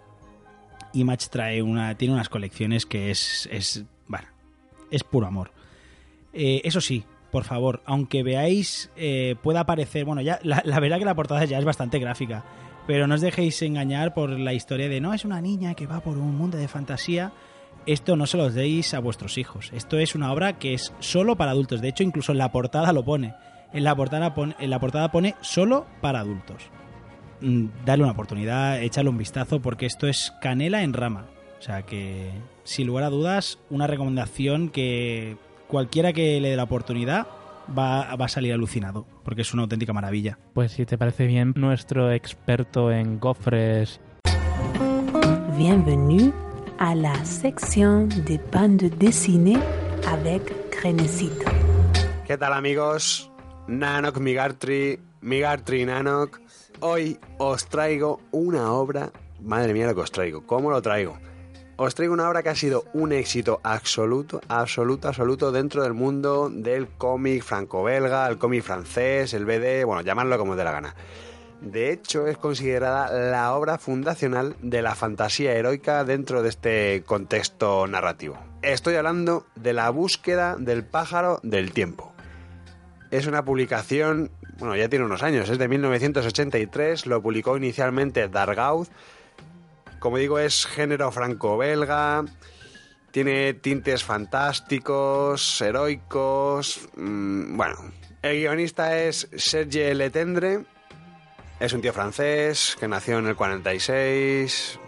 Image 0.93 1.29
trae 1.31 1.63
una, 1.63 1.97
tiene 1.97 2.15
unas 2.15 2.29
colecciones 2.29 2.87
que 2.87 3.11
es, 3.13 3.49
es, 3.53 3.85
bueno, 4.09 4.27
es 4.91 5.05
puro 5.05 5.29
amor. 5.29 5.53
Eh, 6.33 6.63
eso 6.65 6.81
sí, 6.81 7.05
por 7.31 7.45
favor, 7.45 7.83
aunque 7.85 8.25
veáis, 8.25 8.91
pueda 9.43 9.67
parecer, 9.67 10.05
bueno, 10.05 10.21
ya 10.21 10.41
la 10.43 10.81
verdad 10.81 10.99
que 10.99 11.05
la 11.05 11.15
portada 11.15 11.45
ya 11.45 11.59
es 11.59 11.65
bastante 11.65 12.01
gráfica, 12.01 12.45
pero 12.91 13.07
no 13.07 13.15
os 13.15 13.21
dejéis 13.21 13.63
engañar 13.63 14.15
por 14.15 14.31
la 14.31 14.53
historia 14.53 14.89
de 14.89 15.01
no 15.01 15.15
es 15.15 15.25
una 15.25 15.41
niña 15.41 15.75
que 15.75 15.87
va 15.87 16.01
por 16.01 16.19
un 16.19 16.37
mundo 16.37 16.59
de 16.59 16.67
fantasía. 16.67 17.31
Esto 17.87 18.17
no 18.17 18.27
se 18.27 18.37
los 18.37 18.53
deis 18.53 18.95
a 18.95 18.99
vuestros 18.99 19.39
hijos. 19.39 19.71
Esto 19.73 19.97
es 19.97 20.17
una 20.17 20.33
obra 20.33 20.59
que 20.59 20.75
es 20.75 20.93
solo 20.99 21.37
para 21.37 21.53
adultos. 21.53 21.81
De 21.81 21.87
hecho, 21.87 22.03
incluso 22.03 22.33
en 22.33 22.39
la 22.39 22.51
portada 22.51 22.93
lo 22.93 23.05
pone. 23.05 23.33
En 23.73 23.85
la 23.85 23.95
portada 23.95 24.35
pone, 24.35 24.57
en 24.59 24.71
la 24.71 24.81
portada 24.81 25.13
pone 25.13 25.37
solo 25.41 25.87
para 26.01 26.19
adultos 26.19 26.69
mm, 27.43 27.67
dale 27.87 28.03
una 28.03 28.11
oportunidad, 28.11 28.83
échale 28.83 29.09
un 29.09 29.19
vistazo 29.19 29.63
porque 29.63 29.87
esto 29.87 30.09
es 30.09 30.33
canela 30.41 30.83
en 30.83 30.93
rama. 30.93 31.27
O 31.61 31.63
sea 31.63 31.83
que, 31.83 32.33
sin 32.65 32.89
lugar 32.89 33.05
a 33.05 33.11
dudas, 33.11 33.61
una 33.71 33.87
recomendación 33.87 34.69
que 34.69 35.37
cualquiera 35.69 36.13
que 36.13 36.41
le 36.41 36.51
dé 36.51 36.57
la 36.57 36.65
oportunidad 36.65 37.29
va, 37.77 38.17
va 38.17 38.25
a 38.25 38.29
salir 38.29 38.53
alucinado 38.53 39.07
porque 39.25 39.43
es 39.43 39.53
una 39.55 39.63
auténtica 39.63 39.93
maravilla. 39.93 40.39
Pues 40.55 40.73
si 40.73 40.87
te 40.87 40.99
parece 40.99 41.27
bien, 41.27 41.53
nuestro 41.57 42.13
experto 42.13 42.91
en 42.91 43.19
gofres 43.21 44.01
Bienvenue 45.57 46.33
à 46.79 46.95
la 46.95 47.15
section 47.25 48.09
de 48.09 48.41
bande 48.51 48.89
dessinée 48.89 49.59
avec 50.07 50.43
Grenecito. 50.71 51.51
¿Qué 52.27 52.39
tal 52.39 52.55
amigos? 52.55 53.31
Nanok 53.69 54.21
Migartri, 54.21 54.99
Migartri 55.21 55.85
Nanok. 55.85 56.41
Hoy 56.81 57.19
os 57.37 57.67
traigo 57.67 58.21
una 58.31 58.73
obra, 58.73 59.13
madre 59.43 59.75
mía 59.75 59.89
lo 59.89 59.95
que 59.95 60.01
os 60.01 60.11
traigo, 60.11 60.47
¿cómo 60.47 60.71
lo 60.71 60.81
traigo? 60.81 61.19
Os 61.83 61.95
traigo 61.95 62.13
una 62.13 62.29
obra 62.29 62.43
que 62.43 62.51
ha 62.51 62.55
sido 62.55 62.85
un 62.93 63.11
éxito 63.11 63.59
absoluto, 63.63 64.43
absoluto, 64.49 65.09
absoluto 65.09 65.51
dentro 65.51 65.83
del 65.83 65.95
mundo 65.95 66.51
del 66.53 66.89
cómic 66.89 67.43
franco-belga, 67.43 68.29
el 68.29 68.37
cómic 68.37 68.63
francés, 68.63 69.33
el 69.33 69.47
BD, 69.47 69.87
bueno, 69.87 70.03
llamadlo 70.03 70.37
como 70.37 70.51
os 70.51 70.59
dé 70.59 70.65
la 70.65 70.73
gana. 70.73 70.95
De 71.63 71.91
hecho, 71.91 72.27
es 72.27 72.37
considerada 72.37 73.11
la 73.31 73.55
obra 73.55 73.79
fundacional 73.79 74.57
de 74.61 74.83
la 74.83 74.95
fantasía 74.95 75.55
heroica 75.55 76.05
dentro 76.05 76.43
de 76.43 76.51
este 76.51 77.03
contexto 77.07 77.87
narrativo. 77.87 78.37
Estoy 78.61 78.97
hablando 78.97 79.47
de 79.55 79.73
la 79.73 79.89
búsqueda 79.89 80.57
del 80.59 80.85
pájaro 80.85 81.41
del 81.43 81.73
tiempo. 81.73 82.13
Es 83.11 83.27
una 83.27 83.43
publicación, 83.43 84.31
bueno, 84.59 84.77
ya 84.77 84.91
tiene 84.91 85.07
unos 85.07 85.23
años, 85.23 85.49
es 85.49 85.57
de 85.57 85.67
1983, 85.67 87.07
lo 87.07 87.23
publicó 87.23 87.57
inicialmente 87.57 88.29
Dargaud. 88.29 88.89
Como 90.01 90.17
digo, 90.17 90.39
es 90.39 90.67
género 90.67 91.13
franco-belga, 91.13 92.25
tiene 93.13 93.55
tintes 93.55 94.03
fantásticos, 94.03 95.61
heroicos. 95.61 96.89
mmm, 96.97 97.57
bueno, 97.57 97.77
el 98.23 98.41
guionista 98.41 98.99
es 98.99 99.29
Serge 99.37 99.95
Letendre, 99.95 100.65
es 101.61 101.73
un 101.75 101.83
tío 101.83 101.93
francés 101.93 102.77
que 102.81 102.89
nació 102.89 103.19
en 103.19 103.27
el 103.27 103.37
46. 103.37 104.79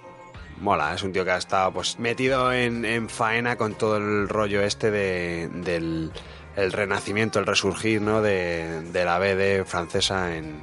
Mola, 0.61 0.95
es 0.95 1.03
un 1.03 1.13
tío 1.13 1.25
que 1.25 1.33
ha 1.33 1.37
estado 1.37 1.73
pues 1.73 1.99
metido 1.99 2.53
en, 2.53 2.85
en 2.85 3.09
faena 3.11 3.57
con 3.57 3.75
todo 3.75 3.99
el 3.99 4.29
rollo 4.29 4.63
este 4.63 4.91
de, 4.91 5.51
del 5.53 6.11
el 6.57 6.73
renacimiento, 6.73 7.39
el 7.39 7.47
resurgir 7.47 8.01
¿no? 8.01 8.23
de, 8.23 8.83
de 8.93 9.05
la 9.05 9.19
BD 9.19 9.65
francesa 9.65 10.37
en, 10.37 10.63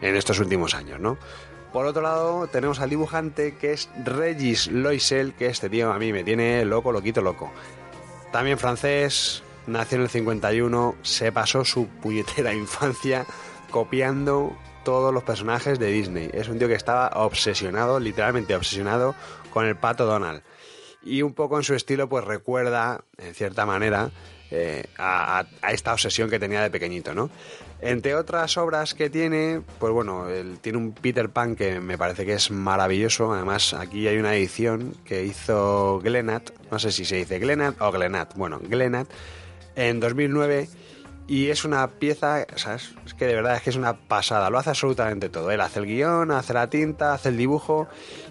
en 0.00 0.16
estos 0.16 0.38
últimos 0.38 0.74
años, 0.74 1.00
¿no? 1.00 1.18
Por 1.72 1.84
otro 1.84 2.02
lado, 2.02 2.46
tenemos 2.46 2.80
al 2.80 2.90
dibujante 2.90 3.56
que 3.56 3.72
es 3.72 3.90
Regis 4.04 4.68
Loisel, 4.68 5.34
que 5.34 5.46
este 5.46 5.68
tío 5.68 5.92
a 5.92 5.98
mí 5.98 6.12
me 6.12 6.24
tiene 6.24 6.64
loco, 6.64 6.92
loquito, 6.92 7.20
loco. 7.20 7.52
También 8.32 8.58
francés, 8.58 9.42
nació 9.66 9.96
en 9.96 10.02
el 10.02 10.08
51, 10.08 10.96
se 11.02 11.30
pasó 11.30 11.64
su 11.64 11.86
puñetera 11.86 12.54
infancia 12.54 13.26
copiando 13.70 14.56
todos 14.82 15.12
los 15.12 15.22
personajes 15.22 15.78
de 15.78 15.88
Disney. 15.88 16.30
Es 16.32 16.48
un 16.48 16.58
tío 16.58 16.68
que 16.68 16.74
estaba 16.74 17.10
obsesionado, 17.14 18.00
literalmente 18.00 18.56
obsesionado, 18.56 19.14
con 19.50 19.66
el 19.66 19.76
pato 19.76 20.06
Donald. 20.06 20.42
Y 21.02 21.22
un 21.22 21.34
poco 21.34 21.56
en 21.56 21.62
su 21.62 21.74
estilo 21.74 22.08
pues 22.08 22.24
recuerda, 22.24 23.04
en 23.18 23.34
cierta 23.34 23.66
manera, 23.66 24.10
eh, 24.50 24.86
a, 24.96 25.44
esta 25.70 25.92
obsesión 25.92 26.30
que 26.30 26.38
tenía 26.38 26.62
de 26.62 26.70
pequeñito, 26.70 27.14
¿no? 27.14 27.30
Entre 27.80 28.14
otras 28.14 28.56
obras 28.56 28.94
que 28.94 29.10
tiene, 29.10 29.60
pues 29.78 29.92
bueno, 29.92 30.28
él 30.28 30.58
tiene 30.60 30.78
un 30.78 30.92
Peter 30.92 31.28
Pan 31.28 31.54
que 31.54 31.80
me 31.80 31.98
parece 31.98 32.24
que 32.26 32.32
es 32.32 32.50
maravilloso. 32.50 33.32
Además, 33.32 33.74
aquí 33.74 34.08
hay 34.08 34.16
una 34.16 34.34
edición 34.34 34.96
que 35.04 35.24
hizo 35.24 36.00
Glenat, 36.02 36.50
no 36.70 36.78
sé 36.78 36.90
si 36.90 37.04
se 37.04 37.16
dice 37.16 37.38
Glenat 37.38 37.80
o 37.80 37.92
Glenat, 37.92 38.34
bueno, 38.36 38.58
Glenat, 38.60 39.08
en 39.76 40.00
2009. 40.00 40.68
Y 41.28 41.50
es 41.50 41.66
una 41.66 41.86
pieza, 41.88 42.46
¿sabes? 42.56 42.94
Es 43.04 43.12
que 43.12 43.26
de 43.26 43.34
verdad 43.34 43.56
es 43.56 43.62
que 43.62 43.68
es 43.68 43.76
una 43.76 43.98
pasada, 44.08 44.48
lo 44.48 44.58
hace 44.58 44.70
absolutamente 44.70 45.28
todo. 45.28 45.50
Él 45.50 45.60
hace 45.60 45.80
el 45.80 45.84
guion, 45.84 46.30
hace 46.30 46.54
la 46.54 46.70
tinta, 46.70 47.12
hace 47.12 47.28
el 47.28 47.36
dibujo 47.36 47.86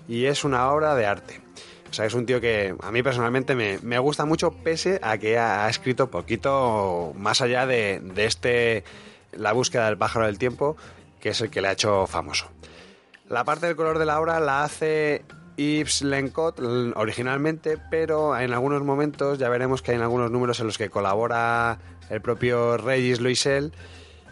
y 0.07 0.26
es 0.26 0.43
una 0.43 0.72
obra 0.72 0.95
de 0.95 1.05
arte. 1.05 1.46
O 1.89 1.93
sea, 1.93 2.05
es 2.05 2.13
un 2.13 2.25
tío 2.25 2.41
que 2.41 2.75
a 2.81 2.91
mí 2.91 3.01
personalmente 3.03 3.55
me, 3.55 3.79
me 3.79 3.97
gusta 3.99 4.25
mucho, 4.25 4.51
pese 4.51 4.99
a 5.01 5.17
que 5.17 5.38
ha, 5.38 5.69
escrito 5.69 6.11
poquito 6.11 7.13
más 7.15 7.41
allá 7.41 7.65
de, 7.65 7.99
de 8.01 8.25
este 8.25 8.83
la 9.31 9.53
búsqueda 9.53 9.85
del 9.85 9.97
pájaro 9.97 10.25
del 10.25 10.38
tiempo, 10.38 10.77
que 11.19 11.29
es 11.29 11.41
el 11.41 11.49
que 11.49 11.61
le 11.61 11.69
ha 11.69 11.71
hecho 11.71 12.07
famoso. 12.07 12.49
La 13.29 13.43
parte 13.43 13.67
del 13.67 13.75
color 13.75 13.99
de 13.99 14.05
la 14.05 14.19
obra 14.19 14.39
la 14.39 14.63
hace 14.63 15.23
Yves 15.57 16.03
Lencott 16.03 16.59
originalmente, 16.95 17.77
pero 17.89 18.38
en 18.38 18.53
algunos 18.53 18.83
momentos 18.83 19.38
ya 19.38 19.49
veremos 19.49 19.81
que 19.81 19.91
hay 19.91 19.97
algunos 19.97 20.31
números 20.31 20.59
en 20.59 20.67
los 20.67 20.77
que 20.77 20.89
colabora 20.89 21.79
el 22.09 22.21
propio 22.21 22.77
Regis 22.77 23.19
Loisel 23.19 23.73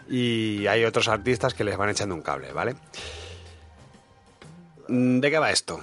y 0.08 0.68
hay 0.68 0.86
otros 0.86 1.08
artistas 1.08 1.53
que 1.53 1.64
les 1.64 1.78
van 1.78 1.89
echando 1.89 2.16
un 2.16 2.22
cable, 2.22 2.53
¿vale? 2.53 2.76
¿De 4.88 5.32
qué 5.32 5.39
va 5.39 5.51
esto? 5.51 5.80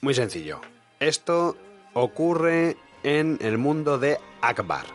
Muy 0.00 0.14
sencillo. 0.14 0.60
Esto 1.02 1.56
ocurre 1.94 2.76
en 3.02 3.38
el 3.42 3.58
mundo 3.58 3.98
de 3.98 4.18
Akbar 4.40 4.86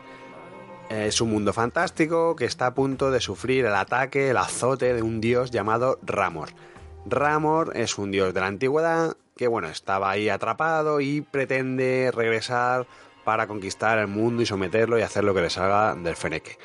es 0.90 1.20
un 1.20 1.32
mundo 1.32 1.52
fantástico 1.52 2.36
que 2.36 2.46
está 2.46 2.68
a 2.68 2.74
punto 2.74 3.12
de 3.12 3.20
sufrir 3.20 3.66
el 3.66 3.76
ataque, 3.76 4.30
el 4.30 4.38
azote 4.38 4.94
de 4.94 5.02
un 5.02 5.20
dios 5.20 5.52
llamado 5.52 6.00
Ramor. 6.02 6.50
Ramor 7.06 7.76
es 7.76 7.98
un 7.98 8.12
dios 8.12 8.34
de 8.34 8.40
la 8.40 8.48
antigüedad 8.48 9.18
que, 9.36 9.48
bueno, 9.48 9.68
estaba 9.68 10.10
ahí 10.10 10.30
atrapado 10.30 11.02
y 11.02 11.22
pretende 11.22 12.12
regresar 12.14 12.88
para 13.24 13.48
conquistar 13.48 14.00
el 14.00 14.08
mundo 14.08 14.42
y 14.42 14.46
someterlo 14.46 14.98
y 14.98 15.02
hacer 15.02 15.24
lo 15.24 15.34
que 15.34 15.42
le 15.42 15.50
salga 15.50 15.96
del 15.96 16.16
feneque. 16.16 16.58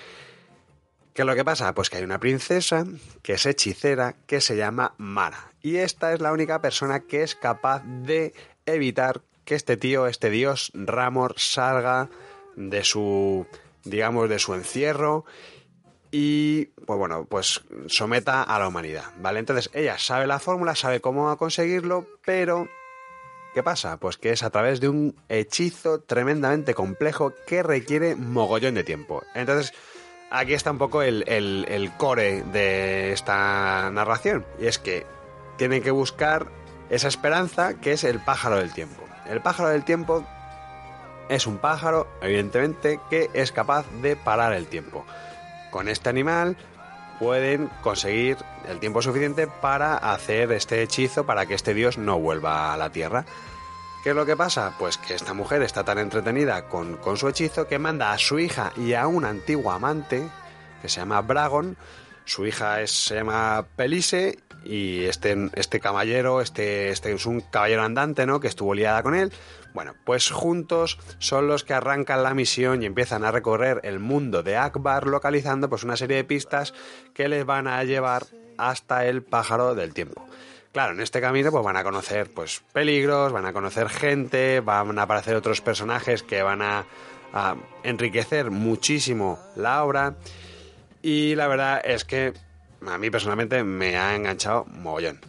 ¿Qué 1.12 1.22
es 1.22 1.26
lo 1.26 1.34
que 1.34 1.44
pasa? 1.44 1.74
Pues 1.74 1.90
que 1.90 1.98
hay 1.98 2.04
una 2.04 2.20
princesa 2.20 2.84
que 3.22 3.34
es 3.34 3.44
hechicera 3.44 4.14
que 4.26 4.40
se 4.40 4.56
llama 4.56 4.94
Mara. 4.98 5.52
Y 5.60 5.76
esta 5.76 6.12
es 6.12 6.20
la 6.20 6.32
única 6.32 6.62
persona 6.62 7.00
que 7.00 7.22
es 7.22 7.34
capaz 7.34 7.82
de 7.84 8.32
evitar 8.66 9.20
que 9.44 9.54
este 9.54 9.76
tío, 9.76 10.06
este 10.06 10.30
dios 10.30 10.70
Ramor, 10.74 11.34
salga 11.38 12.08
de 12.56 12.84
su 12.84 13.46
digamos, 13.84 14.28
de 14.28 14.38
su 14.38 14.54
encierro 14.54 15.24
y, 16.10 16.66
pues 16.86 16.98
bueno, 16.98 17.24
pues 17.24 17.62
someta 17.86 18.42
a 18.42 18.58
la 18.58 18.68
humanidad, 18.68 19.04
¿vale? 19.18 19.38
Entonces 19.38 19.70
ella 19.72 19.98
sabe 19.98 20.26
la 20.26 20.38
fórmula, 20.38 20.74
sabe 20.74 21.00
cómo 21.00 21.34
conseguirlo, 21.38 22.06
pero 22.24 22.68
¿qué 23.54 23.62
pasa? 23.62 23.96
Pues 23.96 24.18
que 24.18 24.30
es 24.30 24.42
a 24.42 24.50
través 24.50 24.80
de 24.80 24.88
un 24.88 25.16
hechizo 25.28 26.00
tremendamente 26.00 26.74
complejo 26.74 27.32
que 27.46 27.62
requiere 27.62 28.14
mogollón 28.14 28.74
de 28.74 28.84
tiempo. 28.84 29.22
Entonces, 29.34 29.72
aquí 30.30 30.52
está 30.52 30.70
un 30.70 30.78
poco 30.78 31.02
el, 31.02 31.24
el 31.26 31.92
core 31.96 32.42
de 32.42 33.12
esta 33.12 33.90
narración, 33.90 34.44
y 34.60 34.66
es 34.66 34.78
que 34.78 35.06
tienen 35.56 35.82
que 35.82 35.90
buscar 35.90 36.46
esa 36.90 37.08
esperanza 37.08 37.80
que 37.80 37.92
es 37.92 38.04
el 38.04 38.20
pájaro 38.20 38.56
del 38.56 38.74
tiempo. 38.74 39.02
El 39.32 39.40
pájaro 39.40 39.70
del 39.70 39.82
tiempo 39.82 40.22
es 41.30 41.46
un 41.46 41.56
pájaro, 41.56 42.06
evidentemente, 42.20 43.00
que 43.08 43.30
es 43.32 43.50
capaz 43.50 43.86
de 44.02 44.14
parar 44.14 44.52
el 44.52 44.66
tiempo. 44.66 45.06
Con 45.70 45.88
este 45.88 46.10
animal 46.10 46.54
pueden 47.18 47.70
conseguir 47.80 48.36
el 48.68 48.78
tiempo 48.78 49.00
suficiente 49.00 49.46
para 49.46 49.96
hacer 49.96 50.52
este 50.52 50.82
hechizo 50.82 51.24
para 51.24 51.46
que 51.46 51.54
este 51.54 51.72
dios 51.72 51.96
no 51.96 52.18
vuelva 52.18 52.74
a 52.74 52.76
la 52.76 52.90
Tierra. 52.90 53.24
¿Qué 54.04 54.10
es 54.10 54.16
lo 54.16 54.26
que 54.26 54.36
pasa? 54.36 54.74
Pues 54.78 54.98
que 54.98 55.14
esta 55.14 55.32
mujer 55.32 55.62
está 55.62 55.82
tan 55.82 55.96
entretenida 55.96 56.68
con, 56.68 56.98
con 56.98 57.16
su 57.16 57.26
hechizo 57.26 57.66
que 57.66 57.78
manda 57.78 58.12
a 58.12 58.18
su 58.18 58.38
hija 58.38 58.74
y 58.76 58.92
a 58.92 59.06
un 59.06 59.24
antiguo 59.24 59.72
amante, 59.72 60.28
que 60.82 60.90
se 60.90 61.00
llama 61.00 61.22
Bragon, 61.22 61.78
su 62.24 62.46
hija 62.46 62.86
se 62.86 63.16
llama 63.16 63.66
Pelise 63.76 64.38
y 64.64 65.04
este, 65.04 65.50
este 65.54 65.80
caballero, 65.80 66.40
este, 66.40 66.90
este 66.90 67.12
es 67.12 67.26
un 67.26 67.40
caballero 67.40 67.82
andante, 67.82 68.26
¿no? 68.26 68.40
Que 68.40 68.48
estuvo 68.48 68.74
liada 68.74 69.02
con 69.02 69.14
él. 69.14 69.32
Bueno, 69.74 69.94
pues 70.04 70.30
juntos 70.30 70.98
son 71.18 71.48
los 71.48 71.64
que 71.64 71.74
arrancan 71.74 72.22
la 72.22 72.34
misión 72.34 72.82
y 72.82 72.86
empiezan 72.86 73.24
a 73.24 73.30
recorrer 73.30 73.80
el 73.84 73.98
mundo 73.98 74.42
de 74.42 74.56
Akbar 74.56 75.06
localizando 75.06 75.68
pues 75.68 75.82
una 75.82 75.96
serie 75.96 76.18
de 76.18 76.24
pistas 76.24 76.74
que 77.14 77.28
les 77.28 77.44
van 77.44 77.66
a 77.66 77.82
llevar 77.84 78.26
hasta 78.58 79.06
el 79.06 79.22
pájaro 79.22 79.74
del 79.74 79.94
tiempo. 79.94 80.26
Claro, 80.72 80.92
en 80.92 81.00
este 81.00 81.20
camino 81.20 81.50
pues 81.50 81.64
van 81.64 81.76
a 81.76 81.84
conocer 81.84 82.30
pues 82.32 82.62
peligros, 82.72 83.32
van 83.32 83.46
a 83.46 83.52
conocer 83.52 83.88
gente, 83.88 84.60
van 84.60 84.98
a 84.98 85.02
aparecer 85.02 85.36
otros 85.36 85.60
personajes 85.60 86.22
que 86.22 86.42
van 86.42 86.62
a 86.62 86.86
enriquecer 87.82 88.50
muchísimo 88.50 89.38
la 89.56 89.82
obra 89.84 90.16
y 91.02 91.34
la 91.34 91.48
verdad 91.48 91.82
es 91.84 92.04
que 92.04 92.32
a 92.86 92.98
mí 92.98 93.10
personalmente 93.10 93.64
me 93.64 93.96
ha 93.96 94.14
enganchado 94.14 94.64
mogollón. 94.64 95.20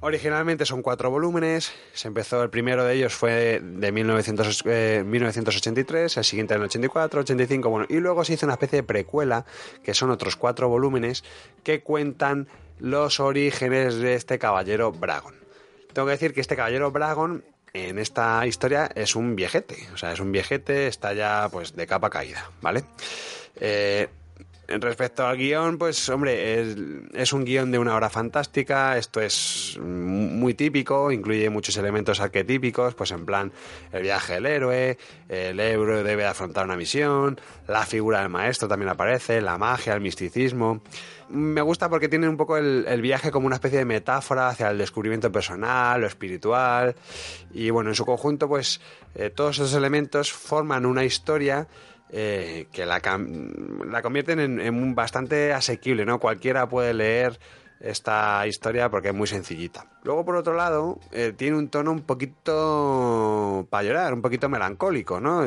Originalmente 0.00 0.66
son 0.66 0.82
cuatro 0.82 1.10
volúmenes, 1.10 1.72
se 1.94 2.08
empezó, 2.08 2.42
el 2.42 2.50
primero 2.50 2.84
de 2.84 2.94
ellos 2.94 3.14
fue 3.14 3.60
de 3.62 3.92
1983, 3.92 6.16
eh, 6.16 6.20
el 6.20 6.24
siguiente 6.24 6.54
en 6.54 6.60
el 6.60 6.66
84, 6.66 7.20
85, 7.20 7.70
bueno, 7.70 7.86
y 7.88 7.96
luego 7.96 8.22
se 8.22 8.34
hizo 8.34 8.44
una 8.44 8.52
especie 8.52 8.80
de 8.80 8.82
precuela, 8.82 9.46
que 9.82 9.94
son 9.94 10.10
otros 10.10 10.36
cuatro 10.36 10.68
volúmenes, 10.68 11.24
que 11.64 11.80
cuentan 11.80 12.46
los 12.78 13.20
orígenes 13.20 13.96
de 13.96 14.14
este 14.14 14.38
caballero 14.38 14.92
Bragon. 14.92 15.34
Tengo 15.94 16.06
que 16.06 16.12
decir 16.12 16.34
que 16.34 16.42
este 16.42 16.56
caballero 16.56 16.90
Bragon 16.90 17.42
en 17.72 17.98
esta 17.98 18.46
historia 18.46 18.90
es 18.94 19.16
un 19.16 19.34
viejete, 19.34 19.88
o 19.94 19.96
sea, 19.96 20.12
es 20.12 20.20
un 20.20 20.30
viejete, 20.30 20.88
está 20.88 21.14
ya 21.14 21.48
pues 21.50 21.74
de 21.74 21.86
capa 21.86 22.10
caída, 22.10 22.50
¿vale? 22.60 22.84
Eh, 23.58 24.08
Respecto 24.68 25.24
al 25.24 25.36
guion, 25.36 25.78
pues 25.78 26.08
hombre, 26.08 26.60
es, 27.14 27.32
un 27.32 27.44
guion 27.44 27.70
de 27.70 27.78
una 27.78 27.94
hora 27.94 28.10
fantástica, 28.10 28.98
esto 28.98 29.20
es 29.20 29.78
muy 29.80 30.54
típico, 30.54 31.12
incluye 31.12 31.48
muchos 31.50 31.76
elementos 31.76 32.18
arquetípicos, 32.18 32.94
pues 32.94 33.12
en 33.12 33.24
plan 33.24 33.52
el 33.92 34.02
viaje 34.02 34.34
del 34.34 34.46
héroe, 34.46 34.98
el 35.28 35.60
héroe 35.60 36.02
debe 36.02 36.26
afrontar 36.26 36.64
una 36.64 36.76
misión, 36.76 37.40
la 37.68 37.86
figura 37.86 38.20
del 38.20 38.28
maestro 38.28 38.66
también 38.66 38.88
aparece, 38.88 39.40
la 39.40 39.56
magia, 39.56 39.94
el 39.94 40.00
misticismo. 40.00 40.82
Me 41.28 41.60
gusta 41.60 41.88
porque 41.88 42.08
tiene 42.08 42.28
un 42.28 42.36
poco 42.36 42.56
el, 42.56 43.00
viaje 43.00 43.30
como 43.30 43.46
una 43.46 43.56
especie 43.56 43.78
de 43.78 43.84
metáfora 43.84 44.48
hacia 44.48 44.70
el 44.70 44.78
descubrimiento 44.78 45.30
personal, 45.30 46.00
lo 46.00 46.08
espiritual, 46.08 46.96
y 47.52 47.70
bueno, 47.70 47.90
en 47.90 47.94
su 47.94 48.04
conjunto, 48.04 48.48
pues 48.48 48.80
eh, 49.14 49.30
todos 49.30 49.56
esos 49.58 49.74
elementos 49.74 50.32
forman 50.32 50.86
una 50.86 51.04
historia 51.04 51.68
eh, 52.10 52.66
que 52.72 52.86
la, 52.86 53.00
la 53.90 54.02
convierten 54.02 54.60
en, 54.60 54.94
bastante 54.94 55.52
asequible, 55.52 56.04
¿no? 56.04 56.18
Cualquiera 56.18 56.68
puede 56.68 56.94
leer 56.94 57.38
esta 57.80 58.46
historia 58.46 58.88
porque 58.88 59.08
es 59.08 59.14
muy 59.14 59.26
sencillita. 59.26 59.86
Luego, 60.02 60.24
por 60.24 60.36
otro 60.36 60.54
lado, 60.54 60.98
eh, 61.12 61.34
tiene 61.36 61.58
un 61.58 61.68
tono 61.68 61.92
un 61.92 62.02
poquito 62.02 63.66
para 63.68 63.82
llorar, 63.82 64.14
un 64.14 64.22
poquito 64.22 64.48
melancólico, 64.48 65.20
¿no? 65.20 65.44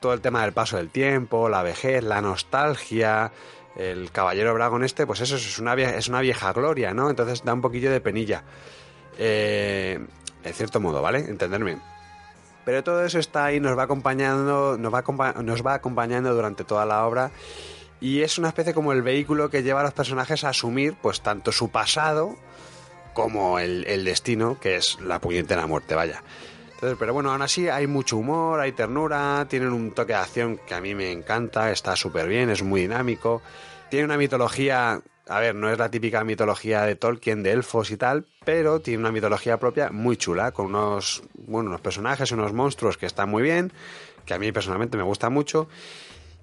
todo 0.00 0.12
el 0.12 0.20
tema 0.20 0.42
del 0.42 0.52
paso 0.52 0.76
del 0.76 0.90
tiempo, 0.90 1.48
la 1.48 1.62
vejez, 1.62 2.04
la 2.04 2.20
nostalgia, 2.20 3.32
el 3.78 4.10
caballero 4.10 4.52
Bragón 4.54 4.84
este, 4.84 5.06
pues 5.06 5.20
eso 5.20 5.36
es 5.36 5.58
una, 5.58 5.74
vieja, 5.74 5.96
es 5.96 6.08
una 6.08 6.20
vieja 6.20 6.52
gloria, 6.52 6.92
¿no? 6.92 7.08
Entonces 7.08 7.44
da 7.44 7.54
un 7.54 7.60
poquillo 7.60 7.90
de 7.90 8.00
penilla. 8.00 8.42
Eh, 9.16 9.98
en 10.44 10.54
cierto 10.54 10.80
modo, 10.80 11.00
¿vale? 11.00 11.20
Entenderme. 11.20 11.78
Pero 12.68 12.84
todo 12.84 13.02
eso 13.02 13.18
está 13.18 13.46
ahí, 13.46 13.60
nos 13.60 13.78
va 13.78 13.84
acompañando, 13.84 14.76
nos 14.76 14.92
va, 14.92 15.32
nos 15.42 15.66
va 15.66 15.72
acompañando 15.72 16.34
durante 16.34 16.64
toda 16.64 16.84
la 16.84 17.06
obra 17.06 17.30
y 17.98 18.20
es 18.20 18.36
una 18.36 18.48
especie 18.48 18.74
como 18.74 18.92
el 18.92 19.00
vehículo 19.00 19.48
que 19.48 19.62
lleva 19.62 19.80
a 19.80 19.84
los 19.84 19.94
personajes 19.94 20.44
a 20.44 20.50
asumir 20.50 20.94
pues 21.00 21.22
tanto 21.22 21.50
su 21.50 21.70
pasado 21.70 22.36
como 23.14 23.58
el, 23.58 24.04
destino, 24.04 24.60
que 24.60 24.76
es 24.76 25.00
la 25.00 25.18
puñetera 25.18 25.66
muerte, 25.66 25.94
vaya. 25.94 26.22
Entonces, 26.74 26.98
pero 27.00 27.14
bueno, 27.14 27.32
aún 27.32 27.40
así 27.40 27.70
hay 27.70 27.86
mucho 27.86 28.18
humor, 28.18 28.60
hay 28.60 28.72
ternura, 28.72 29.46
tienen 29.48 29.72
un 29.72 29.92
toque 29.92 30.12
de 30.12 30.18
acción 30.18 30.60
que 30.66 30.74
a 30.74 30.82
mí 30.82 30.94
me 30.94 31.10
encanta, 31.10 31.72
está 31.72 31.96
súper 31.96 32.28
bien, 32.28 32.50
es 32.50 32.62
muy 32.62 32.82
dinámico, 32.82 33.40
tiene 33.88 34.04
una 34.04 34.18
mitología 34.18 35.00
a 35.28 35.40
ver, 35.40 35.54
no 35.54 35.70
es 35.70 35.78
la 35.78 35.90
típica 35.90 36.24
mitología 36.24 36.82
de 36.82 36.96
Tolkien 36.96 37.42
de 37.42 37.52
elfos 37.52 37.90
y 37.90 37.96
tal, 37.96 38.26
pero 38.44 38.80
tiene 38.80 39.00
una 39.00 39.12
mitología 39.12 39.58
propia 39.58 39.90
muy 39.90 40.16
chula, 40.16 40.52
con 40.52 40.66
unos, 40.66 41.22
bueno, 41.34 41.68
unos 41.70 41.80
personajes, 41.80 42.32
unos 42.32 42.52
monstruos 42.52 42.96
que 42.96 43.06
están 43.06 43.28
muy 43.28 43.42
bien, 43.42 43.72
que 44.24 44.34
a 44.34 44.38
mí 44.38 44.50
personalmente 44.52 44.96
me 44.96 45.02
gusta 45.02 45.30
mucho, 45.30 45.68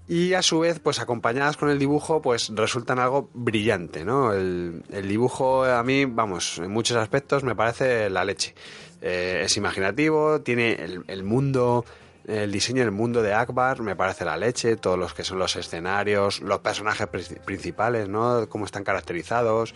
y 0.08 0.34
a 0.34 0.44
su 0.44 0.60
vez, 0.60 0.80
pues 0.80 1.00
acompañadas 1.00 1.58
con 1.58 1.70
el 1.70 1.80
dibujo, 1.80 2.22
pues 2.22 2.52
resultan 2.54 3.00
algo 3.00 3.30
brillante, 3.34 4.06
¿no? 4.06 4.34
El, 4.34 4.84
dibujo 5.08 5.66
a 5.66 5.84
mí, 5.84 6.06
vamos, 6.06 6.60
en 6.60 6.70
muchos 6.70 6.98
aspectos 6.98 7.44
me 7.44 7.56
parece 7.56 8.10
la 8.12 8.24
leche. 8.24 8.54
Eh, 9.02 9.42
es 9.46 9.58
imaginativo, 9.58 10.42
tiene 10.42 10.74
el, 10.74 11.04
el 11.08 11.24
mundo 11.24 11.86
el 12.28 12.52
diseño 12.52 12.82
del 12.82 12.92
mundo 12.92 13.22
de 13.22 13.34
Akbar 13.34 13.82
me 13.82 13.96
parece 13.96 14.26
la 14.26 14.36
leche, 14.38 14.76
todos 14.78 14.98
los 14.98 15.14
que 15.14 15.24
son 15.24 15.38
los 15.40 15.56
escenarios, 15.56 16.42
los 16.42 16.60
personajes 16.60 17.08
pri- 17.08 17.40
principales, 17.46 18.10
¿no? 18.10 18.50
Cómo 18.50 18.66
están 18.66 18.84
caracterizados. 18.84 19.74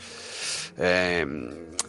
Eh, 0.77 1.25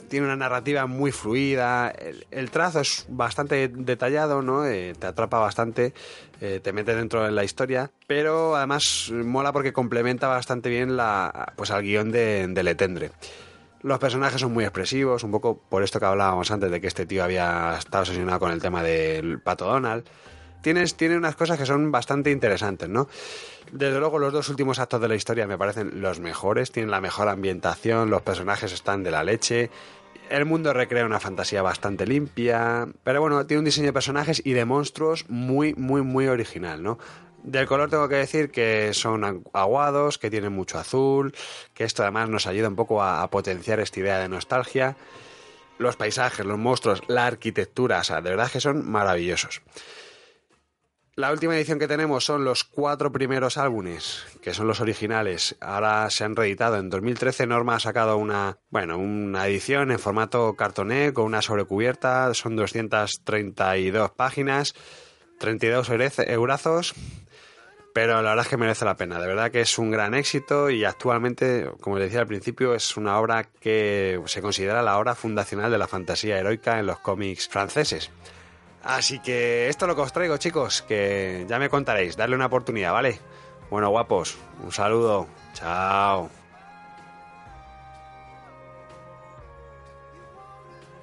tiene 0.08 0.26
una 0.26 0.36
narrativa 0.36 0.86
muy 0.86 1.12
fluida. 1.12 1.90
El, 1.90 2.26
el 2.30 2.50
trazo 2.50 2.80
es 2.80 3.06
bastante 3.08 3.68
detallado, 3.68 4.42
¿no? 4.42 4.66
Eh, 4.66 4.94
te 4.98 5.06
atrapa 5.06 5.38
bastante, 5.38 5.94
eh, 6.40 6.60
te 6.62 6.72
mete 6.72 6.94
dentro 6.94 7.22
de 7.22 7.30
la 7.30 7.44
historia. 7.44 7.90
Pero 8.06 8.56
además 8.56 9.10
mola 9.12 9.52
porque 9.52 9.72
complementa 9.72 10.28
bastante 10.28 10.68
bien 10.68 10.96
la, 10.96 11.52
pues, 11.56 11.70
al 11.70 11.82
guion 11.82 12.10
de, 12.10 12.46
de 12.48 12.62
Letendre. 12.62 13.12
Los 13.82 13.98
personajes 13.98 14.40
son 14.40 14.52
muy 14.52 14.64
expresivos, 14.64 15.24
un 15.24 15.30
poco 15.30 15.56
por 15.56 15.82
esto 15.82 15.98
que 15.98 16.04
hablábamos 16.04 16.50
antes 16.50 16.70
de 16.70 16.82
que 16.82 16.86
este 16.86 17.06
tío 17.06 17.24
había 17.24 17.76
estado 17.78 18.02
obsesionado 18.02 18.38
con 18.38 18.50
el 18.50 18.60
tema 18.60 18.82
del 18.82 19.40
pato 19.40 19.64
Donald. 19.64 20.04
Tienes, 20.62 20.94
tiene 20.96 21.16
unas 21.16 21.36
cosas 21.36 21.58
que 21.58 21.66
son 21.66 21.90
bastante 21.90 22.30
interesantes, 22.30 22.88
¿no? 22.88 23.08
Desde 23.72 23.98
luego 23.98 24.18
los 24.18 24.32
dos 24.32 24.48
últimos 24.48 24.78
actos 24.78 25.00
de 25.00 25.08
la 25.08 25.14
historia 25.14 25.46
me 25.46 25.56
parecen 25.56 26.00
los 26.00 26.20
mejores, 26.20 26.72
tienen 26.72 26.90
la 26.90 27.00
mejor 27.00 27.28
ambientación, 27.28 28.10
los 28.10 28.22
personajes 28.22 28.72
están 28.72 29.02
de 29.02 29.10
la 29.10 29.22
leche, 29.24 29.70
el 30.28 30.44
mundo 30.44 30.72
recrea 30.72 31.06
una 31.06 31.18
fantasía 31.20 31.62
bastante 31.62 32.06
limpia, 32.06 32.88
pero 33.04 33.20
bueno, 33.20 33.46
tiene 33.46 33.60
un 33.60 33.64
diseño 33.64 33.86
de 33.86 33.92
personajes 33.92 34.42
y 34.44 34.52
de 34.52 34.64
monstruos 34.64 35.24
muy, 35.28 35.74
muy, 35.74 36.02
muy 36.02 36.26
original, 36.28 36.82
¿no? 36.82 36.98
Del 37.42 37.66
color 37.66 37.88
tengo 37.88 38.06
que 38.08 38.16
decir 38.16 38.50
que 38.50 38.92
son 38.92 39.22
agu- 39.22 39.50
aguados, 39.54 40.18
que 40.18 40.30
tienen 40.30 40.52
mucho 40.52 40.78
azul, 40.78 41.34
que 41.72 41.84
esto 41.84 42.02
además 42.02 42.28
nos 42.28 42.46
ayuda 42.46 42.68
un 42.68 42.76
poco 42.76 43.02
a, 43.02 43.22
a 43.22 43.30
potenciar 43.30 43.80
esta 43.80 43.98
idea 43.98 44.18
de 44.18 44.28
nostalgia. 44.28 44.96
Los 45.78 45.96
paisajes, 45.96 46.44
los 46.44 46.58
monstruos, 46.58 47.00
la 47.08 47.26
arquitectura, 47.26 48.00
o 48.00 48.04
sea, 48.04 48.20
de 48.20 48.28
verdad 48.30 48.50
que 48.50 48.60
son 48.60 48.88
maravillosos. 48.90 49.62
La 51.20 51.32
última 51.32 51.54
edición 51.54 51.78
que 51.78 51.86
tenemos 51.86 52.24
son 52.24 52.46
los 52.46 52.64
cuatro 52.64 53.12
primeros 53.12 53.58
álbumes, 53.58 54.24
que 54.40 54.54
son 54.54 54.66
los 54.66 54.80
originales. 54.80 55.54
Ahora 55.60 56.08
se 56.08 56.24
han 56.24 56.34
reeditado. 56.34 56.78
En 56.78 56.88
2013 56.88 57.46
Norma 57.46 57.74
ha 57.74 57.80
sacado 57.80 58.16
una, 58.16 58.56
bueno, 58.70 58.96
una 58.96 59.46
edición 59.46 59.90
en 59.90 59.98
formato 59.98 60.54
cartoné 60.54 61.12
con 61.12 61.26
una 61.26 61.42
sobrecubierta. 61.42 62.32
Son 62.32 62.56
232 62.56 64.12
páginas, 64.12 64.72
32 65.38 65.90
eurez- 65.90 66.26
eurazos. 66.26 66.94
Pero 67.92 68.22
la 68.22 68.30
verdad 68.30 68.46
es 68.46 68.48
que 68.48 68.56
merece 68.56 68.86
la 68.86 68.96
pena. 68.96 69.20
De 69.20 69.26
verdad 69.26 69.50
que 69.50 69.60
es 69.60 69.76
un 69.76 69.90
gran 69.90 70.14
éxito 70.14 70.70
y 70.70 70.86
actualmente, 70.86 71.70
como 71.82 71.98
les 71.98 72.06
decía 72.06 72.20
al 72.20 72.28
principio, 72.28 72.74
es 72.74 72.96
una 72.96 73.18
obra 73.18 73.44
que 73.44 74.18
se 74.24 74.40
considera 74.40 74.80
la 74.80 74.96
obra 74.98 75.14
fundacional 75.14 75.70
de 75.70 75.76
la 75.76 75.86
fantasía 75.86 76.38
heroica 76.38 76.78
en 76.78 76.86
los 76.86 76.98
cómics 77.00 77.46
franceses. 77.46 78.10
Así 78.82 79.18
que 79.18 79.68
esto 79.68 79.84
es 79.84 79.88
lo 79.88 79.96
que 79.96 80.02
os 80.02 80.12
traigo, 80.12 80.36
chicos, 80.38 80.82
que 80.82 81.44
ya 81.48 81.58
me 81.58 81.68
contaréis. 81.68 82.16
Darle 82.16 82.36
una 82.36 82.46
oportunidad, 82.46 82.92
¿vale? 82.92 83.18
Bueno, 83.70 83.90
guapos, 83.90 84.36
un 84.62 84.72
saludo. 84.72 85.26
Chao. 85.54 86.39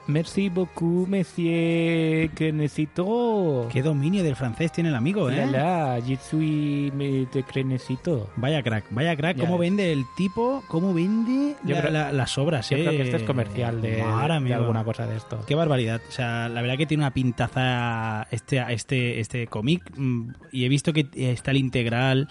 Merci 0.08 0.48
beaucoup, 0.48 1.06
monsieur, 1.08 2.30
que 2.34 2.54
necesito. 2.54 3.68
Qué 3.72 3.82
dominio 3.82 4.24
del 4.24 4.38
francés 4.38 4.72
tiene 4.72 4.88
el 4.90 4.96
amigo, 4.96 5.30
¿eh? 5.30 5.46
La, 5.52 6.00
je 6.00 6.16
suis 6.16 6.94
me 6.94 7.26
te 7.26 7.44
necesito. 7.66 8.30
Vaya 8.38 8.64
crack, 8.64 8.86
vaya 8.92 9.18
crack, 9.18 9.36
Ya 9.36 9.44
cómo 9.44 9.58
ves. 9.58 9.70
vende 9.70 9.92
el 9.92 10.06
tipo, 10.16 10.64
cómo 10.70 10.94
vende 10.94 11.56
la- 11.66 11.82
creo- 11.82 11.92
la- 11.92 12.12
las 12.14 12.38
obras, 12.38 12.70
Yo 12.70 12.78
¿eh? 12.78 12.84
creo 12.86 12.92
que 12.94 13.02
este 13.02 13.18
es 13.18 13.24
comercial 13.24 13.82
de, 13.82 13.98
de 13.98 14.54
alguna 14.54 14.86
cosa 14.86 15.06
de 15.06 15.18
esto. 15.18 15.44
Qué 15.46 15.56
barbaridad. 15.56 16.00
O 16.08 16.12
sea, 16.12 16.48
la 16.48 16.62
verdad 16.62 16.78
que 16.78 16.86
tiene 16.86 17.04
una 17.04 17.12
pintaza 17.14 18.28
este, 18.32 18.64
este, 18.74 19.20
este 19.20 19.48
cómic. 19.48 19.84
mm, 19.98 20.30
Y 20.54 20.64
he 20.64 20.70
visto 20.70 20.94
que 20.94 21.08
está 21.16 21.52
el 21.52 21.58
integral. 21.58 22.30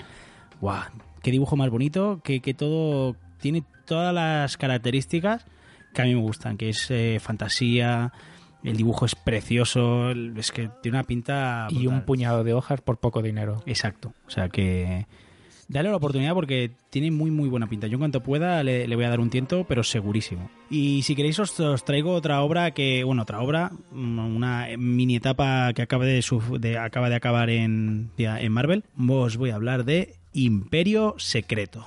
¡Guau! 0.62 0.80
Qué 1.22 1.30
dibujo 1.30 1.56
más 1.56 1.68
bonito. 1.68 2.20
Que, 2.24 2.40
que 2.40 2.54
todo. 2.54 3.16
Tiene 3.38 3.64
todas 3.84 4.14
las 4.14 4.56
características 4.56 5.44
que 5.96 6.02
a 6.02 6.04
mí 6.04 6.14
me 6.14 6.20
gustan. 6.20 6.56
Que 6.56 6.68
es 6.68 6.90
eh, 6.90 7.18
fantasía. 7.20 8.12
El 8.62 8.76
dibujo 8.76 9.04
es 9.06 9.14
precioso. 9.14 10.10
Es 10.10 10.52
que 10.52 10.70
tiene 10.82 10.98
una 10.98 11.04
pinta. 11.04 11.66
Y 11.70 11.86
un 11.88 12.02
puñado 12.02 12.44
de 12.44 12.54
hojas 12.54 12.80
por 12.80 12.98
poco 12.98 13.22
dinero. 13.22 13.62
Exacto. 13.66 14.12
O 14.26 14.30
sea 14.30 14.48
que. 14.48 15.06
Dale 15.68 15.88
la 15.90 15.96
oportunidad 15.96 16.32
porque 16.32 16.70
tiene 16.90 17.10
muy 17.10 17.32
muy 17.32 17.48
buena 17.48 17.68
pinta. 17.68 17.88
Yo 17.88 17.94
en 17.94 17.98
cuanto 17.98 18.22
pueda 18.22 18.62
le, 18.62 18.86
le 18.86 18.94
voy 18.94 19.04
a 19.04 19.08
dar 19.10 19.18
un 19.18 19.30
tiento, 19.30 19.64
pero 19.64 19.82
segurísimo. 19.82 20.48
Y 20.70 21.02
si 21.02 21.16
queréis 21.16 21.40
os, 21.40 21.58
os 21.58 21.84
traigo 21.84 22.12
otra 22.12 22.40
obra 22.42 22.70
que, 22.70 23.02
bueno, 23.02 23.22
otra 23.22 23.40
obra, 23.40 23.72
mm, 23.90 24.36
una 24.36 24.68
mini 24.78 25.16
etapa 25.16 25.72
que 25.74 25.82
acaba 25.82 26.04
de- 26.04 26.78
acaba 26.78 27.08
de 27.10 27.16
acabar 27.16 27.50
en, 27.50 28.10
en 28.16 28.52
Marvel. 28.52 28.84
Os 29.08 29.36
voy 29.38 29.50
a 29.50 29.56
hablar 29.56 29.84
de 29.84 30.14
Imperio 30.34 31.16
Secreto. 31.18 31.84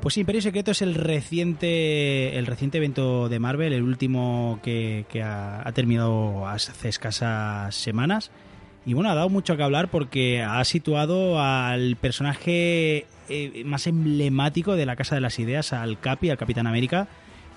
Pues 0.00 0.16
Imperio 0.16 0.40
Secreto 0.40 0.70
es 0.70 0.80
el 0.80 0.94
reciente, 0.94 2.38
el 2.38 2.46
reciente 2.46 2.78
evento 2.78 3.28
de 3.28 3.40
Marvel, 3.40 3.72
el 3.72 3.82
último 3.82 4.60
que, 4.62 5.04
ha 5.22 5.72
terminado 5.74 6.46
hace 6.46 6.88
escasas 6.88 7.74
semanas. 7.74 8.30
Y 8.86 8.94
bueno, 8.94 9.10
ha 9.10 9.14
dado 9.14 9.28
mucho 9.28 9.56
que 9.56 9.62
hablar 9.62 9.90
porque 9.90 10.42
ha 10.42 10.64
situado 10.64 11.42
al 11.42 11.96
personaje 11.96 13.06
eh, 13.28 13.62
más 13.66 13.86
emblemático 13.88 14.76
de 14.76 14.86
la 14.86 14.96
Casa 14.96 15.16
de 15.16 15.20
las 15.20 15.38
Ideas, 15.40 15.72
al 15.72 15.98
Capi, 15.98 16.30
al 16.30 16.38
Capitán 16.38 16.68
América, 16.68 17.08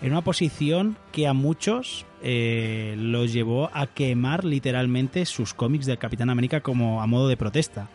en 0.02 0.12
una 0.12 0.22
posición 0.22 0.98
que 1.12 1.28
a 1.28 1.34
muchos 1.34 2.06
eh, 2.24 2.96
los 2.98 3.32
llevó 3.32 3.70
a 3.72 3.86
quemar 3.86 4.46
literalmente 4.46 5.26
sus 5.26 5.54
cómics 5.54 5.86
del 5.86 6.00
Capitán 6.00 6.32
América 6.32 6.62
como 6.62 7.04
a 7.04 7.08
modo 7.08 7.28
de 7.28 7.38
protesta. 7.38 7.88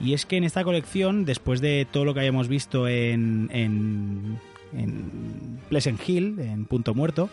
Y 0.00 0.12
es 0.14 0.26
que 0.26 0.36
en 0.36 0.44
esta 0.44 0.64
colección, 0.64 1.24
después 1.24 1.60
de 1.60 1.86
todo 1.90 2.04
lo 2.04 2.14
que 2.14 2.20
hayamos 2.20 2.48
visto 2.48 2.88
en, 2.88 3.48
en, 3.52 4.38
en 4.76 5.58
Pleasant 5.68 6.00
Hill, 6.08 6.38
en 6.40 6.64
Punto 6.66 6.94
Muerto, 6.94 7.30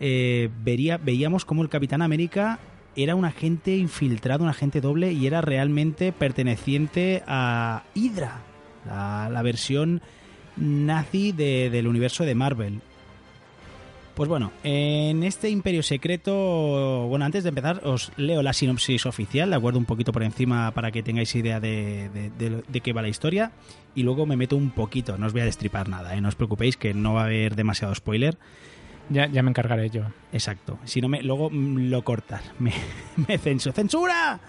eh, 0.00 0.48
veíamos 0.64 1.44
como 1.44 1.62
el 1.62 1.68
Capitán 1.68 2.02
América 2.02 2.58
era 2.96 3.14
un 3.14 3.24
agente 3.24 3.76
infiltrado, 3.76 4.42
un 4.44 4.50
agente 4.50 4.80
doble 4.80 5.12
y 5.12 5.26
era 5.26 5.40
realmente 5.40 6.12
perteneciente 6.12 7.22
a 7.26 7.84
Hydra, 7.94 8.40
la, 8.86 9.30
la 9.30 9.42
versión 9.42 10.02
nazi 10.56 11.32
de- 11.32 11.70
del 11.70 11.86
universo 11.86 12.24
de 12.24 12.34
Marvel. 12.34 12.80
Pues 14.14 14.28
bueno, 14.28 14.52
en 14.62 15.22
este 15.22 15.48
Imperio 15.48 15.82
Secreto, 15.82 17.06
bueno, 17.08 17.24
antes 17.24 17.44
de 17.44 17.48
empezar 17.48 17.80
os 17.84 18.12
leo 18.18 18.42
la 18.42 18.52
sinopsis 18.52 19.06
oficial, 19.06 19.48
de 19.48 19.56
acuerdo, 19.56 19.78
un 19.78 19.86
poquito 19.86 20.12
por 20.12 20.22
encima 20.22 20.70
para 20.72 20.90
que 20.92 21.02
tengáis 21.02 21.34
idea 21.34 21.60
de, 21.60 22.10
de, 22.12 22.28
de- 22.30 22.62
de 22.68 22.80
qué 22.82 22.92
va 22.92 23.00
la 23.00 23.08
historia, 23.08 23.52
y 23.94 24.02
luego 24.02 24.26
me 24.26 24.36
meto 24.36 24.54
un 24.54 24.70
poquito, 24.70 25.16
no 25.16 25.26
os 25.26 25.32
voy 25.32 25.40
a 25.40 25.46
destripar 25.46 25.88
nada, 25.88 26.14
¿eh? 26.14 26.20
no 26.20 26.28
os 26.28 26.34
preocupéis 26.34 26.76
que 26.76 26.92
no 26.92 27.14
va 27.14 27.22
a 27.22 27.24
haber 27.24 27.56
demasiado 27.56 27.94
spoiler. 27.94 28.36
Ya, 29.08 29.26
ya 29.28 29.42
me 29.42 29.48
encargaré 29.50 29.88
yo. 29.88 30.02
Exacto, 30.32 30.78
si 30.84 31.00
no 31.00 31.08
me, 31.08 31.22
luego 31.22 31.48
lo 31.50 32.02
cortas, 32.04 32.42
me, 32.58 32.72
me 33.26 33.38
censo, 33.38 33.72
¡censura! 33.72 34.40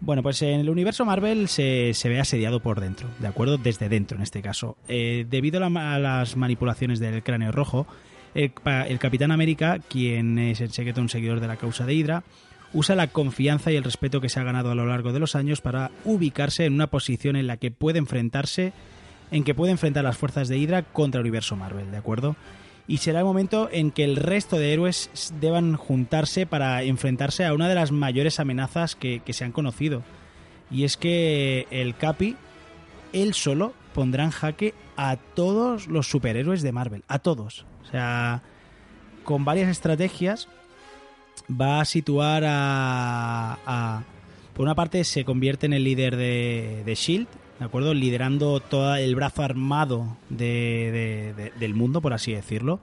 Bueno, 0.00 0.22
pues 0.22 0.42
en 0.42 0.60
el 0.60 0.68
universo 0.68 1.06
Marvel 1.06 1.48
se, 1.48 1.94
se 1.94 2.10
ve 2.10 2.20
asediado 2.20 2.60
por 2.60 2.80
dentro, 2.80 3.08
¿de 3.18 3.28
acuerdo? 3.28 3.56
Desde 3.56 3.88
dentro 3.88 4.18
en 4.18 4.22
este 4.22 4.42
caso. 4.42 4.76
Eh, 4.88 5.24
debido 5.30 5.64
a, 5.64 5.70
la- 5.70 5.94
a 5.94 5.98
las 5.98 6.36
manipulaciones 6.36 7.00
del 7.00 7.22
cráneo 7.22 7.50
rojo, 7.50 7.86
el, 8.34 8.50
pa- 8.50 8.86
el 8.86 8.98
Capitán 8.98 9.30
América, 9.32 9.78
quien 9.88 10.38
es 10.38 10.60
en 10.60 10.70
secreto 10.70 11.00
un 11.00 11.08
seguidor 11.08 11.40
de 11.40 11.46
la 11.48 11.56
causa 11.56 11.86
de 11.86 11.94
Hydra, 11.94 12.24
usa 12.72 12.96
la 12.96 13.06
confianza 13.06 13.70
y 13.70 13.76
el 13.76 13.84
respeto 13.84 14.20
que 14.20 14.28
se 14.28 14.40
ha 14.40 14.44
ganado 14.44 14.70
a 14.70 14.74
lo 14.74 14.86
largo 14.86 15.12
de 15.12 15.20
los 15.20 15.36
años 15.36 15.60
para 15.60 15.90
ubicarse 16.04 16.64
en 16.64 16.74
una 16.74 16.88
posición 16.88 17.36
en 17.36 17.46
la 17.46 17.56
que 17.56 17.70
puede 17.70 17.98
enfrentarse, 17.98 18.72
en 19.30 19.44
que 19.44 19.54
puede 19.54 19.72
enfrentar 19.72 20.02
las 20.04 20.16
fuerzas 20.16 20.48
de 20.48 20.58
Hydra 20.58 20.82
contra 20.82 21.20
el 21.20 21.24
universo 21.26 21.54
Marvel, 21.56 21.90
¿de 21.90 21.96
acuerdo? 21.96 22.36
Y 22.86 22.98
será 22.98 23.20
el 23.20 23.24
momento 23.24 23.68
en 23.72 23.90
que 23.92 24.04
el 24.04 24.16
resto 24.16 24.58
de 24.58 24.72
héroes 24.74 25.32
deban 25.40 25.76
juntarse 25.76 26.44
para 26.46 26.82
enfrentarse 26.82 27.44
a 27.44 27.54
una 27.54 27.68
de 27.68 27.74
las 27.74 27.92
mayores 27.92 28.40
amenazas 28.40 28.94
que, 28.94 29.20
que 29.24 29.32
se 29.32 29.44
han 29.44 29.52
conocido. 29.52 30.02
Y 30.70 30.84
es 30.84 30.96
que 30.98 31.66
el 31.70 31.94
Capi, 31.96 32.36
él 33.12 33.32
solo, 33.32 33.72
pondrá 33.94 34.24
en 34.24 34.30
jaque 34.30 34.74
a 34.96 35.16
todos 35.16 35.86
los 35.88 36.08
superhéroes 36.08 36.62
de 36.62 36.72
Marvel. 36.72 37.02
A 37.08 37.18
todos. 37.18 37.64
O 37.86 37.90
sea, 37.90 38.42
con 39.24 39.44
varias 39.44 39.68
estrategias 39.68 40.48
va 41.50 41.80
a 41.80 41.84
situar 41.84 42.44
a... 42.46 43.58
a- 43.66 44.02
por 44.54 44.64
una 44.64 44.74
parte 44.76 45.02
se 45.02 45.24
convierte 45.24 45.66
en 45.66 45.72
el 45.72 45.82
líder 45.82 46.14
de, 46.16 46.82
de 46.86 46.94
Shield, 46.94 47.26
¿de 47.58 47.64
acuerdo? 47.64 47.92
Liderando 47.92 48.60
todo 48.60 48.94
el 48.94 49.14
brazo 49.16 49.42
armado 49.42 50.16
de- 50.28 51.32
de- 51.36 51.42
de- 51.44 51.50
del 51.58 51.74
mundo, 51.74 52.00
por 52.00 52.12
así 52.12 52.32
decirlo. 52.32 52.78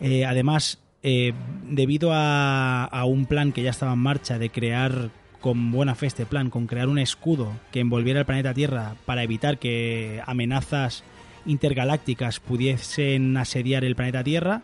Eh, 0.00 0.24
además, 0.24 0.78
eh, 1.02 1.32
debido 1.68 2.10
a, 2.12 2.84
a 2.84 3.04
un 3.06 3.26
plan 3.26 3.50
que 3.52 3.62
ya 3.62 3.70
estaba 3.70 3.92
en 3.94 3.98
marcha 3.98 4.38
de 4.38 4.50
crear 4.50 5.10
con 5.40 5.72
buena 5.72 5.94
fe 5.96 6.06
este 6.06 6.26
plan, 6.26 6.48
con 6.48 6.66
crear 6.68 6.88
un 6.88 6.98
escudo 6.98 7.52
que 7.72 7.80
envolviera 7.80 8.20
el 8.20 8.26
planeta 8.26 8.54
Tierra 8.54 8.94
para 9.04 9.24
evitar 9.24 9.58
que 9.58 10.22
amenazas 10.26 11.02
intergalácticas 11.46 12.40
pudiesen 12.40 13.36
asediar 13.36 13.84
el 13.84 13.96
planeta 13.96 14.24
Tierra, 14.24 14.62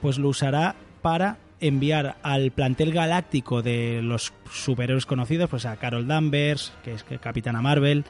pues 0.00 0.18
lo 0.18 0.28
usará 0.28 0.76
para 1.02 1.38
enviar 1.60 2.16
al 2.22 2.50
plantel 2.50 2.92
galáctico 2.92 3.62
de 3.62 4.00
los 4.02 4.32
superhéroes 4.50 5.06
conocidos, 5.06 5.50
pues 5.50 5.66
a 5.66 5.76
Carol 5.76 6.06
Danvers, 6.06 6.72
que 6.84 6.94
es 6.94 7.04
Capitana 7.20 7.60
Marvel, 7.60 8.04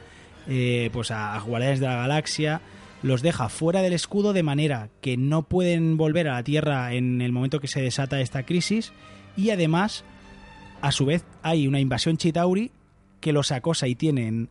eh, 0.48 0.90
pues 0.92 1.11
a 1.11 1.38
Guardianes 1.40 1.80
de 1.80 1.86
la 1.86 1.96
Galaxia, 1.96 2.61
los 3.02 3.22
deja 3.22 3.48
fuera 3.48 3.82
del 3.82 3.92
escudo 3.92 4.32
de 4.32 4.42
manera 4.42 4.88
que 5.00 5.16
no 5.16 5.42
pueden 5.42 5.96
volver 5.96 6.28
a 6.28 6.34
la 6.34 6.44
Tierra 6.44 6.92
en 6.94 7.20
el 7.22 7.32
momento 7.32 7.61
que 7.61 7.68
se 7.68 7.80
desata 7.80 8.20
esta 8.20 8.44
crisis 8.44 8.92
y 9.36 9.50
además, 9.50 10.04
a 10.80 10.92
su 10.92 11.06
vez, 11.06 11.24
hay 11.42 11.66
una 11.66 11.80
invasión 11.80 12.16
Chitauri 12.16 12.70
que 13.20 13.32
los 13.32 13.52
acosa 13.52 13.86
y 13.88 13.94
tienen 13.94 14.48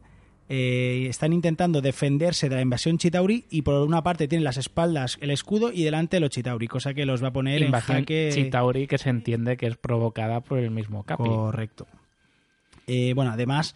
eh, 0.50 1.06
están 1.10 1.32
intentando 1.32 1.80
defenderse 1.80 2.50
de 2.50 2.56
la 2.56 2.62
invasión 2.62 2.98
Chitauri 2.98 3.46
y 3.50 3.62
por 3.62 3.76
una 3.88 4.04
parte 4.04 4.28
tienen 4.28 4.44
las 4.44 4.58
espaldas 4.58 5.18
el 5.22 5.30
escudo 5.30 5.72
y 5.72 5.84
delante 5.84 6.20
los 6.20 6.32
Chitauri, 6.32 6.68
cosa 6.68 6.94
que 6.94 7.06
los 7.06 7.24
va 7.24 7.28
a 7.30 7.34
poner 7.34 7.62
Invasión 7.62 7.98
en 7.98 8.04
jaque. 8.04 8.30
Chitauri 8.34 8.88
que 8.88 8.98
se 8.98 9.10
entiende 9.10 9.56
que 9.56 9.68
es 9.68 9.78
provocada 9.78 10.42
por 10.42 10.60
el 10.60 10.72
mismo 10.72 11.04
Capi. 11.04 11.24
Correcto. 11.24 11.88
Eh, 12.88 13.14
bueno, 13.14 13.32
además, 13.32 13.76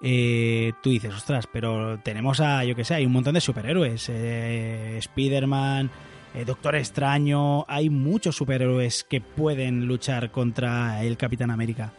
eh, 0.00 0.72
tú 0.82 0.90
dices, 0.90 1.14
ostras, 1.14 1.48
pero 1.52 1.98
tenemos 2.00 2.40
a, 2.40 2.64
yo 2.64 2.74
que 2.74 2.84
sé, 2.84 2.94
hay 2.94 3.06
un 3.06 3.12
montón 3.12 3.34
de 3.34 3.40
superhéroes. 3.40 4.08
Eh, 4.08 4.96
Spider-Man, 4.98 5.90
eh, 6.34 6.44
Doctor 6.44 6.76
Extraño, 6.76 7.64
hay 7.68 7.90
muchos 7.90 8.36
superhéroes 8.36 9.04
que 9.04 9.20
pueden 9.20 9.86
luchar 9.86 10.30
contra 10.30 11.02
el 11.04 11.16
Capitán 11.16 11.50
América. 11.50 11.92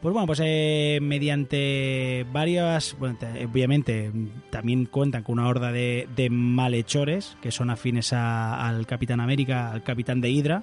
Pues 0.00 0.12
bueno, 0.12 0.26
pues 0.26 0.40
eh, 0.44 1.00
mediante 1.02 2.24
varias, 2.32 2.96
obviamente 3.00 4.12
también 4.48 4.86
cuentan 4.86 5.24
con 5.24 5.40
una 5.40 5.48
horda 5.48 5.72
de, 5.72 6.08
de 6.14 6.30
malhechores 6.30 7.36
que 7.42 7.50
son 7.50 7.68
afines 7.68 8.12
al 8.12 8.86
Capitán 8.86 9.18
América, 9.18 9.72
al 9.72 9.82
Capitán 9.82 10.20
de 10.20 10.30
Hydra. 10.30 10.62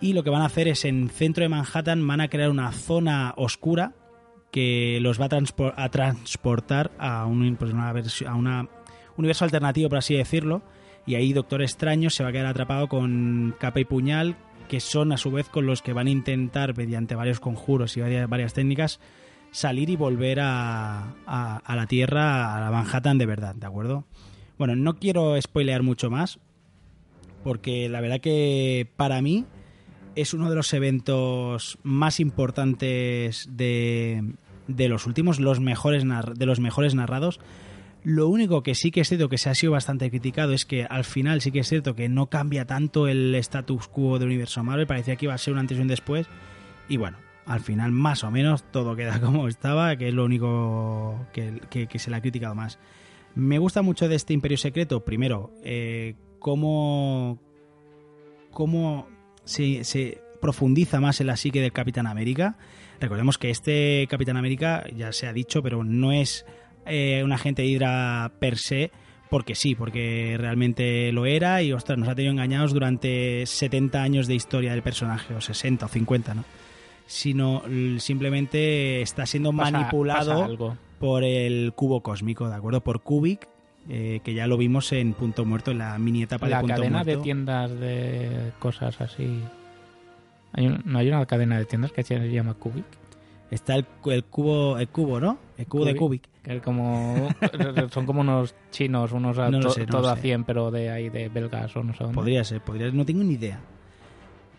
Y 0.00 0.12
lo 0.14 0.24
que 0.24 0.30
van 0.30 0.42
a 0.42 0.46
hacer 0.46 0.66
es 0.66 0.84
en 0.84 1.08
centro 1.08 1.42
de 1.42 1.50
Manhattan 1.50 2.04
van 2.04 2.20
a 2.20 2.26
crear 2.26 2.50
una 2.50 2.72
zona 2.72 3.32
oscura 3.36 3.92
que 4.50 4.98
los 5.00 5.20
va 5.20 5.26
a, 5.26 5.30
transpo- 5.30 5.72
a 5.76 5.88
transportar 5.90 6.90
a 6.98 7.26
un 7.26 7.54
pues, 7.54 7.72
una 7.72 8.68
universo 9.16 9.44
alternativo, 9.44 9.88
por 9.88 9.98
así 9.98 10.16
decirlo. 10.16 10.62
Y 11.06 11.14
ahí 11.14 11.32
Doctor 11.32 11.62
Extraño 11.62 12.10
se 12.10 12.24
va 12.24 12.30
a 12.30 12.32
quedar 12.32 12.46
atrapado 12.46 12.88
con 12.88 13.54
capa 13.60 13.78
y 13.78 13.84
puñal, 13.84 14.36
que 14.68 14.80
son 14.80 15.12
a 15.12 15.16
su 15.16 15.30
vez 15.30 15.48
con 15.48 15.66
los 15.66 15.82
que 15.82 15.92
van 15.92 16.06
a 16.06 16.10
intentar, 16.10 16.76
mediante 16.76 17.14
varios 17.14 17.40
conjuros 17.40 17.96
y 17.96 18.00
varias, 18.00 18.54
técnicas, 18.54 19.00
salir 19.50 19.90
y 19.90 19.96
volver 19.96 20.40
a, 20.40 21.14
a- 21.26 21.76
la 21.76 21.86
Tierra, 21.86 22.56
a 22.56 22.60
la 22.60 22.70
Manhattan 22.70 23.18
de 23.18 23.26
verdad, 23.26 23.54
¿de 23.54 23.66
acuerdo? 23.66 24.04
Bueno, 24.58 24.76
no 24.76 24.94
quiero 24.94 25.40
spoilear 25.40 25.82
mucho 25.82 26.10
más, 26.10 26.38
porque 27.44 27.88
la 27.88 28.00
verdad 28.00 28.20
que 28.20 28.88
para 28.96 29.20
mí 29.20 29.44
es 30.14 30.34
uno 30.34 30.48
de 30.48 30.56
los 30.56 30.72
eventos 30.74 31.78
más 31.82 32.20
importantes 32.20 33.48
de, 33.50 34.32
de 34.68 34.88
los 34.88 35.06
últimos, 35.06 35.40
los 35.40 35.58
mejores 35.60 36.04
de 36.04 36.46
los 36.46 36.60
mejores 36.60 36.94
narrados. 36.94 37.40
Lo 38.04 38.28
único 38.28 38.62
que 38.62 38.74
sí 38.74 38.90
que 38.90 39.02
es 39.02 39.08
cierto 39.08 39.28
que 39.28 39.38
se 39.38 39.48
ha 39.48 39.54
sido 39.54 39.72
bastante 39.72 40.10
criticado 40.10 40.52
es 40.52 40.64
que 40.64 40.84
al 40.84 41.04
final 41.04 41.40
sí 41.40 41.52
que 41.52 41.60
es 41.60 41.68
cierto 41.68 41.94
que 41.94 42.08
no 42.08 42.26
cambia 42.26 42.66
tanto 42.66 43.06
el 43.06 43.34
status 43.36 43.86
quo 43.86 44.18
del 44.18 44.28
universo 44.28 44.64
Marvel, 44.64 44.88
parecía 44.88 45.14
que 45.14 45.26
iba 45.26 45.34
a 45.34 45.38
ser 45.38 45.52
un 45.52 45.60
antes 45.60 45.78
y 45.78 45.80
un 45.80 45.88
después. 45.88 46.26
Y 46.88 46.96
bueno, 46.96 47.18
al 47.46 47.60
final 47.60 47.92
más 47.92 48.24
o 48.24 48.30
menos 48.30 48.64
todo 48.72 48.96
queda 48.96 49.20
como 49.22 49.46
estaba, 49.46 49.96
que 49.96 50.08
es 50.08 50.14
lo 50.14 50.24
único 50.24 51.26
que, 51.32 51.88
se 51.94 52.10
le 52.10 52.16
ha 52.16 52.20
criticado 52.20 52.56
más. 52.56 52.80
Me 53.36 53.58
gusta 53.58 53.82
mucho 53.82 54.08
de 54.08 54.16
este 54.16 54.34
Imperio 54.34 54.58
Secreto, 54.58 55.04
primero, 55.04 55.52
eh, 55.62 56.16
cómo, 56.40 57.38
cómo 58.50 59.08
se, 59.44 59.84
se 59.84 60.20
profundiza 60.40 61.00
más 61.00 61.20
en 61.20 61.28
la 61.28 61.36
psique 61.36 61.60
del 61.60 61.72
Capitán 61.72 62.08
América. 62.08 62.58
Recordemos 63.00 63.38
que 63.38 63.50
este 63.50 64.06
Capitán 64.10 64.36
América, 64.36 64.84
ya 64.94 65.12
se 65.12 65.28
ha 65.28 65.32
dicho, 65.32 65.62
pero 65.62 65.84
no 65.84 66.12
es 66.12 66.44
eh, 66.86 67.22
un 67.24 67.32
agente 67.32 67.64
Hydra 67.64 68.32
per 68.38 68.58
se, 68.58 68.90
porque 69.30 69.54
sí, 69.54 69.74
porque 69.74 70.36
realmente 70.38 71.10
lo 71.12 71.24
era 71.26 71.62
y, 71.62 71.72
ostras, 71.72 71.98
nos 71.98 72.08
ha 72.08 72.14
tenido 72.14 72.32
engañados 72.32 72.72
durante 72.74 73.44
70 73.46 74.02
años 74.02 74.26
de 74.26 74.34
historia 74.34 74.72
del 74.72 74.82
personaje, 74.82 75.34
o 75.34 75.40
60 75.40 75.86
o 75.86 75.88
50, 75.88 76.34
¿no? 76.34 76.44
Sino 77.06 77.62
simplemente 77.98 79.02
está 79.02 79.26
siendo 79.26 79.52
Pasa- 79.52 79.70
manipulado 79.70 80.30
pasa 80.32 80.44
algo. 80.44 80.76
por 80.98 81.24
el 81.24 81.72
cubo 81.74 82.02
cósmico, 82.02 82.48
¿de 82.48 82.54
acuerdo? 82.54 82.82
Por 82.82 83.00
Kubik, 83.02 83.48
eh, 83.88 84.20
que 84.22 84.34
ya 84.34 84.46
lo 84.46 84.56
vimos 84.56 84.92
en 84.92 85.12
Punto 85.14 85.44
Muerto, 85.44 85.70
en 85.72 85.78
la 85.78 85.98
mini 85.98 86.22
etapa 86.22 86.46
de 86.48 86.56
Punto 86.56 86.74
cadena 86.74 86.98
Muerto. 87.02 87.10
de 87.18 87.24
tiendas 87.24 87.80
de 87.80 88.52
cosas 88.58 89.00
así. 89.00 89.40
Hay 90.52 90.66
un- 90.66 90.82
no 90.84 90.98
hay 90.98 91.08
una 91.08 91.24
cadena 91.26 91.58
de 91.58 91.64
tiendas 91.64 91.92
que 91.92 92.02
se 92.02 92.18
llama 92.30 92.54
Cubic. 92.54 92.84
Está 93.50 93.74
el 93.74 93.84
cubo, 94.30 94.78
el 94.78 94.88
cubo, 94.88 95.20
¿no? 95.20 95.38
El 95.58 95.66
cubo 95.66 95.84
de 95.84 95.96
Kubik. 95.96 96.22
Como, 96.64 97.28
son 97.92 98.04
como 98.06 98.20
unos 98.22 98.54
chinos, 98.70 99.12
unos 99.12 99.38
a 99.38 99.48
No 99.50 99.58
lo 99.58 99.68
to- 99.68 99.70
sé, 99.74 99.80
no 99.86 99.86
todo 100.00 100.10
a 100.10 100.16
sé. 100.16 100.22
100, 100.22 100.44
pero 100.44 100.70
de 100.70 100.90
ahí 100.90 101.08
de 101.08 101.28
belgas 101.28 101.76
o 101.76 101.82
no 101.84 101.92
sé 101.94 102.02
dónde. 102.02 102.14
Podría 102.16 102.42
ser, 102.44 102.60
podría 102.60 102.90
no 102.90 103.04
tengo 103.06 103.22
ni 103.22 103.34
idea. 103.34 103.60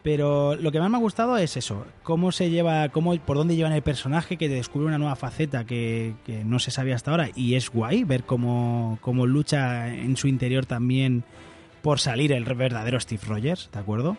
Pero 0.01 0.55
lo 0.55 0.71
que 0.71 0.79
más 0.81 0.89
me 0.89 0.97
ha 0.97 0.99
gustado 0.99 1.37
es 1.37 1.55
eso, 1.55 1.85
cómo 2.03 2.33
se 2.33 2.49
lleva, 2.49 2.89
cómo, 2.89 3.15
por 3.19 3.37
dónde 3.37 3.55
llevan 3.55 3.71
el 3.71 3.81
personaje, 3.83 4.35
que 4.35 4.49
te 4.49 4.55
descubre 4.55 4.85
una 4.87 4.97
nueva 4.97 5.15
faceta 5.15 5.65
que, 5.65 6.15
que 6.25 6.43
no 6.43 6.59
se 6.59 6.71
sabía 6.71 6.95
hasta 6.95 7.11
ahora. 7.11 7.29
Y 7.35 7.55
es 7.55 7.69
guay 7.69 8.03
ver 8.03 8.23
cómo, 8.25 8.97
cómo 9.01 9.25
lucha 9.25 9.87
en 9.93 10.17
su 10.17 10.27
interior 10.27 10.65
también 10.65 11.23
por 11.81 11.99
salir 11.99 12.33
el 12.33 12.43
verdadero 12.43 12.99
Steve 12.99 13.21
Rogers, 13.25 13.69
¿de 13.71 13.79
acuerdo? 13.79 14.17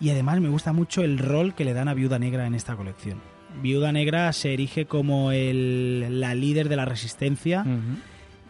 Y 0.00 0.08
además 0.10 0.40
me 0.40 0.48
gusta 0.48 0.72
mucho 0.72 1.02
el 1.02 1.18
rol 1.18 1.54
que 1.54 1.64
le 1.66 1.74
dan 1.74 1.88
a 1.88 1.94
Viuda 1.94 2.18
Negra 2.18 2.46
en 2.46 2.54
esta 2.54 2.74
colección. 2.74 3.20
Viuda 3.62 3.92
Negra 3.92 4.32
se 4.32 4.52
erige 4.52 4.86
como 4.86 5.32
el- 5.32 6.20
la 6.20 6.34
líder 6.34 6.68
de 6.68 6.76
la 6.76 6.84
resistencia. 6.84 7.64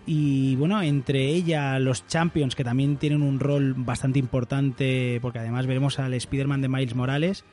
Y 0.08 0.54
bueno, 0.56 0.80
entre 0.82 1.26
ella 1.26 1.78
los 1.80 2.06
Champions, 2.06 2.54
que 2.54 2.62
también 2.62 2.96
tienen 2.96 3.22
un 3.22 3.40
rol 3.40 3.74
bastante 3.76 4.18
importante, 4.20 5.18
porque 5.20 5.40
además 5.40 5.66
veremos 5.66 5.98
al 5.98 6.14
Spider-Man 6.14 6.60
de 6.62 6.68
Miles 6.68 6.94
Morales, 6.94 7.44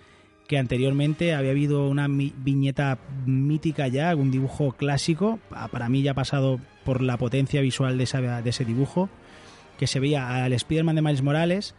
que 0.47 0.59
anteriormente 0.59 1.33
había 1.33 1.51
habido 1.51 1.87
una 1.89 2.07
viñeta 2.07 2.99
mítica 3.25 3.87
ya, 3.87 4.15
un 4.15 4.29
dibujo 4.29 4.73
clásico, 4.73 5.39
pa- 5.49 5.67
para 5.69 5.89
mí 5.89 6.03
ya 6.03 6.11
ha 6.11 6.15
pasado 6.15 6.59
por 6.83 7.01
la 7.01 7.17
potencia 7.17 7.61
visual 7.61 7.97
de, 7.97 8.03
esa- 8.03 8.41
de 8.41 8.49
ese 8.49 8.65
dibujo, 8.65 9.09
que 9.79 9.87
se 9.87 9.99
veía 9.99 10.43
al 10.43 10.53
Spider-Man 10.53 10.95
de 10.97 11.01
Miles 11.01 11.21
Morales 11.23 11.73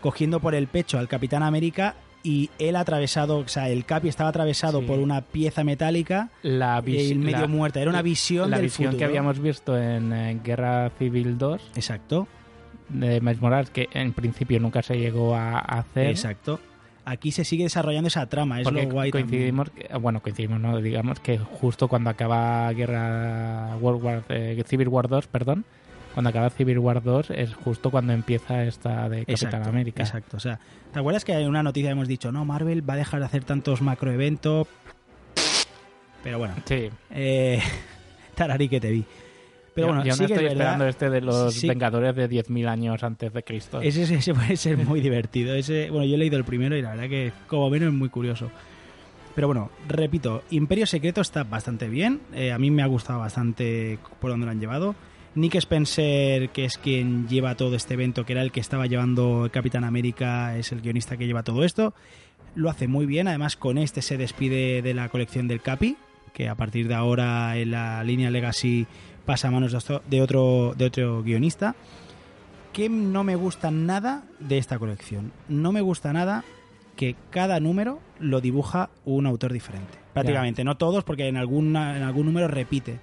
cogiendo 0.00 0.40
por 0.40 0.54
el 0.56 0.66
pecho 0.66 0.98
al 0.98 1.08
Capitán 1.08 1.42
América 1.44 1.94
y 2.28 2.50
él 2.58 2.74
atravesado, 2.74 3.38
o 3.38 3.46
sea, 3.48 3.68
el 3.68 3.84
Capi 3.84 4.08
estaba 4.08 4.30
atravesado 4.30 4.80
Sí. 4.80 4.86
por 4.86 4.98
una 4.98 5.20
pieza 5.20 5.62
metálica 5.62 6.30
La 6.42 6.82
y 6.84 7.14
medio 7.14 7.40
la- 7.42 7.46
muerta. 7.46 7.80
Era 7.80 7.90
una 7.90 8.02
visión 8.02 8.50
la 8.50 8.56
del 8.56 8.66
visión 8.66 8.86
futuro. 8.88 8.98
que 8.98 9.04
habíamos 9.04 9.38
visto 9.38 9.78
en, 9.78 10.42
Guerra 10.42 10.90
Civil 10.98 11.38
2 11.38 11.62
Exacto. 11.76 12.26
de 12.88 13.20
Miles 13.20 13.40
Morales, 13.40 13.70
que 13.70 13.88
en 13.92 14.12
principio 14.12 14.58
nunca 14.58 14.82
se 14.82 14.98
llegó 14.98 15.34
a 15.36 15.58
hacer. 15.60 16.06
Exacto. 16.08 16.58
Aquí 17.04 17.30
se 17.30 17.44
sigue 17.44 17.62
desarrollando 17.62 18.08
esa 18.08 18.26
trama, 18.26 18.58
es 18.60 18.64
Porque 18.64 18.82
lo 18.82 18.90
guay. 18.90 19.10
coincidimos, 19.12 19.70
bueno, 20.00 20.20
coincidimos, 20.20 20.58
no, 20.58 20.80
digamos 20.80 21.20
que 21.20 21.38
justo 21.38 21.86
cuando 21.86 22.10
acaba 22.10 22.72
Guerra 22.72 23.76
World 23.80 24.02
War, 24.04 24.22
eh, 24.28 24.60
Civil 24.66 24.88
War 24.88 25.06
2, 25.08 25.28
perdón, 25.28 25.64
cuando 26.16 26.30
acaba 26.30 26.48
Civil 26.48 26.78
War 26.78 27.02
2 27.02 27.30
es 27.32 27.52
justo 27.54 27.90
cuando 27.90 28.14
empieza 28.14 28.64
esta 28.64 29.06
de 29.10 29.26
Capitán 29.26 29.34
Exacto, 29.34 29.68
América. 29.68 30.02
Exacto. 30.02 30.38
O 30.38 30.40
sea, 30.40 30.58
¿te 30.90 30.98
acuerdas 30.98 31.26
que 31.26 31.34
en 31.34 31.46
una 31.46 31.62
noticia 31.62 31.90
hemos 31.90 32.08
dicho, 32.08 32.32
no, 32.32 32.46
Marvel 32.46 32.88
va 32.88 32.94
a 32.94 32.96
dejar 32.96 33.20
de 33.20 33.26
hacer 33.26 33.44
tantos 33.44 33.82
macroeventos? 33.82 34.66
Pero 36.22 36.38
bueno, 36.38 36.54
Sí, 36.64 36.88
eh, 37.10 37.60
tararí 38.34 38.66
que 38.70 38.80
te 38.80 38.90
vi. 38.90 39.04
Pero 39.74 39.88
yo, 39.88 39.92
bueno, 39.92 40.04
yo 40.08 40.14
sí 40.14 40.22
no 40.22 40.26
que 40.28 40.32
estoy 40.32 40.46
es 40.46 40.52
verdad. 40.54 40.72
esperando 40.72 40.86
este 40.88 41.10
de 41.10 41.20
los 41.20 41.52
Sí. 41.54 41.68
Vengadores 41.68 42.16
de 42.16 42.30
10.000 42.30 42.66
años 42.66 43.02
antes 43.02 43.30
de 43.34 43.42
Cristo. 43.42 43.82
Ese, 43.82 44.02
ese 44.04 44.32
puede 44.34 44.56
ser 44.56 44.78
muy 44.78 45.02
divertido. 45.02 45.54
Ese, 45.54 45.90
bueno, 45.90 46.06
yo 46.06 46.14
he 46.14 46.18
leído 46.18 46.38
el 46.38 46.44
primero 46.44 46.74
y 46.78 46.80
la 46.82 46.92
verdad 46.92 47.10
que 47.10 47.30
como 47.46 47.68
menos 47.68 47.88
es 47.88 47.94
muy 47.94 48.08
curioso. 48.08 48.50
Pero 49.34 49.48
bueno, 49.48 49.70
repito, 49.86 50.42
Imperio 50.48 50.86
Secreto 50.86 51.20
está 51.20 51.44
bastante 51.44 51.90
bien. 51.90 52.22
Eh, 52.32 52.52
a 52.52 52.58
mí 52.58 52.70
me 52.70 52.82
ha 52.82 52.86
gustado 52.86 53.18
bastante 53.18 53.98
por 54.18 54.30
donde 54.30 54.46
lo 54.46 54.52
han 54.52 54.60
llevado. 54.60 54.94
Nick 55.36 55.54
Spencer, 55.56 56.48
que 56.48 56.64
es 56.64 56.78
quien 56.78 57.28
lleva 57.28 57.54
todo 57.54 57.76
este 57.76 57.94
evento, 57.94 58.24
que 58.26 58.32
era 58.32 58.42
el 58.42 58.50
que 58.52 58.60
estaba 58.60 58.86
llevando 58.86 59.48
Capitán 59.52 59.84
América, 59.84 60.56
es 60.56 60.72
el 60.72 60.80
guionista 60.80 61.16
que 61.16 61.26
lleva 61.26 61.42
todo 61.42 61.62
esto. 61.62 61.94
Lo 62.54 62.70
hace 62.70 62.88
muy 62.88 63.06
bien. 63.06 63.28
Además, 63.28 63.56
con 63.56 63.76
este 63.78 64.00
se 64.02 64.16
despide 64.16 64.80
de 64.82 64.94
la 64.94 65.08
colección 65.10 65.46
del 65.46 65.60
Capi, 65.60 65.96
que 66.32 66.48
a 66.48 66.54
partir 66.54 66.88
de 66.88 66.94
ahora 66.94 67.56
en 67.56 67.70
la 67.70 68.02
línea 68.02 68.30
Legacy 68.30 68.86
pasa 69.24 69.48
a 69.48 69.50
manos 69.50 69.72
de 69.72 69.76
otro- 70.22 70.74
de 70.74 70.84
otro, 70.86 71.22
guionista 71.22 71.74
que 72.72 72.88
no 72.90 73.24
me 73.24 73.36
gusta 73.36 73.70
nada 73.70 74.24
de 74.38 74.58
esta 74.58 74.78
colección. 74.78 75.32
No 75.48 75.72
me 75.72 75.80
gusta 75.80 76.12
nada 76.12 76.44
que 76.94 77.14
cada 77.30 77.58
número 77.58 78.00
lo 78.20 78.40
dibuja 78.42 78.90
un 79.06 79.26
autor 79.26 79.52
diferente. 79.52 79.98
Prácticamente, 80.12 80.62
no 80.64 80.76
todos, 80.76 81.02
porque 81.04 81.26
en, 81.28 81.36
alguna, 81.38 81.96
en 81.96 82.02
algún 82.02 82.26
número 82.26 82.48
repite. 82.48 82.98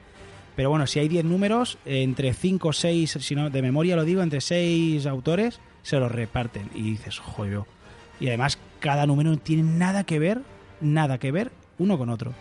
Pero 0.55 0.69
bueno, 0.69 0.85
si 0.87 0.99
hay 0.99 1.07
10 1.07 1.25
números, 1.25 1.77
entre 1.85 2.33
5 2.33 2.67
o 2.67 2.73
6, 2.73 3.17
si 3.19 3.35
no, 3.35 3.49
de 3.49 3.61
memoria 3.61 3.95
lo 3.95 4.03
digo, 4.03 4.21
entre 4.21 4.41
6 4.41 5.05
autores 5.07 5.59
se 5.81 5.97
los 5.97 6.11
reparten. 6.11 6.69
Y 6.75 6.83
dices, 6.91 7.19
joyo. 7.19 7.65
Y 8.19 8.27
además, 8.27 8.59
cada 8.79 9.05
número 9.05 9.31
no 9.31 9.37
tiene 9.37 9.63
nada 9.63 10.03
que 10.03 10.19
ver, 10.19 10.41
nada 10.81 11.17
que 11.17 11.31
ver 11.31 11.51
uno 11.79 11.97
con 11.97 12.09
otro. 12.09 12.33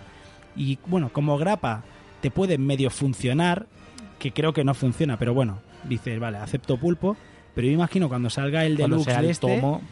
Y 0.56 0.78
bueno, 0.86 1.10
como 1.12 1.38
grapa 1.38 1.82
te 2.20 2.30
puede 2.30 2.58
medio 2.58 2.90
funcionar, 2.90 3.66
que 4.18 4.32
creo 4.32 4.52
que 4.52 4.64
no 4.64 4.74
funciona, 4.74 5.18
pero 5.18 5.34
bueno, 5.34 5.60
dices, 5.88 6.20
vale, 6.20 6.38
acepto 6.38 6.76
pulpo. 6.76 7.16
Pero 7.54 7.66
yo 7.66 7.72
imagino 7.72 8.08
cuando 8.08 8.30
salga 8.30 8.64
el 8.64 8.76
deluxe 8.76 9.04
sea 9.04 9.20
de 9.20 9.26
el 9.26 9.30
este, 9.30 9.56
tomo, 9.56 9.82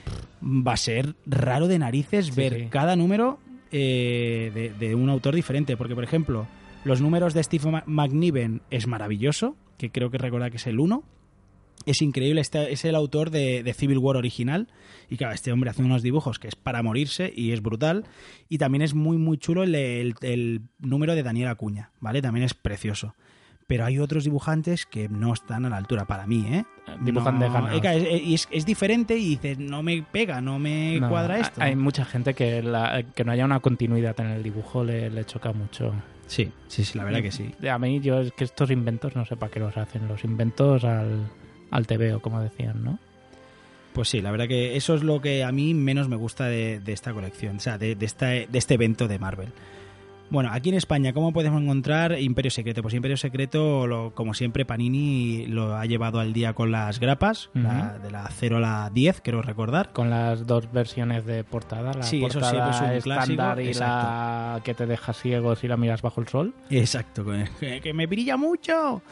va 0.43 0.73
a 0.73 0.77
ser 0.77 1.14
raro 1.27 1.68
de 1.68 1.79
narices 1.79 2.27
Sí, 2.27 2.33
ver 2.33 2.55
sí. 2.55 2.66
cada 2.71 2.97
número 2.97 3.39
eh, 3.71 4.51
de, 4.55 4.87
de 4.87 4.95
un 4.95 5.11
autor 5.11 5.35
diferente. 5.35 5.77
Porque, 5.77 5.95
por 5.95 6.05
ejemplo, 6.05 6.47
los 6.85 7.01
números 7.01 7.35
de 7.35 7.43
Steve 7.43 7.83
McNiven 7.87 8.62
es 8.70 8.87
maravilloso, 8.87 9.57
que 9.78 9.91
creo 9.91 10.11
que 10.11 10.18
recordar 10.18 10.51
que 10.51 10.57
es 10.59 10.66
el 10.66 10.81
1. 10.81 11.03
Es 11.87 12.03
increíble, 12.03 12.43
este 12.43 12.72
es 12.72 12.85
el 12.85 12.95
autor 12.95 13.31
de, 13.31 13.62
de 13.62 13.72
Civil 13.72 13.97
War 13.99 14.16
original. 14.16 14.68
Y 15.09 15.16
claro, 15.16 15.33
este 15.35 15.51
hombre 15.51 15.70
hace 15.70 15.83
unos 15.83 16.03
dibujos 16.03 16.39
que 16.39 16.47
es 16.49 16.55
para 16.55 16.83
morirse 16.83 17.33
y 17.35 17.53
es 17.53 17.62
brutal. 17.62 18.05
Y 18.51 18.59
también 18.59 18.83
es 18.83 18.95
muy, 18.95 19.16
muy 19.16 19.39
chulo 19.39 19.62
el, 19.62 19.74
el- 19.74 20.14
el 20.20 20.61
número 20.78 21.14
de 21.14 21.22
Daniel 21.22 21.49
Acuña, 21.49 21.91
¿vale? 22.01 22.20
También 22.20 22.45
es 22.45 22.53
precioso. 22.55 23.14
Pero 23.66 23.85
hay 23.87 23.99
otros 23.99 24.24
dibujantes 24.24 24.85
que 24.85 25.09
no 25.09 25.33
están 25.33 25.64
a 25.64 25.70
la 25.70 25.76
altura 25.78 26.05
para 26.05 26.26
mí, 26.26 26.45
¿eh? 26.51 26.64
Dibujan 27.03 27.39
No, 27.39 27.47
de 27.47 27.53
ganas. 27.53 27.74
eh, 27.76 27.81
claro, 27.81 27.99
es, 27.99 28.22
y 28.24 28.35
es- 28.35 28.49
es 28.51 28.66
diferente 28.66 29.16
y 29.16 29.24
dices, 29.37 29.59
no 29.59 29.83
me 29.83 30.03
pega, 30.03 30.41
no 30.43 30.59
me 30.59 30.99
no, 31.01 31.09
cuadra 31.09 31.39
esto. 31.39 31.62
Hay 31.62 31.76
mucha 31.76 32.05
gente 32.05 32.35
que, 32.35 32.62
la- 32.62 33.05
que 33.14 33.24
no 33.24 33.33
haya 33.33 33.45
una 33.47 33.61
continuidad 33.61 34.18
en 34.20 34.26
el 34.26 34.43
dibujo 34.43 34.85
le, 34.85 35.09
le 35.09 35.24
choca 35.24 35.53
mucho. 35.53 35.95
Sí, 36.31 36.53
sí, 36.68 36.85
sí, 36.85 36.97
la 36.97 37.03
verdad 37.03 37.22
que 37.22 37.33
sí. 37.33 37.53
A 37.68 37.76
mí 37.81 37.99
yo 37.99 38.20
es 38.20 38.31
que 38.33 38.45
estos 38.45 38.70
inventos 38.70 39.16
no 39.16 39.24
sé 39.26 39.35
para 39.37 39.51
qué 39.51 39.59
los 39.59 39.76
hacen. 39.76 40.07
Los 40.07 40.22
inventos 40.22 40.85
al, 40.85 41.26
al 41.72 41.87
TVO, 41.89 42.20
como 42.20 42.41
decían, 42.41 42.85
¿no? 42.85 43.01
Pues 43.93 44.09
sí, 44.09 44.20
la 44.20 44.31
verdad 44.31 44.47
que 44.47 44.76
eso 44.76 44.95
es 44.95 45.03
lo 45.03 45.20
que 45.20 45.43
a 45.43 45.51
mí 45.51 45.74
menos 45.74 46.09
me 46.09 46.14
gusta 46.14 46.45
de, 46.47 46.78
de 46.78 46.93
esta 46.93 47.12
colección, 47.12 47.57
o 47.57 47.61
sea, 47.61 47.78
de, 47.78 47.97
de 47.97 48.07
esta- 48.07 48.26
de 48.28 48.49
este 48.53 48.74
evento 48.74 49.09
de 49.09 49.18
Marvel. 49.18 49.49
Bueno, 50.31 50.51
aquí 50.53 50.68
en 50.68 50.76
España, 50.76 51.12
¿cómo 51.12 51.33
podemos 51.33 51.61
encontrar 51.61 52.16
Imperio 52.20 52.53
Secreto? 52.53 52.83
Pues 52.83 52.95
Imperio 52.95 53.16
Secreto, 53.16 53.89
lo- 53.89 54.14
como 54.14 54.33
siempre, 54.33 54.64
Panini 54.64 55.47
lo 55.47 55.74
ha 55.74 55.85
llevado 55.87 56.20
al 56.20 56.33
día 56.33 56.53
con 56.53 56.70
las 56.70 57.01
grapas, 57.01 57.51
la- 57.53 57.99
de 57.99 58.12
la 58.12 58.28
0 58.31 58.59
a 58.59 58.61
la 58.61 58.91
10, 58.95 59.20
quiero 59.22 59.43
recordar. 59.43 59.91
Con 59.93 60.09
las 60.09 60.47
dos 60.47 60.70
versiones 60.72 61.26
de 61.26 61.43
portada. 61.43 61.95
La 61.95 62.05
Sí, 62.05 62.18
eso 62.24 62.39
portada 62.39 62.72
siempre 62.72 62.99
es 62.99 63.07
un 63.07 63.12
estándar 63.12 63.57
clásico, 63.57 63.76
y 63.76 63.81
la 63.81 64.61
que 64.62 64.74
te 64.74 64.87
deja 64.87 65.12
ciego 65.12 65.57
si 65.57 65.66
la 65.66 65.76
miras 65.76 66.01
bajo 66.01 66.20
el 66.20 66.28
sol. 66.28 66.55
Exacto, 66.70 67.24
que, 67.83 67.93
me 67.93 68.07
brilla 68.07 68.37
mucho. 68.37 69.03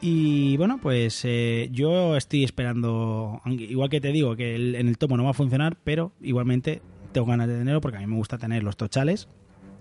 Y 0.00 0.56
bueno, 0.56 0.78
pues 0.80 1.20
eh, 1.26 1.68
yo 1.72 2.16
estoy 2.16 2.42
esperando, 2.42 3.42
igual 3.46 3.90
que 3.90 4.00
te 4.00 4.12
digo 4.12 4.34
que 4.34 4.54
el- 4.56 4.76
en 4.76 4.88
el 4.88 4.96
tomo 4.96 5.18
no 5.18 5.24
va 5.24 5.30
a 5.30 5.34
funcionar, 5.34 5.76
pero 5.84 6.12
igualmente 6.22 6.80
tengo 7.12 7.26
ganas 7.26 7.48
de 7.48 7.58
tenerlo 7.58 7.82
porque 7.82 7.98
a 7.98 8.00
mí 8.00 8.06
me 8.06 8.16
gusta 8.16 8.38
tener 8.38 8.62
los 8.62 8.78
tochales. 8.78 9.28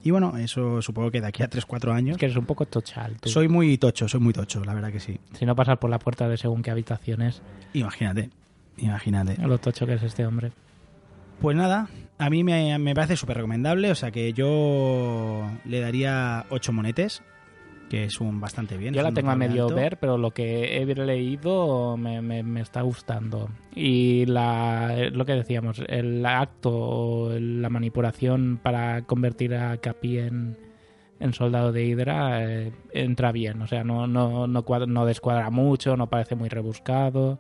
Y 0.04 0.12
bueno, 0.12 0.38
eso 0.38 0.82
supongo 0.82 1.12
que 1.12 1.22
de 1.22 1.28
aquí 1.28 1.44
a 1.44 1.50
3-4 1.50 1.94
años. 1.94 2.12
Es 2.16 2.18
que 2.20 2.26
eres 2.26 2.38
un 2.38 2.46
poco 2.46 2.66
tochal. 2.66 3.16
tú. 3.20 3.30
Soy 3.30 3.48
muy 3.48 3.78
tocho, 3.78 4.08
soy 4.10 4.20
muy 4.20 4.34
tocho, 4.34 4.64
la 4.64 4.74
verdad 4.74 4.92
que 4.92 5.00
sí. 5.00 5.18
Si 5.38 5.46
no 5.46 5.56
pasas 5.56 5.78
por 5.78 5.90
la 5.90 5.98
puerta 6.00 6.28
de 6.28 6.38
según 6.38 6.62
qué 6.62 6.72
habitaciones, 6.72 7.42
Imagínate, 7.74 8.30
imagínate. 8.78 9.38
lo 9.48 9.58
tocho 9.58 9.86
que 9.88 9.94
es 9.94 10.04
este 10.04 10.26
hombre. 10.26 10.52
Pues 11.40 11.56
nada, 11.58 11.88
a 12.18 12.30
mí 12.30 12.44
me, 12.44 12.78
me 12.80 12.94
parece 12.94 13.16
súper 13.16 13.38
recomendable, 13.38 13.90
o 13.92 13.96
sea 13.96 14.12
que 14.12 14.34
yo 14.34 15.50
le 15.66 15.80
daría 15.80 16.46
8 16.50 16.72
monetes, 16.74 17.24
que 17.94 18.06
es 18.06 18.20
un 18.20 18.42
bastante 18.42 18.76
bien. 18.76 18.92
Yo 18.96 19.04
la 19.04 19.12
tengo 19.12 19.30
a 19.30 19.36
medio 19.36 19.66
alto. 19.66 19.76
ver, 19.76 19.98
pero 20.00 20.18
lo 20.18 20.32
que 20.32 20.82
he 20.82 20.86
leído 20.96 21.96
me, 21.96 22.24
me- 22.24 22.42
me 22.42 22.62
está 22.62 22.82
gustando. 22.82 23.50
Y 23.76 24.26
la, 24.26 25.10
lo 25.12 25.26
que 25.26 25.34
decíamos, 25.34 25.80
el 25.88 26.26
acto, 26.26 26.72
o 26.74 27.34
la 27.38 27.70
manipulación 27.70 28.60
para 28.64 29.04
convertir 29.04 29.54
a 29.54 29.78
Capi 29.78 30.18
en, 30.18 30.58
en 31.20 31.34
soldado 31.34 31.72
de 31.72 31.86
Hydra 31.86 32.44
eh, 32.52 32.72
entra 32.94 33.32
bien. 33.32 33.62
O 33.62 33.68
sea, 33.68 33.84
no, 33.84 34.08
no, 34.08 34.48
no, 34.48 34.64
cuadra- 34.66 34.88
no 34.88 35.06
descuadra 35.06 35.52
mucho, 35.52 35.96
no 35.96 36.10
parece 36.10 36.34
muy 36.34 36.50
rebuscado. 36.50 37.38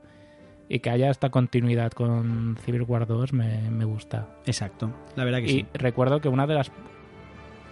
Y 0.70 0.82
que 0.82 0.92
haya 0.92 1.10
esta 1.10 1.32
continuidad 1.32 1.94
con 1.94 2.58
Civil 2.64 2.84
War 2.84 3.08
2 3.08 3.34
me, 3.34 3.72
me 3.72 3.86
gusta. 3.86 4.28
Exacto, 4.46 4.94
la 5.16 5.24
verdad 5.26 5.40
que 5.40 5.46
Y 5.46 5.50
sí. 5.62 5.66
recuerdo 5.74 6.22
que 6.22 6.30
una 6.30 6.46
de 6.46 6.54
las 6.54 6.72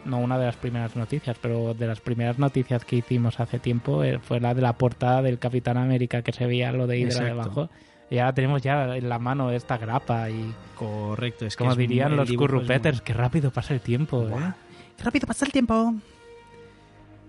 no 0.05 0.19
una 0.19 0.37
de 0.37 0.45
las 0.45 0.55
primeras 0.57 0.95
noticias, 0.95 1.37
pero 1.41 1.73
de 1.73 1.87
las 1.87 2.01
primeras 2.01 2.37
noticias 2.39 2.85
que 2.85 2.97
hicimos 2.97 3.39
hace 3.39 3.59
tiempo 3.59 4.03
eh, 4.03 4.19
fue 4.19 4.39
la 4.39 4.53
de 4.53 4.61
la 4.61 4.73
portada 4.73 5.21
del 5.21 5.39
Capitán 5.39 5.77
América 5.77 6.21
que 6.21 6.31
se 6.31 6.45
veía 6.45 6.71
lo 6.71 6.87
de 6.87 6.99
Hydra 6.99 7.25
debajo. 7.25 7.69
Y 8.09 8.17
ahora 8.17 8.33
tenemos 8.33 8.61
ya 8.61 8.97
en 8.97 9.07
la 9.07 9.19
mano 9.19 9.51
esta 9.51 9.77
grapa 9.77 10.29
y 10.29 10.53
Correcto, 10.75 11.45
es 11.45 11.55
que 11.55 11.59
como 11.59 11.71
es 11.71 11.77
dirían 11.77 12.15
los 12.17 12.25
es 12.25 12.29
muy- 12.31 12.37
currupeters, 12.37 13.01
qué 13.01 13.13
rápido 13.13 13.51
pasa 13.51 13.73
el 13.73 13.79
tiempo, 13.81 14.27
¿eh? 14.27 14.53
Qué 14.97 15.03
rápido 15.03 15.27
pasa 15.27 15.45
el 15.45 15.51
tiempo. 15.51 15.93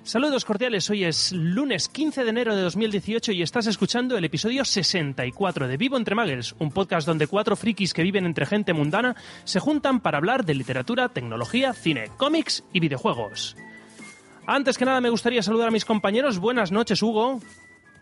Saludos 0.03 0.45
cordiales, 0.45 0.91
hoy 0.91 1.05
es 1.05 1.33
lunes 1.33 1.89
15 1.89 2.25
de 2.25 2.31
enero 2.31 2.55
de 2.55 2.61
2018 2.61 3.33
y 3.33 3.41
estás 3.41 3.67
escuchando 3.67 4.19
el 4.19 4.25
episodio 4.27 4.67
64 4.67 5.67
de 5.67 5.77
Vivo 5.79 5.97
entre 5.97 6.15
Muggles, 6.15 6.55
un 6.59 6.71
podcast 6.71 7.07
donde 7.07 7.29
cuatro 7.29 7.57
frikis 7.57 7.95
que 7.95 8.03
viven 8.03 8.27
entre 8.27 8.45
gente 8.45 8.75
mundana 8.75 9.17
se 9.45 9.59
juntan 9.59 10.01
para 10.01 10.19
hablar 10.19 10.45
de 10.45 10.55
literatura, 10.55 11.09
tecnología, 11.09 11.73
cine, 11.73 12.11
cómics 12.19 12.63
y 12.75 12.81
videojuegos. 12.81 13.57
Antes 14.47 14.79
que 14.79 14.85
nada 14.85 15.01
me 15.01 15.11
gustaría 15.11 15.43
saludar 15.43 15.69
a 15.69 15.71
mis 15.73 15.85
compañeros. 15.85 16.39
Buenas 16.39 16.71
noches, 16.71 17.03
Hugo. 17.03 17.41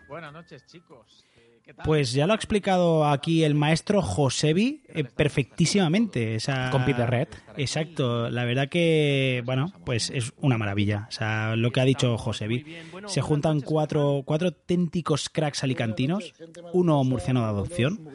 Buenas 0.07 0.31
noches, 0.31 0.63
chicos. 0.67 1.25
Eh, 1.35 1.61
¿Qué 1.65 1.73
tal? 1.73 1.83
Pues 1.83 2.13
ya 2.13 2.27
lo 2.27 2.33
ha 2.33 2.35
explicado 2.35 3.07
aquí 3.07 3.43
el 3.43 3.55
maestro 3.55 4.03
Josebi 4.03 4.83
eh, 4.89 5.03
perfectísimamente. 5.05 6.35
Esa... 6.35 6.69
Con 6.69 6.85
Peter 6.85 7.09
Red. 7.09 7.29
Exacto, 7.57 8.29
la 8.29 8.45
verdad 8.45 8.69
que, 8.69 9.41
bueno, 9.43 9.73
pues 9.85 10.11
es 10.11 10.33
una 10.37 10.59
maravilla. 10.59 11.07
O 11.09 11.11
sea, 11.11 11.55
lo 11.55 11.71
que 11.71 11.81
ha 11.81 11.85
dicho 11.85 12.15
Josebi. 12.15 12.63
Se 13.07 13.21
juntan 13.21 13.61
cuatro, 13.61 14.21
cuatro 14.23 14.49
auténticos 14.49 15.29
cracks 15.29 15.63
alicantinos, 15.63 16.31
uno 16.73 17.03
murciano 17.03 17.41
de 17.41 17.47
adopción, 17.47 18.07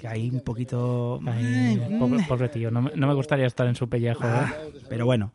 que 0.00 0.06
hay 0.06 0.30
un 0.30 0.42
poquito... 0.42 1.18
Ay, 1.26 1.98
pobre, 1.98 2.24
pobre 2.28 2.48
tío, 2.50 2.70
no 2.70 2.82
me, 2.82 2.92
no 2.94 3.08
me 3.08 3.14
gustaría 3.14 3.46
estar 3.46 3.66
en 3.66 3.74
su 3.74 3.88
pellejo. 3.88 4.24
¿eh? 4.24 4.30
Ah, 4.32 4.54
pero 4.88 5.06
bueno. 5.06 5.32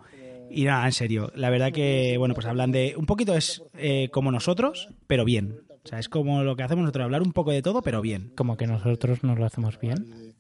Y 0.52 0.64
nada, 0.66 0.86
en 0.86 0.92
serio, 0.94 1.32
la 1.36 1.50
verdad 1.50 1.72
que, 1.72 2.16
bueno, 2.18 2.34
pues 2.34 2.46
hablan 2.46 2.72
de... 2.72 2.96
Un 2.98 3.06
poquito 3.06 3.36
es 3.36 3.64
eh, 3.78 4.10
como 4.12 4.32
nosotros, 4.32 4.90
pero 5.08 5.26
bien. 5.26 5.62
O 5.84 5.88
sea, 5.88 6.00
es 6.00 6.10
como 6.10 6.44
lo 6.44 6.56
que 6.56 6.64
hacemos 6.64 6.82
nosotros, 6.84 7.06
hablar 7.06 7.22
un 7.22 7.32
poco 7.34 7.52
de 7.52 7.62
todo, 7.62 7.82
pero 7.82 8.02
bien. 8.02 8.32
Como 8.36 8.58
que 8.58 8.68
nosotros 8.68 9.24
nos 9.24 9.38
lo 9.40 9.46
hacemos 9.46 9.80
bien. 9.80 10.34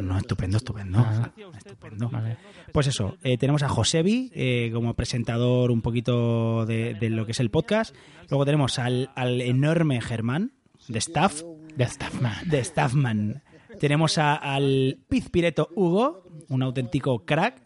No, 0.00 0.16
estupendo, 0.16 0.56
estupendo. 0.58 0.98
Ah. 1.00 1.32
estupendo. 1.58 2.08
Vale. 2.08 2.36
Pues 2.72 2.86
eso, 2.86 3.16
eh, 3.24 3.36
tenemos 3.36 3.62
a 3.64 3.68
Josebi 3.68 4.30
eh, 4.32 4.70
como 4.72 4.94
presentador 4.94 5.70
un 5.72 5.82
poquito 5.82 6.64
de, 6.66 6.94
de 6.94 7.10
lo 7.10 7.26
que 7.26 7.32
es 7.32 7.40
el 7.40 7.50
podcast. 7.50 7.94
Luego 8.30 8.44
tenemos 8.44 8.78
al, 8.78 9.10
al 9.16 9.40
enorme 9.40 10.00
Germán, 10.00 10.52
de 10.88 10.98
staff, 11.00 11.42
De 11.76 11.84
Staffman. 11.84 12.48
de 12.48 12.62
Staffman. 12.64 13.42
Tenemos 13.80 14.18
a- 14.18 14.36
al 14.36 14.98
pizpireto 15.08 15.68
Hugo, 15.74 16.22
un 16.48 16.62
auténtico 16.62 17.24
crack. 17.26 17.65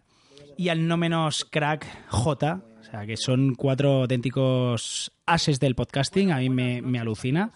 Y 0.60 0.68
al 0.68 0.86
no 0.86 0.98
menos 0.98 1.46
crack 1.46 1.86
J, 2.08 2.62
o 2.80 2.84
sea, 2.84 3.06
que 3.06 3.16
son 3.16 3.54
cuatro 3.54 4.02
auténticos 4.02 5.10
ases 5.24 5.58
del 5.58 5.74
podcasting, 5.74 6.32
a 6.32 6.36
mí 6.36 6.50
me, 6.50 6.82
me 6.82 6.98
alucina. 6.98 7.50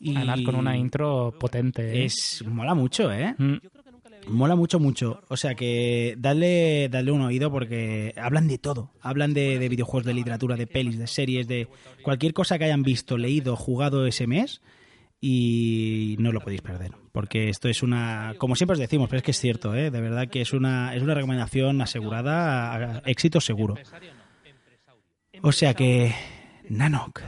Y 0.00 0.16
Además 0.16 0.40
con 0.40 0.54
una 0.54 0.74
intro 0.74 1.34
potente. 1.38 1.92
¿eh? 1.92 2.06
es 2.06 2.42
mola 2.46 2.72
mucho, 2.72 3.12
¿eh? 3.12 3.34
Mm, 3.36 3.56
Mola 4.28 4.56
mucho, 4.56 4.80
mucho. 4.80 5.20
O 5.28 5.36
sea 5.36 5.54
que 5.54 6.14
dale, 6.16 6.88
dale 6.88 7.12
un 7.12 7.20
oído 7.20 7.50
porque 7.50 8.14
hablan 8.16 8.48
de 8.48 8.56
todo. 8.56 8.92
Hablan 9.02 9.34
de, 9.34 9.58
de 9.58 9.68
videojuegos, 9.68 10.06
de 10.06 10.14
literatura, 10.14 10.56
de 10.56 10.66
pelis, 10.66 10.98
de 10.98 11.08
series, 11.08 11.46
de 11.46 11.68
cualquier 12.02 12.32
cosa 12.32 12.56
que 12.56 12.64
hayan 12.64 12.82
visto, 12.82 13.18
leído, 13.18 13.56
jugado 13.56 14.06
ese 14.06 14.26
mes 14.26 14.62
y 15.20 16.16
no 16.18 16.32
lo 16.32 16.40
podéis 16.40 16.62
perder. 16.62 17.01
Porque 17.12 17.50
esto 17.50 17.68
es 17.68 17.82
una, 17.82 18.34
como 18.38 18.56
siempre 18.56 18.72
os 18.72 18.78
decimos, 18.78 19.08
pero 19.10 19.18
es 19.18 19.22
que 19.22 19.32
es 19.32 19.38
cierto, 19.40 19.74
¿eh? 19.74 19.90
de 19.90 20.00
verdad 20.00 20.28
que 20.28 20.40
es 20.40 20.52
una, 20.54 20.94
es 20.94 21.02
una 21.02 21.12
recomendación 21.14 21.82
asegurada, 21.82 22.72
a- 22.74 23.02
éxito 23.04 23.38
seguro. 23.40 23.74
O 25.42 25.52
sea 25.52 25.74
que, 25.74 26.14
Nanok, 26.70 27.20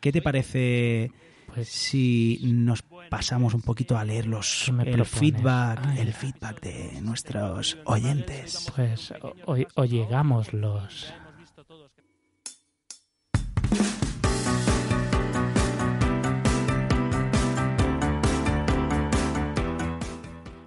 ¿qué 0.00 0.12
te 0.12 0.20
parece 0.20 1.10
Pues 1.54 1.68
si 1.68 2.38
nos 2.42 2.82
pasamos 3.08 3.54
un 3.54 3.62
poquito 3.62 3.96
a 3.96 4.04
leer 4.04 4.26
los 4.26 4.64
¿Qué 4.66 4.72
me 4.72 4.82
el 4.90 5.04
feedback, 5.06 5.80
Ay. 5.86 5.98
el 6.00 6.12
feedback 6.12 6.60
de 6.60 7.00
nuestros 7.00 7.78
oyentes? 7.86 8.70
Pues 8.76 9.12
o, 9.22 9.34
o- 9.46 9.66
o 9.76 9.84
llegamos 9.86 10.52
los... 10.52 11.14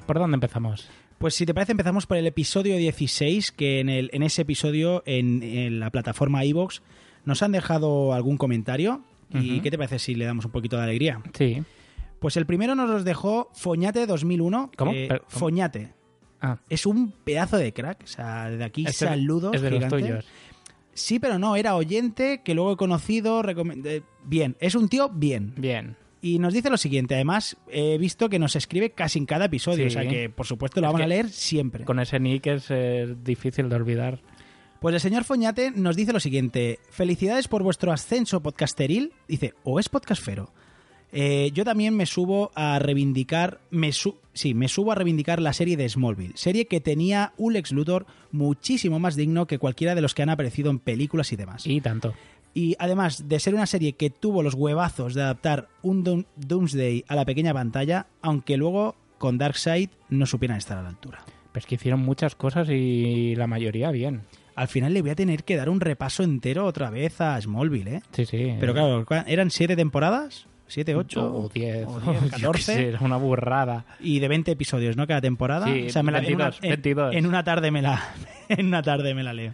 ¿Por 0.08 0.18
dónde 0.20 0.36
empezamos? 0.36 0.90
Pues 1.20 1.36
si 1.36 1.46
te 1.46 1.54
parece 1.54 1.72
empezamos 1.74 2.06
por 2.06 2.18
el 2.18 2.26
episodio 2.28 2.78
16, 2.78 3.52
que 3.52 3.80
en, 3.80 3.90
el, 3.90 4.10
en 4.14 4.24
ese 4.24 4.44
episodio 4.44 5.04
en, 5.06 5.44
en 5.44 5.80
la 5.80 5.90
plataforma 5.92 6.44
iVoox 6.46 6.82
nos 7.26 7.44
han 7.44 7.52
dejado 7.52 8.14
algún 8.14 8.38
comentario. 8.38 9.04
¿Y 9.34 9.60
qué 9.60 9.70
te 9.70 9.78
parece 9.78 10.00
si 10.00 10.16
le 10.16 10.24
damos 10.26 10.46
un 10.46 10.52
poquito 10.52 10.78
de 10.78 10.84
alegría? 10.84 11.22
Sí. 11.38 11.62
Pues 12.20 12.38
el 12.38 12.46
primero 12.46 12.76
nos 12.76 12.90
los 12.90 13.04
dejó 13.04 13.50
Foñate 13.54 14.06
2001. 14.08 14.72
¿Cómo? 14.78 14.92
eh, 14.94 15.08
¿cómo? 15.10 15.22
Foñate. 15.28 15.94
Ah, 16.40 16.60
Es 16.70 16.86
un 16.86 17.12
pedazo 17.12 17.58
de 17.58 17.74
crack. 17.74 18.04
O 18.04 18.08
sea, 18.08 18.50
de 18.50 18.64
aquí 18.64 18.86
este 18.86 19.06
saludos. 19.06 19.54
es 19.56 19.62
de 19.62 19.72
los 19.72 19.88
tuyos. 19.90 20.26
Sí, 20.94 21.20
pero 21.20 21.38
no, 21.38 21.56
era 21.56 21.76
oyente 21.76 22.42
que 22.44 22.56
luego 22.56 22.74
he 22.74 22.78
conocido. 22.78 23.44
Bien, 24.24 24.56
es 24.60 24.76
un 24.76 24.88
tío 24.88 25.10
bien. 25.10 25.54
Bien. 25.58 25.96
Y 26.22 26.40
nos 26.40 26.54
dice 26.54 26.70
lo 26.70 26.78
siguiente, 26.78 27.14
además 27.16 27.58
he 27.70 27.98
visto 27.98 28.28
que 28.30 28.40
nos 28.40 28.56
escribe 28.56 28.90
casi 28.92 29.20
en 29.20 29.26
cada 29.26 29.46
episodio, 29.46 29.90
Sí. 29.90 29.96
o 29.98 30.02
sea 30.02 30.10
que 30.10 30.30
por 30.30 30.46
supuesto 30.48 30.82
lo 30.82 30.88
Es 30.88 30.94
vamos 30.94 31.06
a 31.06 31.08
leer 31.08 31.30
siempre. 31.30 31.86
Con 31.86 32.00
ese 32.00 32.20
nick 32.20 32.48
es 32.48 32.66
eh, 32.70 33.16
difícil 33.24 33.70
de 33.70 33.76
olvidar. 33.76 34.20
Pues 34.82 34.94
el 34.96 35.02
señor 35.02 35.24
Foñate 35.24 35.72
nos 35.72 35.96
dice 35.96 36.14
lo 36.14 36.20
siguiente, 36.20 36.80
felicidades 36.90 37.48
por 37.48 37.64
vuestro 37.64 37.92
ascenso 37.92 38.42
podcasteril, 38.42 39.12
dice, 39.28 39.54
o 39.64 39.80
es 39.80 39.90
podcastfero. 39.90 40.52
Eh, 41.14 41.52
yo 41.54 41.64
también 41.64 41.96
me 41.96 42.06
subo 42.06 42.52
a 42.54 42.78
reivindicar, 42.80 43.62
me 43.72 43.92
su- 43.94 44.18
sí, 44.34 44.54
me 44.54 44.68
subo 44.68 44.92
a 44.92 44.96
reivindicar 44.96 45.42
la 45.42 45.54
serie 45.54 45.78
de 45.78 45.88
Smallville, 45.88 46.34
serie 46.36 46.66
que 46.66 46.82
tenía 46.82 47.34
un 47.38 47.54
Lex 47.54 47.72
Luthor 47.72 48.06
muchísimo 48.32 49.00
más 49.00 49.16
digno 49.16 49.48
que 49.48 49.58
cualquiera 49.58 49.96
de 49.96 50.02
los 50.02 50.14
que 50.14 50.24
han 50.24 50.30
aparecido 50.30 50.70
en 50.70 50.80
películas 50.80 51.32
y 51.32 51.38
demás. 51.38 51.66
Y 51.66 51.80
tanto. 51.80 52.14
Y 52.58 52.76
además 52.80 53.28
de 53.30 53.40
ser 53.40 53.54
una 53.54 53.68
serie 53.68 53.94
que 53.94 54.10
tuvo 54.10 54.42
los 54.42 54.56
huevazos 54.56 55.14
de 55.14 55.22
adaptar 55.22 55.68
un 55.84 56.04
Doom- 56.04 56.26
Doomsday 56.38 57.06
a 57.08 57.14
la 57.16 57.24
pequeña 57.24 57.54
pantalla, 57.54 58.08
aunque 58.24 58.58
luego 58.58 58.96
con 59.20 59.38
Darkseid 59.38 59.90
no 60.10 60.26
supieran 60.26 60.58
estar 60.58 60.76
a 60.78 60.82
la 60.82 60.90
altura. 60.90 61.20
Pues 61.52 61.68
que 61.68 61.76
hicieron 61.76 62.00
muchas 62.00 62.34
cosas 62.36 62.68
y 62.72 63.36
la 63.36 63.46
mayoría 63.46 63.92
bien. 63.92 64.22
Al 64.56 64.68
final 64.70 64.92
le 64.96 65.02
voy 65.04 65.12
a 65.12 65.16
tener 65.16 65.44
que 65.44 65.56
dar 65.56 65.70
un 65.70 65.80
repaso 65.82 66.24
entero 66.24 66.66
otra 66.66 66.90
vez 66.90 67.22
a 67.22 67.40
Smallville, 67.40 67.98
¿eh? 67.98 68.02
Sí, 68.12 68.26
sí. 68.26 68.56
Pero 68.60 68.74
claro, 68.74 69.06
¿cuá- 69.06 69.24
¿eran 69.28 69.52
siete 69.52 69.76
temporadas? 69.76 70.48
¿Siete, 70.66 70.96
ocho? 70.96 71.32
O 71.32 71.50
10, 71.50 71.86
o 71.86 71.92
o 71.92 72.00
10, 72.00 72.22
yo 72.22 72.22
qué 72.24 72.30
14. 72.42 72.62
sé, 72.74 72.88
era 72.90 73.00
una 73.02 73.18
burrada. 73.18 73.86
Y 74.00 74.18
de 74.20 74.28
20 74.28 74.52
episodios, 74.52 74.98
¿no? 74.98 75.06
Cada 75.06 75.22
temporada. 75.22 75.68
Sí, 75.68 75.86
o 75.88 75.90
sea, 75.92 76.02
me 76.02 76.12
la, 76.12 76.20
en, 76.20 76.34
una, 76.36 76.46
22, 76.46 76.60
en- 76.64 76.70
22. 76.72 77.16
en 77.16 77.26
una 77.28 77.44
tarde 77.44 77.70
me 77.72 77.82
la 77.84 78.04
en 78.50 78.66
una 78.66 78.82
tarde 78.82 79.14
me 79.14 79.22
la 79.24 79.34
leo. 79.34 79.54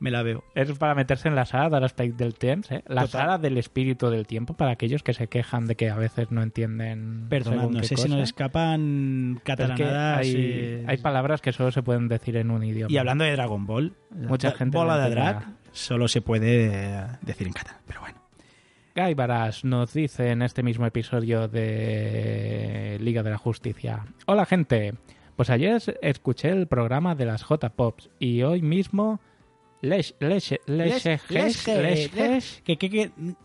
Me 0.00 0.10
la 0.10 0.22
veo. 0.22 0.44
Es 0.54 0.70
para 0.72 0.94
meterse 0.94 1.28
en 1.28 1.34
la 1.34 1.46
sala 1.46 1.70
del 1.70 1.84
aspecto 1.84 2.22
del 2.22 2.34
temps, 2.34 2.70
¿eh? 2.70 2.82
La 2.86 3.02
Total. 3.02 3.20
sala 3.20 3.38
del 3.38 3.58
espíritu 3.58 4.10
del 4.10 4.26
tiempo 4.26 4.54
para 4.54 4.72
aquellos 4.72 5.02
que 5.02 5.14
se 5.14 5.28
quejan 5.28 5.66
de 5.66 5.76
que 5.76 5.90
a 5.90 5.96
veces 5.96 6.30
no 6.30 6.42
entienden. 6.42 7.28
Según 7.30 7.74
no 7.74 7.82
sé 7.82 7.96
si 7.96 8.08
nos 8.08 8.20
escapan 8.20 9.40
Pero 9.44 9.64
es 9.64 9.70
que 9.70 9.82
catalanadas. 9.84 10.18
hay, 10.18 10.34
eh, 10.36 10.84
hay 10.86 10.96
palabras 10.98 11.40
que 11.40 11.52
solo 11.52 11.70
se 11.70 11.82
pueden 11.82 12.08
decir 12.08 12.36
en 12.36 12.50
un 12.50 12.64
idioma. 12.64 12.92
Y 12.92 12.96
hablando 12.98 13.24
de 13.24 13.32
Dragon 13.32 13.66
Ball, 13.66 13.94
Mucha 14.10 14.50
la 14.50 14.56
gente 14.56 14.76
bola 14.76 14.96
no 14.96 15.04
de 15.04 15.10
drag 15.10 15.46
solo 15.72 16.08
se 16.08 16.20
puede 16.20 16.66
eh, 16.72 17.06
decir 17.22 17.46
en 17.46 17.52
catalán, 17.52 17.80
pero 17.86 18.00
bueno. 18.00 18.18
Guy 18.96 19.14
Baras 19.14 19.64
nos 19.64 19.92
dice 19.92 20.30
en 20.30 20.42
este 20.42 20.62
mismo 20.62 20.86
episodio 20.86 21.48
de 21.48 22.96
Liga 23.00 23.24
de 23.24 23.30
la 23.30 23.38
Justicia. 23.38 24.04
Hola 24.26 24.46
gente, 24.46 24.94
pues 25.34 25.50
ayer 25.50 25.82
escuché 26.00 26.50
el 26.50 26.68
programa 26.68 27.16
de 27.16 27.26
las 27.26 27.42
J-Pops 27.42 28.10
y 28.18 28.42
hoy 28.42 28.62
mismo... 28.62 29.20
Les, 29.84 30.14
les, 30.20 30.50
les, 30.66 31.04
les, 31.30 31.56
les- 31.82 32.12
les-. 32.16 32.62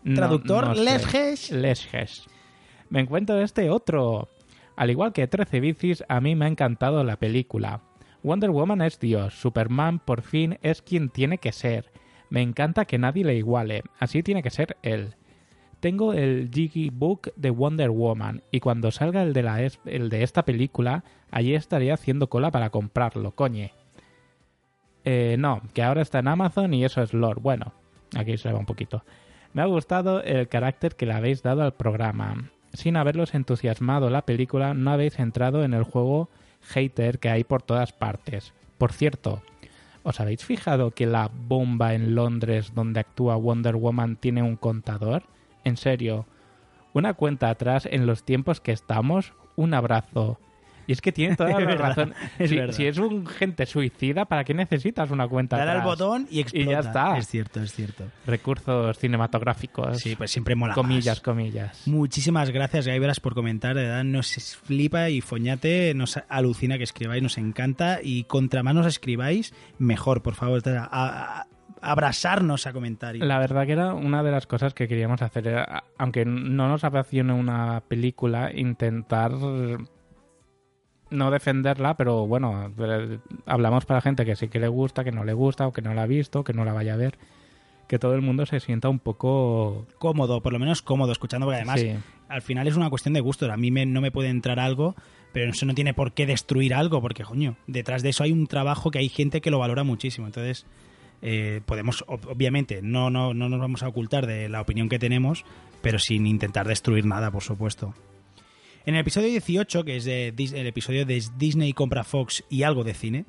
No, 0.02 0.14
Traductor, 0.14 0.76
lesges. 0.76 1.50
Lesges. 1.52 2.26
Me 2.88 3.00
encuentro 3.00 3.40
este 3.40 3.70
otro. 3.70 4.28
Al 4.76 4.90
igual 4.90 5.12
que 5.12 5.26
13 5.26 5.60
bicis, 5.60 6.04
a 6.08 6.20
mí 6.20 6.34
me 6.34 6.46
ha 6.46 6.48
encantado 6.48 7.04
la 7.04 7.16
película. 7.16 7.82
Wonder 8.22 8.50
Woman 8.50 8.82
es 8.82 8.98
Dios, 8.98 9.34
Superman 9.34 9.98
por 9.98 10.22
fin 10.22 10.58
es 10.62 10.82
quien 10.82 11.08
tiene 11.10 11.38
que 11.38 11.52
ser. 11.52 11.90
Me 12.30 12.42
encanta 12.42 12.84
que 12.84 12.98
nadie 12.98 13.24
le 13.24 13.34
iguale, 13.34 13.82
así 13.98 14.22
tiene 14.22 14.42
que 14.42 14.50
ser 14.50 14.76
él. 14.82 15.14
Tengo 15.80 16.12
el 16.12 16.50
Jiggy 16.52 16.90
Book 16.90 17.32
de 17.36 17.50
Wonder 17.50 17.90
Woman 17.90 18.42
y 18.50 18.60
cuando 18.60 18.90
salga 18.90 19.22
el 19.22 19.32
de, 19.32 19.42
la 19.42 19.62
es- 19.62 19.80
el 19.86 20.10
de 20.10 20.22
esta 20.22 20.44
película, 20.44 21.04
allí 21.30 21.54
estaré 21.54 21.92
haciendo 21.92 22.28
cola 22.28 22.50
para 22.50 22.70
comprarlo, 22.70 23.32
coñe. 23.34 23.72
Eh, 25.04 25.36
no, 25.38 25.62
que 25.72 25.82
ahora 25.82 26.02
está 26.02 26.18
en 26.18 26.28
Amazon 26.28 26.74
y 26.74 26.84
eso 26.84 27.02
es 27.02 27.14
lore. 27.14 27.40
Bueno, 27.40 27.72
aquí 28.16 28.36
se 28.36 28.52
va 28.52 28.58
un 28.58 28.66
poquito. 28.66 29.04
Me 29.52 29.62
ha 29.62 29.66
gustado 29.66 30.22
el 30.22 30.48
carácter 30.48 30.94
que 30.94 31.06
le 31.06 31.14
habéis 31.14 31.42
dado 31.42 31.62
al 31.62 31.74
programa. 31.74 32.50
Sin 32.72 32.96
haberlos 32.96 33.34
entusiasmado 33.34 34.10
la 34.10 34.24
película, 34.24 34.74
no 34.74 34.92
habéis 34.92 35.18
entrado 35.18 35.64
en 35.64 35.74
el 35.74 35.82
juego 35.82 36.28
hater 36.62 37.18
que 37.18 37.30
hay 37.30 37.44
por 37.44 37.62
todas 37.62 37.92
partes. 37.92 38.52
Por 38.78 38.92
cierto, 38.92 39.42
¿os 40.04 40.20
habéis 40.20 40.44
fijado 40.44 40.92
que 40.92 41.06
la 41.06 41.30
bomba 41.32 41.94
en 41.94 42.14
Londres 42.14 42.72
donde 42.74 43.00
actúa 43.00 43.36
Wonder 43.36 43.76
Woman 43.76 44.16
tiene 44.16 44.42
un 44.42 44.56
contador? 44.56 45.24
En 45.64 45.76
serio, 45.76 46.26
una 46.92 47.14
cuenta 47.14 47.50
atrás 47.50 47.88
en 47.90 48.06
los 48.06 48.24
tiempos 48.24 48.60
que 48.60 48.72
estamos, 48.72 49.34
un 49.56 49.74
abrazo. 49.74 50.38
Y 50.90 50.92
es 50.92 51.00
que 51.00 51.12
tiene 51.12 51.36
toda 51.36 51.50
la 51.60 51.74
razón. 51.76 52.14
es 52.36 52.74
si, 52.74 52.84
es 52.84 52.98
un 52.98 53.24
gente 53.24 53.64
suicida, 53.64 54.24
¿para 54.24 54.42
qué 54.42 54.54
necesitas 54.54 55.08
una 55.12 55.28
cuenta 55.28 55.56
Dale 55.56 55.70
al 55.70 55.82
botón 55.82 56.26
y 56.28 56.40
explota. 56.40 56.66
Y 56.68 56.72
ya 56.72 56.80
está. 56.80 57.16
Es 57.16 57.28
cierto, 57.28 57.62
es 57.62 57.72
cierto. 57.72 58.02
Recursos 58.26 58.98
cinematográficos. 58.98 59.98
Sí, 59.98 60.16
pues 60.16 60.32
siempre 60.32 60.56
mola 60.56 60.74
Comillas, 60.74 61.18
más. 61.18 61.20
comillas. 61.20 61.86
Muchísimas 61.86 62.50
gracias, 62.50 62.88
Gaiberas, 62.88 63.20
por 63.20 63.34
comentar. 63.34 63.76
De 63.76 63.82
verdad, 63.82 64.02
nos 64.02 64.56
flipa 64.64 65.10
y 65.10 65.20
Foñate, 65.20 65.94
nos 65.94 66.18
alucina 66.28 66.76
que 66.76 66.82
escribáis, 66.84 67.22
nos 67.22 67.38
encanta. 67.38 68.00
Y 68.02 68.24
contra 68.24 68.64
más 68.64 68.74
nos 68.74 68.86
escribáis, 68.86 69.54
mejor, 69.78 70.22
por 70.22 70.34
favor. 70.34 70.60
A, 70.68 70.88
a- 70.90 71.46
abrazarnos 71.82 72.66
a 72.66 72.72
comentarios. 72.72 73.26
La 73.26 73.38
verdad 73.38 73.64
que 73.64 73.72
era 73.72 73.94
una 73.94 74.22
de 74.22 74.30
las 74.30 74.46
cosas 74.46 74.74
que 74.74 74.88
queríamos 74.88 75.22
hacer. 75.22 75.46
era, 75.46 75.84
aunque 75.98 76.24
no 76.24 76.68
nos 76.68 76.82
apasione 76.84 77.32
una 77.32 77.80
película, 77.86 78.50
intentar 78.52 79.32
no 81.10 81.30
defenderla, 81.30 81.94
pero 81.96 82.26
bueno, 82.26 82.72
eh, 82.78 83.18
hablamos 83.46 83.84
para 83.84 84.00
gente 84.00 84.24
que 84.24 84.36
sí 84.36 84.48
que 84.48 84.60
le 84.60 84.68
gusta, 84.68 85.04
que 85.04 85.12
no 85.12 85.24
le 85.24 85.32
gusta, 85.32 85.66
o 85.66 85.72
que 85.72 85.82
no 85.82 85.92
la 85.94 86.02
ha 86.02 86.06
visto, 86.06 86.44
que 86.44 86.52
no 86.52 86.64
la 86.64 86.72
vaya 86.72 86.94
a 86.94 86.96
ver. 86.96 87.18
Que 87.88 87.98
todo 87.98 88.14
el 88.14 88.22
mundo 88.22 88.46
se 88.46 88.60
sienta 88.60 88.88
un 88.88 89.00
poco... 89.00 89.86
Cómodo, 89.98 90.40
por 90.42 90.52
lo 90.52 90.58
menos 90.60 90.80
cómodo 90.82 91.10
escuchando, 91.12 91.46
porque 91.46 91.56
además 91.56 91.80
Sí. 91.80 91.92
al 92.28 92.42
final 92.42 92.68
es 92.68 92.76
una 92.76 92.88
cuestión 92.88 93.14
de 93.14 93.20
gusto. 93.20 93.50
A 93.52 93.56
mí 93.56 93.70
me- 93.72 93.86
no 93.86 94.00
me 94.00 94.12
puede 94.12 94.28
entrar 94.28 94.60
algo, 94.60 94.94
pero 95.32 95.50
eso 95.50 95.66
no 95.66 95.74
tiene 95.74 95.92
por 95.92 96.12
qué 96.12 96.24
destruir 96.26 96.72
algo, 96.74 97.00
porque, 97.00 97.24
coño, 97.24 97.56
detrás 97.66 98.02
de 98.04 98.10
eso 98.10 98.22
hay 98.22 98.30
un 98.30 98.46
trabajo 98.46 98.92
que 98.92 99.00
hay 99.00 99.08
gente 99.08 99.40
que 99.40 99.50
lo 99.50 99.58
valora 99.58 99.82
muchísimo. 99.82 100.28
Entonces, 100.28 100.66
eh, 101.22 101.62
podemos, 101.66 102.04
ob- 102.06 102.28
obviamente, 102.32 102.80
no, 102.80 103.10
no, 103.10 103.34
no 103.34 103.48
nos 103.48 103.58
vamos 103.58 103.82
a 103.82 103.88
ocultar 103.88 104.26
de 104.28 104.48
la 104.48 104.60
opinión 104.60 104.88
que 104.88 105.00
tenemos, 105.00 105.44
pero 105.82 105.98
sin 105.98 106.28
intentar 106.28 106.68
destruir 106.68 107.04
nada, 107.06 107.32
por 107.32 107.42
supuesto. 107.42 107.92
En 108.90 108.96
el 108.96 109.02
episodio 109.02 109.28
18, 109.28 109.84
que 109.84 109.98
es 109.98 110.06
el 110.08 110.66
episodio 110.66 111.06
de 111.06 111.24
Disney 111.38 111.72
compra 111.74 112.02
Fox 112.02 112.42
y 112.50 112.64
algo 112.64 112.82
de 112.82 112.92
cine, 112.92 113.24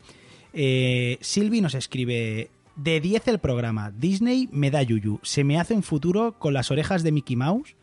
eh, 0.53 1.19
Silvi 1.21 1.61
nos 1.61 1.75
escribe: 1.75 2.49
De 2.75 2.99
10 2.99 3.27
el 3.27 3.37
programa, 3.37 3.91
Disney 3.91 4.49
me 4.51 4.71
da 4.71 4.81
yuyu, 4.81 5.19
se 5.21 5.43
me 5.43 5.59
hace 5.59 5.75
un 5.75 5.83
futuro 5.83 6.39
con 6.39 6.55
las 6.55 6.71
orejas 6.71 7.03
de 7.03 7.11
Mickey 7.11 7.35
Mouse. 7.35 7.75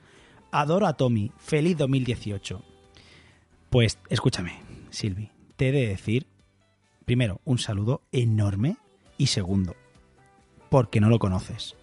Adoro 0.50 0.88
a 0.88 0.94
Tommy, 0.94 1.30
feliz 1.38 1.76
2018. 1.76 2.64
Pues 3.70 4.00
escúchame, 4.10 4.54
Silvi, 4.90 5.30
te 5.54 5.68
he 5.68 5.72
de 5.72 5.86
decir, 5.86 6.26
primero, 7.04 7.40
un 7.44 7.58
saludo 7.58 8.02
enorme 8.10 8.76
y 9.18 9.28
segundo, 9.28 9.76
porque 10.68 10.98
no 10.98 11.10
lo 11.10 11.20
conoces. 11.20 11.76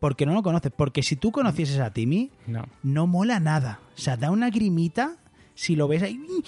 Porque 0.00 0.26
no 0.26 0.32
lo 0.34 0.42
conoces. 0.42 0.72
Porque 0.74 1.02
si 1.02 1.16
tú 1.16 1.32
conocieses 1.32 1.78
a 1.80 1.92
Timmy, 1.92 2.30
No. 2.46 2.64
no 2.82 3.06
mola 3.06 3.40
nada. 3.40 3.80
O 3.96 4.00
sea, 4.00 4.16
da 4.16 4.30
una 4.30 4.50
grimita 4.50 5.16
si 5.54 5.74
lo 5.76 5.88
ves 5.88 6.02
ahí. 6.04 6.16
"Un 6.18 6.42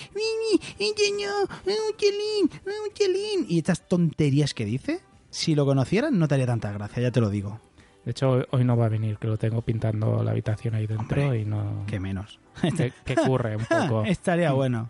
chelín, 1.97 2.51
un 2.65 2.95
chelín", 2.95 3.47
Y 3.49 3.59
estas 3.59 3.87
tonterías 3.89 4.55
que 4.55 4.65
dice, 4.65 5.01
si 5.31 5.55
lo 5.55 5.67
conocieran, 5.67 6.19
no 6.19 6.29
te 6.29 6.35
haría 6.35 6.47
tanta 6.47 6.71
gracia, 6.73 7.03
ya 7.03 7.11
te 7.11 7.21
lo 7.21 7.31
digo. 7.31 7.61
De 8.05 8.13
hecho, 8.13 8.31
hoy- 8.31 8.47
hoy 8.53 8.65
no 8.65 8.77
va 8.77 8.87
a 8.87 8.89
venir, 8.89 9.19
que 9.19 9.27
lo 9.29 9.37
tengo 9.37 9.61
pintando 9.63 10.23
la 10.23 10.31
habitación 10.31 10.75
ahí 10.75 10.87
dentro 10.87 11.21
Hombre, 11.23 11.41
y 11.41 11.45
no... 11.45 11.85
Que 11.87 12.01
menos. 12.01 12.39
que, 12.77 12.93
que 13.05 13.15
curre 13.17 13.57
un 13.57 13.65
poco. 13.69 14.05
Estaría 14.05 14.53
bueno. 14.53 14.89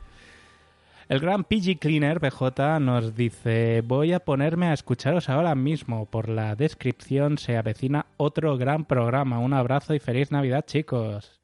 El 1.11 1.19
gran 1.19 1.43
PG 1.43 1.81
Cleaner 1.81 2.21
BJ 2.21 2.79
nos 2.81 3.17
dice: 3.17 3.83
Voy 3.85 4.13
a 4.13 4.21
ponerme 4.21 4.67
a 4.69 4.73
escucharos 4.73 5.29
ahora 5.29 5.57
mismo. 5.57 6.07
Por 6.07 6.29
la 6.29 6.55
descripción 6.55 7.37
se 7.37 7.57
avecina 7.57 8.07
otro 8.17 8.57
gran 8.57 8.85
programa. 8.85 9.41
Un 9.41 9.53
abrazo 9.53 9.93
y 9.93 9.99
feliz 9.99 10.31
Navidad, 10.31 10.65
chicos. 10.67 11.41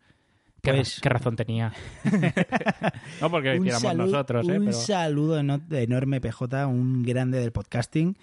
¿Qué, 0.62 0.72
Pues- 0.72 1.00
qué 1.00 1.08
razón 1.08 1.34
tenía? 1.34 1.72
no 3.20 3.28
porque 3.28 3.48
lo 3.48 3.56
hiciéramos 3.56 3.82
saludo, 3.82 4.06
nosotros, 4.06 4.48
¿eh? 4.48 4.58
un 4.58 4.64
Pero 4.66 4.72
saludo 4.76 5.40
eno- 5.40 5.60
enorme, 5.72 6.20
PJ, 6.20 6.66
un 6.68 7.02
grande 7.02 7.40
del 7.40 7.50
podcasting, 7.50 8.16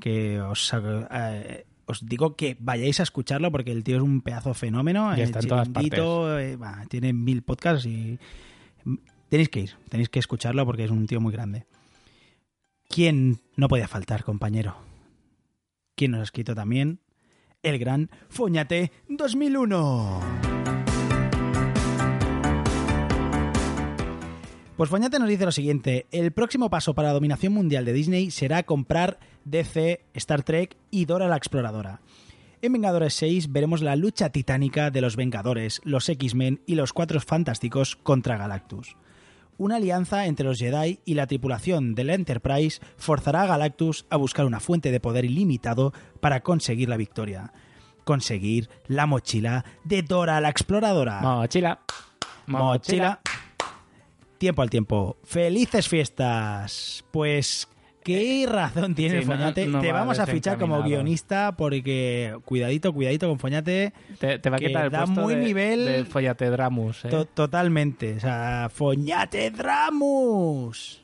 que 0.00 0.40
os, 0.40 0.74
eh, 1.12 1.64
os 1.86 2.04
digo 2.06 2.34
que 2.34 2.56
vayáis 2.58 2.98
a 2.98 3.04
escucharlo 3.04 3.52
porque 3.52 3.70
el 3.70 3.84
tío 3.84 3.98
es 3.98 4.02
un 4.02 4.20
pedazo 4.20 4.52
fenómeno. 4.52 5.12
Y 5.16 5.20
el 5.20 5.26
está 5.26 5.38
en 5.38 5.46
todas 5.48 5.68
chiringuito, 5.68 6.40
eh, 6.40 6.58
tiene 6.88 7.12
mil 7.12 7.42
podcasts 7.42 7.86
y 7.86 8.18
tenéis 9.28 9.48
que 9.48 9.60
ir, 9.60 9.76
tenéis 9.88 10.08
que 10.08 10.18
escucharlo 10.18 10.64
porque 10.66 10.84
es 10.84 10.90
un 10.90 11.06
tío 11.06 11.20
muy 11.20 11.32
grande. 11.32 11.66
¿Quién 12.88 13.40
no 13.56 13.68
podía 13.68 13.88
faltar, 13.88 14.24
compañero? 14.24 14.76
¿Quién 15.94 16.12
nos 16.12 16.20
ha 16.20 16.24
escrito 16.24 16.54
también? 16.54 17.00
El 17.62 17.78
gran 17.78 18.10
Foñate 18.28 18.92
2001. 19.08 20.20
Pues 24.76 24.90
Foñate 24.90 25.18
nos 25.18 25.28
dice 25.28 25.44
lo 25.44 25.52
siguiente: 25.52 26.06
el 26.12 26.30
próximo 26.32 26.70
paso 26.70 26.94
para 26.94 27.08
la 27.08 27.14
dominación 27.14 27.52
mundial 27.52 27.84
de 27.84 27.92
Disney 27.92 28.30
será 28.30 28.62
comprar 28.62 29.18
DC, 29.44 30.04
Star 30.14 30.44
Trek 30.44 30.76
y 30.90 31.04
Dora 31.04 31.26
la 31.26 31.36
Exploradora. 31.36 32.00
En 32.62 32.72
Vengadores 32.72 33.14
6 33.14 33.52
veremos 33.52 33.82
la 33.82 33.96
lucha 33.96 34.30
titánica 34.30 34.90
de 34.90 35.00
los 35.00 35.16
Vengadores, 35.16 35.80
los 35.84 36.08
X-Men 36.08 36.60
y 36.66 36.76
los 36.76 36.92
Cuatro 36.92 37.20
Fantásticos 37.20 37.96
contra 37.96 38.36
Galactus. 38.36 38.96
Una 39.58 39.76
alianza 39.76 40.26
entre 40.26 40.46
los 40.46 40.58
Jedi 40.60 41.00
y 41.04 41.14
la 41.14 41.26
tripulación 41.26 41.96
del 41.96 42.10
Enterprise 42.10 42.80
forzará 42.96 43.42
a 43.42 43.46
Galactus 43.46 44.06
a 44.08 44.16
buscar 44.16 44.46
una 44.46 44.60
fuente 44.60 44.92
de 44.92 45.00
poder 45.00 45.24
ilimitado 45.24 45.92
para 46.20 46.40
conseguir 46.44 46.88
la 46.88 46.96
victoria. 46.96 47.52
Conseguir 48.04 48.70
la 48.86 49.06
mochila 49.06 49.64
de 49.82 50.02
Dora 50.02 50.40
la 50.40 50.48
Exploradora. 50.48 51.20
mochila. 51.20 51.80
Mochila. 52.46 53.20
Tiempo 54.38 54.62
al 54.62 54.70
tiempo. 54.70 55.16
¡Felices 55.24 55.88
fiestas! 55.88 57.04
Pues, 57.10 57.68
¿qué 58.14 58.46
razón 58.48 58.94
tiene 58.94 59.20
sí, 59.20 59.26
Foñate? 59.26 59.66
no 59.66 59.80
Te 59.80 59.92
va 59.92 60.00
vamos 60.00 60.18
a 60.18 60.26
fichar 60.26 60.58
como 60.58 60.82
guionista 60.82 61.52
porque, 61.56 62.36
cuidadito, 62.44 62.92
cuidadito 62.92 63.28
con 63.28 63.38
Foñate. 63.38 63.92
Te, 64.18 64.38
te 64.38 64.50
va 64.50 64.56
a 64.56 64.58
quitar 64.60 64.84
el 64.86 64.90
da 64.90 65.04
puesto 65.04 65.20
muy 65.22 65.34
de, 65.34 65.44
nivel- 65.44 65.84
de 65.84 66.04
Follate 66.04 66.50
Dramus, 66.50 67.04
¿eh? 67.04 67.08
To- 67.08 67.24
totalmente. 67.26 68.14
O 68.16 68.20
sea, 68.20 68.68
Foñate 68.72 69.50
Dramus. 69.50 71.02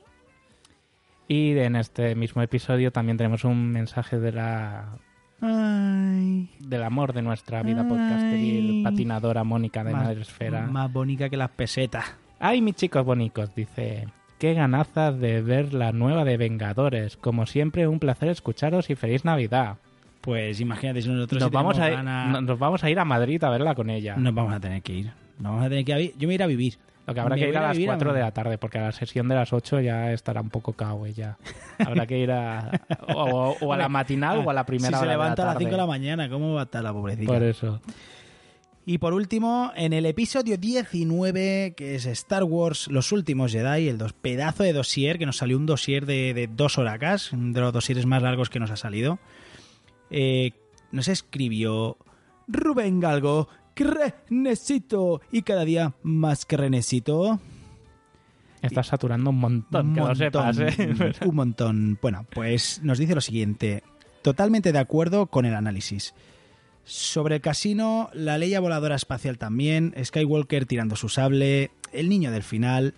Y 1.28 1.56
en 1.58 1.76
este 1.76 2.14
mismo 2.14 2.42
episodio 2.42 2.90
también 2.92 3.16
tenemos 3.16 3.44
un 3.44 3.70
mensaje 3.72 4.18
de 4.18 4.32
la 4.32 4.98
Ay. 5.40 6.50
del 6.60 6.82
amor 6.82 7.12
de 7.12 7.22
nuestra 7.22 7.62
vida 7.62 7.86
podcasteril 7.88 8.82
patinadora 8.82 9.42
Mónica 9.44 9.84
de 9.84 9.92
Más- 9.92 10.04
Madresfera. 10.04 10.62
Más 10.66 10.92
bonita 10.92 11.28
que 11.30 11.36
las 11.36 11.50
pesetas. 11.50 12.04
Ay, 12.38 12.60
mis 12.60 12.74
chicos 12.74 13.04
bonicos, 13.04 13.54
dice. 13.54 14.06
Qué 14.38 14.54
ganazas 14.54 15.18
de 15.18 15.40
ver 15.40 15.72
la 15.74 15.92
nueva 15.92 16.24
de 16.24 16.36
Vengadores. 16.36 17.16
Como 17.16 17.46
siempre, 17.46 17.86
un 17.86 17.98
placer 17.98 18.28
escucharos 18.28 18.90
y 18.90 18.94
feliz 18.94 19.24
Navidad. 19.24 19.76
Pues 20.20 20.60
imagínate 20.60 21.02
si 21.02 21.08
nosotros 21.08 21.40
Nos 21.42 21.50
vamos, 21.50 21.78
a, 21.78 21.88
gana- 21.90 22.26
no- 22.26 22.40
nos 22.40 22.58
vamos 22.58 22.82
a 22.82 22.90
ir 22.90 22.98
a 22.98 23.04
Madrid 23.04 23.42
a 23.44 23.50
verla 23.50 23.74
con 23.74 23.90
ella. 23.90 24.16
Nos 24.16 24.34
vamos 24.34 24.52
a 24.54 24.60
tener 24.60 24.82
que 24.82 24.92
ir. 24.92 25.06
Nos 25.38 25.52
vamos 25.52 25.66
a 25.66 25.68
tener 25.68 25.84
que 25.84 26.00
ir. 26.00 26.12
Yo 26.18 26.26
me 26.28 26.36
voy 26.36 26.42
a 26.42 26.44
ir 26.44 26.48
vivir. 26.48 26.74
Lo 27.06 27.12
que 27.12 27.20
habrá 27.20 27.34
Me 27.36 27.42
que 27.42 27.48
ir 27.50 27.56
a 27.58 27.60
a 27.60 27.62
las 27.68 27.72
vivir 27.76 27.90
a 27.90 27.94
4 27.96 28.12
de 28.14 28.20
la 28.20 28.30
tarde, 28.30 28.56
porque 28.56 28.78
a 28.78 28.82
la 28.84 28.92
sesión 28.92 29.28
de 29.28 29.34
las 29.34 29.52
8 29.52 29.80
ya 29.80 30.10
estará 30.12 30.40
un 30.40 30.48
poco 30.48 30.72
cao 30.72 31.04
ella. 31.04 31.36
Habrá 31.78 32.06
que 32.06 32.18
ir 32.18 32.32
a, 32.32 32.70
o, 33.14 33.54
o 33.60 33.72
a 33.74 33.76
la 33.76 33.90
matinal 33.90 34.38
o 34.38 34.48
a 34.48 34.54
la 34.54 34.64
primera 34.64 34.88
Si 34.88 34.94
se 34.94 34.98
hora 35.00 35.10
de 35.10 35.18
levanta 35.18 35.42
a 35.42 35.46
la 35.46 35.52
las 35.52 35.58
5 35.58 35.70
de 35.70 35.76
la 35.76 35.86
mañana, 35.86 36.28
¿cómo 36.30 36.54
va 36.54 36.62
a 36.62 36.64
estar 36.64 36.82
la 36.82 36.94
pobrecita? 36.94 37.30
Por 37.30 37.42
eso. 37.42 37.80
Y 38.86 38.98
por 38.98 39.14
último, 39.14 39.72
en 39.76 39.94
el 39.94 40.04
episodio 40.04 40.58
19, 40.58 41.74
que 41.74 41.94
es 41.94 42.04
Star 42.04 42.44
Wars 42.44 42.88
Los 42.88 43.12
Últimos 43.12 43.52
Jedi, 43.52 43.88
el 43.88 43.96
dos, 43.96 44.12
pedazo 44.12 44.62
de 44.62 44.74
dossier, 44.74 45.18
que 45.18 45.24
nos 45.24 45.38
salió 45.38 45.56
un 45.56 45.64
dossier 45.64 46.04
de, 46.04 46.34
de 46.34 46.48
dos 46.48 46.76
horacas, 46.76 47.30
de 47.32 47.60
los 47.60 47.72
dossieres 47.72 48.04
más 48.04 48.22
largos 48.22 48.50
que 48.50 48.60
nos 48.60 48.70
ha 48.70 48.76
salido, 48.76 49.18
eh, 50.10 50.52
nos 50.92 51.08
escribió 51.08 51.96
Rubén 52.46 53.00
Galgo, 53.00 53.48
que 53.74 54.14
necesito, 54.28 55.22
y 55.32 55.42
cada 55.42 55.64
día 55.64 55.94
más 56.02 56.44
que 56.44 56.58
necesito. 56.58 57.40
Estás 58.60 58.88
saturando 58.88 59.30
un 59.30 59.38
montón, 59.38 59.94
que 59.94 60.00
lo 60.00 60.14
sepas, 60.14 60.58
¿eh? 60.58 61.14
un 61.24 61.34
montón. 61.34 61.98
Bueno, 62.02 62.26
pues 62.30 62.80
nos 62.82 62.98
dice 62.98 63.14
lo 63.14 63.20
siguiente. 63.22 63.82
Totalmente 64.22 64.72
de 64.72 64.78
acuerdo 64.78 65.26
con 65.26 65.46
el 65.46 65.54
análisis. 65.54 66.14
Sobre 66.84 67.36
el 67.36 67.40
casino, 67.40 68.10
la 68.12 68.36
ley 68.38 68.56
voladora 68.58 68.94
espacial 68.94 69.38
también, 69.38 69.94
Skywalker 70.02 70.66
tirando 70.66 70.96
su 70.96 71.08
sable, 71.08 71.70
el 71.92 72.08
niño 72.08 72.30
del 72.30 72.42
final. 72.42 72.94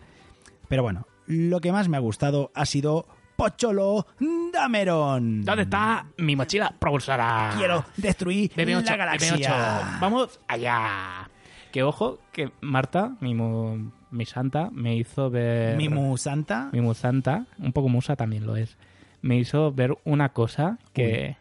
Pero 0.68 0.82
bueno, 0.82 1.06
lo 1.26 1.60
que 1.60 1.70
más 1.72 1.88
me 1.88 1.96
ha 1.96 2.00
gustado 2.00 2.50
ha 2.54 2.66
sido 2.66 3.06
Pocholo 3.36 4.06
Dameron. 4.52 5.44
¿Dónde 5.44 5.62
está 5.64 6.06
mi 6.16 6.34
mochila 6.34 6.74
propulsora? 6.78 7.52
Quiero 7.56 7.84
destruir 7.96 8.50
BB8, 8.56 8.84
la 8.84 8.96
galaxia. 8.96 9.36
BB8. 9.36 10.00
Vamos 10.00 10.40
allá. 10.48 11.30
Que 11.70 11.82
ojo, 11.82 12.18
que 12.32 12.50
Marta, 12.62 13.16
mi, 13.20 13.34
mu- 13.34 13.90
mi 14.10 14.24
santa, 14.24 14.70
me 14.72 14.96
hizo 14.96 15.30
ver... 15.30 15.76
Mi 15.76 15.88
mu 15.88 16.16
santa. 16.16 16.70
mi 16.72 16.80
musanta, 16.80 17.44
un 17.58 17.72
poco 17.72 17.88
musa 17.88 18.16
también 18.16 18.46
lo 18.46 18.56
es, 18.56 18.78
me 19.20 19.36
hizo 19.36 19.70
ver 19.72 19.96
una 20.04 20.30
cosa 20.30 20.78
que 20.94 21.36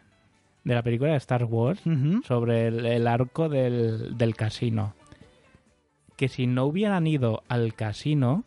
de 0.66 0.74
la 0.74 0.82
película 0.82 1.12
de 1.12 1.18
Star 1.18 1.44
Wars 1.44 1.80
sobre 2.26 2.66
el, 2.66 2.84
el 2.84 3.06
arco 3.06 3.48
del, 3.48 4.18
del 4.18 4.34
casino. 4.34 4.94
Que 6.16 6.26
si 6.28 6.48
no 6.48 6.64
hubieran 6.64 7.06
ido 7.06 7.44
al 7.48 7.74
casino, 7.74 8.42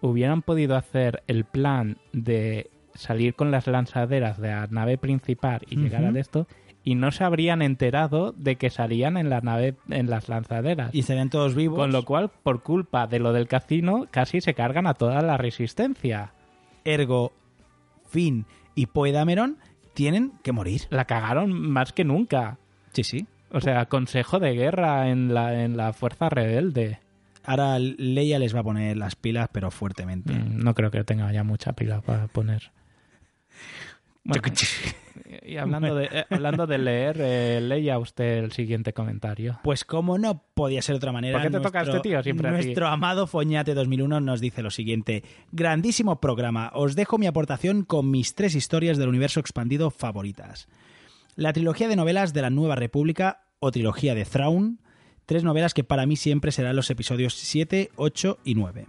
hubieran 0.00 0.42
podido 0.42 0.76
hacer 0.76 1.24
el 1.26 1.44
plan 1.44 1.96
de 2.12 2.70
salir 2.94 3.34
con 3.34 3.50
las 3.50 3.66
lanzaderas 3.66 4.40
de 4.40 4.50
la 4.50 4.68
nave 4.68 4.98
principal 4.98 5.62
y 5.68 5.76
llegar 5.76 6.04
al 6.04 6.16
esto 6.16 6.46
y 6.84 6.94
no 6.94 7.10
se 7.10 7.24
habrían 7.24 7.60
enterado 7.60 8.30
de 8.30 8.54
que 8.54 8.70
salían 8.70 9.16
en 9.16 9.28
la 9.28 9.40
nave 9.40 9.74
en 9.88 10.08
las 10.08 10.28
lanzaderas. 10.28 10.94
Y 10.94 11.00
estarían 11.00 11.28
todos 11.28 11.56
vivos. 11.56 11.76
Con 11.76 11.90
lo 11.90 12.04
cual, 12.04 12.30
por 12.44 12.62
culpa 12.62 13.08
de 13.08 13.18
lo 13.18 13.32
del 13.32 13.48
casino, 13.48 14.06
casi 14.12 14.40
se 14.40 14.54
cargan 14.54 14.86
a 14.86 14.94
toda 14.94 15.22
la 15.22 15.36
resistencia. 15.36 16.34
Ergo, 16.84 17.32
Finn 18.06 18.46
y 18.76 18.86
Poe 18.86 19.10
Dameron 19.10 19.58
tienen 19.96 20.34
que 20.44 20.52
morir. 20.52 20.82
La 20.90 21.06
cagaron 21.06 21.50
más 21.52 21.92
que 21.92 22.04
nunca. 22.04 22.58
Sí, 22.92 23.02
sí. 23.02 23.26
O 23.50 23.60
sea, 23.60 23.86
consejo 23.86 24.38
de 24.38 24.52
guerra 24.52 25.08
en 25.08 25.32
la, 25.32 25.64
en 25.64 25.76
la 25.76 25.92
fuerza 25.94 26.28
rebelde. 26.28 27.00
Ahora 27.44 27.78
Leia 27.78 28.38
les 28.38 28.54
va 28.54 28.60
a 28.60 28.64
poner 28.64 28.96
las 28.96 29.16
pilas, 29.16 29.48
pero 29.50 29.70
fuertemente. 29.70 30.32
Mm, 30.34 30.58
No 30.58 30.74
creo 30.74 30.90
que 30.90 31.02
tenga 31.04 31.32
ya 31.32 31.42
mucha 31.44 31.72
pila 31.72 32.00
para 32.02 32.26
poner. 32.28 32.70
Bueno, 34.26 34.42
y 35.44 35.56
hablando 35.56 35.94
de, 35.94 36.08
eh, 36.10 36.24
hablando 36.30 36.66
de 36.66 36.78
leer, 36.78 37.16
eh, 37.20 37.60
leía 37.60 37.98
usted 37.98 38.44
el 38.44 38.52
siguiente 38.52 38.92
comentario. 38.92 39.60
Pues 39.62 39.84
como 39.84 40.18
no 40.18 40.42
podía 40.54 40.82
ser 40.82 40.94
de 40.94 40.98
otra 40.98 41.12
manera, 41.12 41.38
¿Por 41.38 41.46
qué 41.46 41.56
te 41.56 41.62
toca 41.62 41.82
este 41.82 42.00
tío 42.00 42.22
siempre 42.22 42.48
a 42.48 42.58
ti? 42.58 42.64
nuestro 42.64 42.88
amado 42.88 43.26
Foñate 43.26 43.74
2001 43.74 44.20
nos 44.20 44.40
dice 44.40 44.62
lo 44.62 44.70
siguiente. 44.70 45.22
Grandísimo 45.52 46.20
programa. 46.20 46.70
Os 46.74 46.96
dejo 46.96 47.18
mi 47.18 47.26
aportación 47.26 47.84
con 47.84 48.10
mis 48.10 48.34
tres 48.34 48.54
historias 48.54 48.98
del 48.98 49.08
universo 49.08 49.40
expandido 49.40 49.90
favoritas. 49.90 50.68
La 51.36 51.52
trilogía 51.52 51.88
de 51.88 51.96
novelas 51.96 52.32
de 52.32 52.42
la 52.42 52.50
Nueva 52.50 52.74
República 52.74 53.44
o 53.60 53.70
trilogía 53.70 54.14
de 54.14 54.24
Thrawn. 54.24 54.80
Tres 55.26 55.44
novelas 55.44 55.74
que 55.74 55.84
para 55.84 56.06
mí 56.06 56.16
siempre 56.16 56.52
serán 56.52 56.76
los 56.76 56.90
episodios 56.90 57.34
7, 57.34 57.90
8 57.96 58.38
y 58.44 58.54
9. 58.54 58.86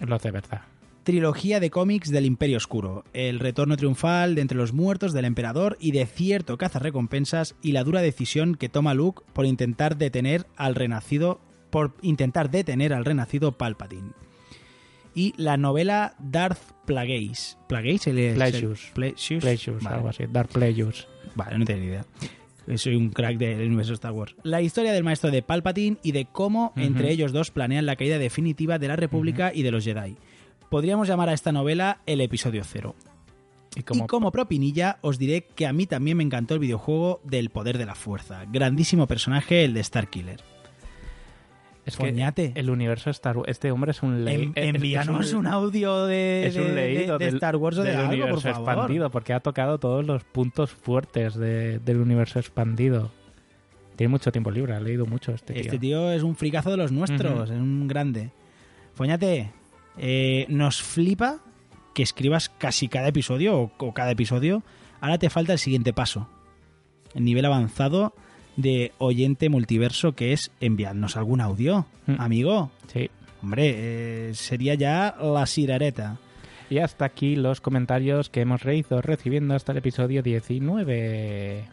Lo 0.00 0.18
de 0.18 0.30
verdad. 0.30 0.62
Trilogía 1.04 1.58
de 1.58 1.70
cómics 1.70 2.10
del 2.10 2.26
Imperio 2.26 2.58
Oscuro, 2.58 3.02
el 3.12 3.40
retorno 3.40 3.76
triunfal 3.76 4.36
de 4.36 4.40
entre 4.40 4.56
los 4.56 4.72
muertos 4.72 5.12
del 5.12 5.24
emperador 5.24 5.76
y 5.80 5.90
de 5.90 6.06
cierto 6.06 6.56
cazarrecompensas 6.56 7.56
y 7.60 7.72
la 7.72 7.82
dura 7.82 8.02
decisión 8.02 8.54
que 8.54 8.68
toma 8.68 8.94
Luke 8.94 9.24
por 9.32 9.44
intentar 9.44 9.96
detener 9.96 10.46
al 10.56 10.76
renacido 10.76 11.40
por 11.70 11.94
intentar 12.02 12.50
detener 12.50 12.92
al 12.92 13.04
renacido 13.04 13.52
Palpatine. 13.52 14.12
Y 15.14 15.34
la 15.38 15.56
novela 15.56 16.14
Darth 16.20 16.60
Plagueis. 16.86 17.58
¿Plagueis? 17.66 18.06
El-. 18.06 18.34
Pleasures, 18.34 19.82
Vale. 19.82 19.96
algo 19.96 20.08
así. 20.08 20.24
Dark 20.30 20.50
Pleasures. 20.50 21.08
Vale, 21.34 21.58
no 21.58 21.64
tengo 21.64 21.80
ni 21.80 21.86
idea. 21.86 22.06
Soy 22.76 22.94
un 22.94 23.10
crack 23.10 23.38
del 23.38 23.66
universo 23.66 23.94
Star 23.94 24.12
Wars. 24.12 24.36
La 24.44 24.62
historia 24.62 24.92
del 24.92 25.02
maestro 25.02 25.32
de 25.32 25.42
Palpatine 25.42 25.96
y 26.04 26.12
de 26.12 26.26
cómo 26.26 26.72
entre 26.76 27.10
ellos 27.10 27.32
dos 27.32 27.50
planean 27.50 27.86
la 27.86 27.96
caída 27.96 28.18
definitiva 28.18 28.78
de 28.78 28.88
la 28.88 28.96
República 28.96 29.50
y 29.52 29.62
de 29.62 29.72
los 29.72 29.84
Jedi. 29.84 30.16
Podríamos 30.72 31.06
llamar 31.06 31.28
a 31.28 31.34
esta 31.34 31.52
novela 31.52 31.98
el 32.06 32.22
episodio 32.22 32.64
cero. 32.64 32.94
Y 33.76 33.82
como, 33.82 34.04
Y 34.04 34.06
como 34.06 34.32
propinilla 34.32 34.96
os 35.02 35.18
diré 35.18 35.44
que 35.44 35.66
a 35.66 35.72
mí 35.74 35.84
también 35.84 36.16
me 36.16 36.22
encantó 36.22 36.54
el 36.54 36.60
videojuego 36.60 37.20
del 37.24 37.50
poder 37.50 37.76
de 37.76 37.84
la 37.84 37.94
fuerza. 37.94 38.46
Grandísimo 38.50 39.06
personaje 39.06 39.64
el 39.66 39.74
de 39.74 39.84
Starkiller. 39.84 40.40
es 41.84 41.94
que 41.98 42.04
Foñate. 42.06 42.52
el 42.54 42.70
universo 42.70 43.10
Star 43.10 43.36
Wars, 43.36 43.50
este 43.50 43.70
hombre 43.70 43.90
es 43.90 44.02
un 44.02 44.24
ley. 44.24 44.50
En- 44.54 44.76
envíanos 44.76 45.34
un, 45.34 45.46
audio 45.46 46.06
de, 46.06 46.46
es 46.46 46.56
un 46.56 46.68
de- 46.68 46.72
leído 46.74 47.18
de- 47.18 47.24
de 47.24 47.30
del- 47.32 47.34
Star 47.34 47.56
Wars 47.56 47.76
o 47.76 47.82
de 47.82 47.90
del 47.90 47.98
algo, 47.98 48.08
por 48.10 48.14
universo 48.22 48.40
favor. 48.54 48.68
expandido, 48.70 49.10
porque 49.10 49.32
ha 49.34 49.40
tocado 49.40 49.76
todos 49.78 50.06
los 50.06 50.24
puntos 50.24 50.70
fuertes 50.70 51.34
de- 51.34 51.80
del 51.80 51.98
universo 51.98 52.38
expandido. 52.38 53.10
Tiene 53.96 54.08
mucho 54.10 54.32
tiempo 54.32 54.50
libre, 54.50 54.72
ha 54.74 54.80
leído 54.80 55.04
mucho 55.04 55.32
este 55.32 55.52
tío. 55.52 55.60
Este 55.62 55.78
tío 55.78 56.12
es 56.12 56.22
un 56.22 56.34
fricazo 56.34 56.70
de 56.70 56.78
los 56.78 56.92
nuestros, 56.92 57.50
es 57.50 57.56
un 57.58 57.88
grande. 57.88 58.30
Foñate, 58.94 59.50
eh, 59.98 60.46
nos 60.48 60.82
flipa 60.82 61.38
que 61.94 62.02
escribas 62.02 62.48
casi 62.48 62.88
cada 62.88 63.08
episodio 63.08 63.58
o, 63.60 63.72
o 63.78 63.92
cada 63.94 64.10
episodio. 64.12 64.62
Ahora 65.00 65.18
te 65.18 65.30
falta 65.30 65.52
el 65.52 65.58
siguiente 65.58 65.92
paso. 65.92 66.28
El 67.14 67.24
nivel 67.24 67.44
avanzado 67.44 68.14
de 68.56 68.92
oyente 68.98 69.48
multiverso 69.48 70.12
que 70.12 70.32
es 70.32 70.50
enviarnos 70.60 71.16
algún 71.16 71.40
audio, 71.40 71.86
Mm. 72.06 72.20
amigo. 72.20 72.70
Sí. 72.92 73.10
Hombre, 73.42 73.74
eh, 74.30 74.34
sería 74.34 74.74
ya 74.74 75.16
la 75.20 75.46
sirareta. 75.46 76.18
Y 76.70 76.78
hasta 76.78 77.04
aquí 77.04 77.36
los 77.36 77.60
comentarios 77.60 78.30
que 78.30 78.40
hemos 78.40 78.64
ido 78.64 79.02
recibiendo 79.02 79.54
hasta 79.54 79.72
el 79.72 79.78
episodio 79.78 80.22
19. 80.22 81.64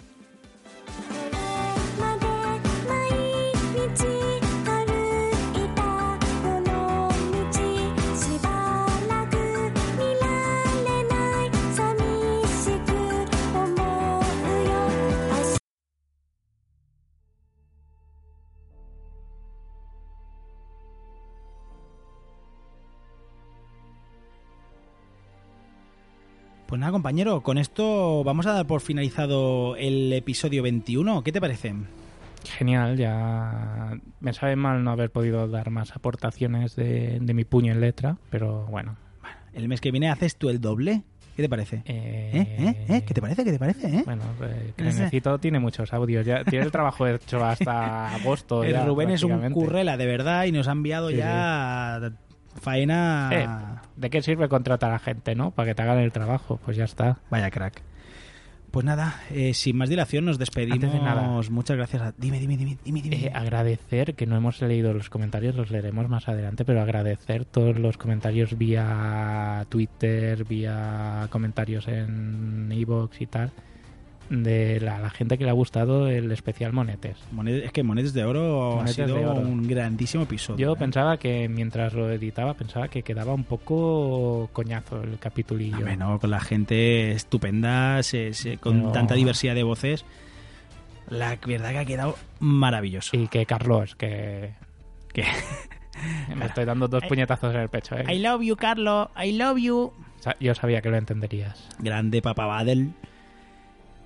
Pues 26.69 26.79
nada, 26.79 26.91
compañero, 26.91 27.41
con 27.41 27.57
esto 27.57 28.23
vamos 28.23 28.45
a 28.45 28.53
dar 28.53 28.67
por 28.67 28.81
finalizado 28.81 29.75
el 29.75 30.13
episodio 30.13 30.61
21. 30.61 31.23
¿Qué 31.23 31.31
te 31.31 31.41
parece? 31.41 31.73
Genial, 32.43 32.95
ya 32.95 33.97
me 34.19 34.33
sabe 34.33 34.55
mal 34.55 34.83
no 34.83 34.91
haber 34.91 35.09
podido 35.09 35.47
dar 35.47 35.71
más 35.71 35.95
aportaciones 35.95 36.75
de, 36.75 37.17
de 37.19 37.33
mi 37.33 37.43
puño 37.43 37.73
en 37.73 37.81
letra, 37.81 38.17
pero 38.29 38.67
bueno. 38.67 38.97
El 39.51 39.67
mes 39.67 39.81
que 39.81 39.89
viene 39.89 40.11
haces 40.11 40.35
tú 40.35 40.49
el 40.49 40.61
doble. 40.61 41.01
¿Qué 41.35 41.41
te 41.41 41.49
parece? 41.49 41.77
Eh, 41.85 42.31
¿Eh? 42.33 42.57
¿Eh? 42.59 42.85
¿Eh? 42.87 43.03
¿Qué 43.03 43.15
te 43.15 43.21
parece? 43.21 43.43
¿Qué 43.43 43.51
te 43.51 43.57
parece? 43.57 43.87
¿Eh? 43.87 44.03
Bueno, 44.05 44.21
eh, 44.43 44.73
Crenecito 44.75 45.39
tiene 45.39 45.57
muchos 45.57 45.91
audios, 45.91 46.23
ya 46.23 46.43
tiene 46.43 46.65
el 46.65 46.71
trabajo 46.71 47.07
hecho 47.07 47.43
hasta 47.43 48.13
agosto. 48.15 48.63
El 48.63 48.73
ya, 48.73 48.85
Rubén 48.85 49.09
es 49.09 49.23
un 49.23 49.49
currela, 49.49 49.97
de 49.97 50.05
verdad, 50.05 50.45
y 50.45 50.51
nos 50.51 50.67
ha 50.67 50.73
enviado 50.73 51.09
Sí, 51.09 51.15
ya 51.15 52.11
faena... 52.55 53.29
Eh, 53.31 53.47
¿De 53.95 54.09
qué 54.09 54.21
sirve 54.21 54.47
contratar 54.49 54.91
a 54.91 54.99
gente, 54.99 55.35
no? 55.35 55.51
Para 55.51 55.69
que 55.69 55.75
te 55.75 55.81
hagan 55.81 55.99
el 55.99 56.11
trabajo, 56.11 56.59
pues 56.63 56.77
ya 56.77 56.85
está. 56.85 57.19
Vaya 57.29 57.51
crack. 57.51 57.81
Pues 58.71 58.85
nada, 58.85 59.21
eh, 59.31 59.55
sin 59.55 59.77
más 59.77 59.89
dilación 59.89 60.25
nos 60.25 60.37
despedimos. 60.37 60.75
Antes 60.75 60.93
de 60.93 60.99
nada. 60.99 61.41
Muchas 61.49 61.75
gracias 61.75 62.01
a... 62.03 62.13
Dime, 62.17 62.39
dime, 62.39 62.55
dime, 62.55 62.77
dime, 62.83 63.01
dime. 63.01 63.15
Eh, 63.25 63.31
agradecer, 63.33 64.13
que 64.13 64.27
no 64.27 64.37
hemos 64.37 64.61
leído 64.61 64.93
los 64.93 65.09
comentarios, 65.09 65.55
los 65.55 65.71
leeremos 65.71 66.07
más 66.07 66.27
adelante, 66.29 66.65
pero 66.65 66.81
agradecer 66.81 67.45
todos 67.45 67.79
los 67.79 67.97
comentarios 67.97 68.57
vía 68.57 69.65
Twitter, 69.69 70.43
vía 70.43 71.27
comentarios 71.31 71.87
en 71.87 72.71
Evox 72.71 73.21
y 73.21 73.25
tal, 73.25 73.51
de 74.29 74.79
la, 74.79 74.99
la 74.99 75.09
gente 75.09 75.37
que 75.37 75.43
le 75.43 75.49
ha 75.49 75.53
gustado 75.53 76.07
el 76.07 76.31
especial 76.31 76.71
Monetes. 76.71 77.17
Es 77.47 77.71
que 77.71 77.81
Monedas 77.83 78.13
de 78.13 78.23
Oro 78.25 78.79
ha 78.79 78.87
sido 78.87 79.15
Oro. 79.15 79.39
un 79.41 79.67
grandísimo 79.67 80.23
episodio. 80.23 80.67
Yo 80.67 80.73
¿eh? 80.73 80.77
pensaba 80.77 81.17
que 81.17 81.49
mientras 81.49 81.93
lo 81.93 82.11
editaba, 82.11 82.53
pensaba 82.53 82.87
que 82.89 83.01
quedaba 83.03 83.33
un 83.33 83.43
poco 83.43 84.49
coñazo 84.53 85.01
el 85.01 85.17
capitulillo. 85.19 85.77
Hombre, 85.77 85.97
no, 85.97 86.19
con 86.19 86.29
la 86.29 86.39
gente 86.39 87.11
estupenda, 87.11 88.03
se- 88.03 88.33
se- 88.33 88.57
con 88.57 88.91
tanta 88.91 89.15
diversidad 89.15 89.55
de 89.55 89.63
voces. 89.63 90.05
La 91.09 91.35
verdad 91.43 91.71
que 91.71 91.77
ha 91.79 91.85
quedado 91.85 92.15
maravilloso. 92.39 93.17
Y 93.17 93.27
que 93.27 93.45
Carlos, 93.47 93.95
que... 93.95 94.51
Que- 95.11 95.25
Me 96.35 96.45
estoy 96.45 96.65
dando 96.65 96.87
dos 96.87 97.03
puñetazos 97.05 97.53
en 97.55 97.61
el 97.61 97.69
pecho, 97.69 97.97
¿eh? 97.97 98.05
I 98.13 98.19
love 98.19 98.41
you, 98.43 98.55
Carlos. 98.55 99.09
I 99.21 99.31
love 99.33 99.57
you. 99.57 99.91
Yo 100.39 100.53
sabía 100.53 100.81
que 100.81 100.89
lo 100.89 100.97
entenderías. 100.97 101.67
Grande 101.79 102.21
Papa 102.21 102.45
Badel. 102.45 102.91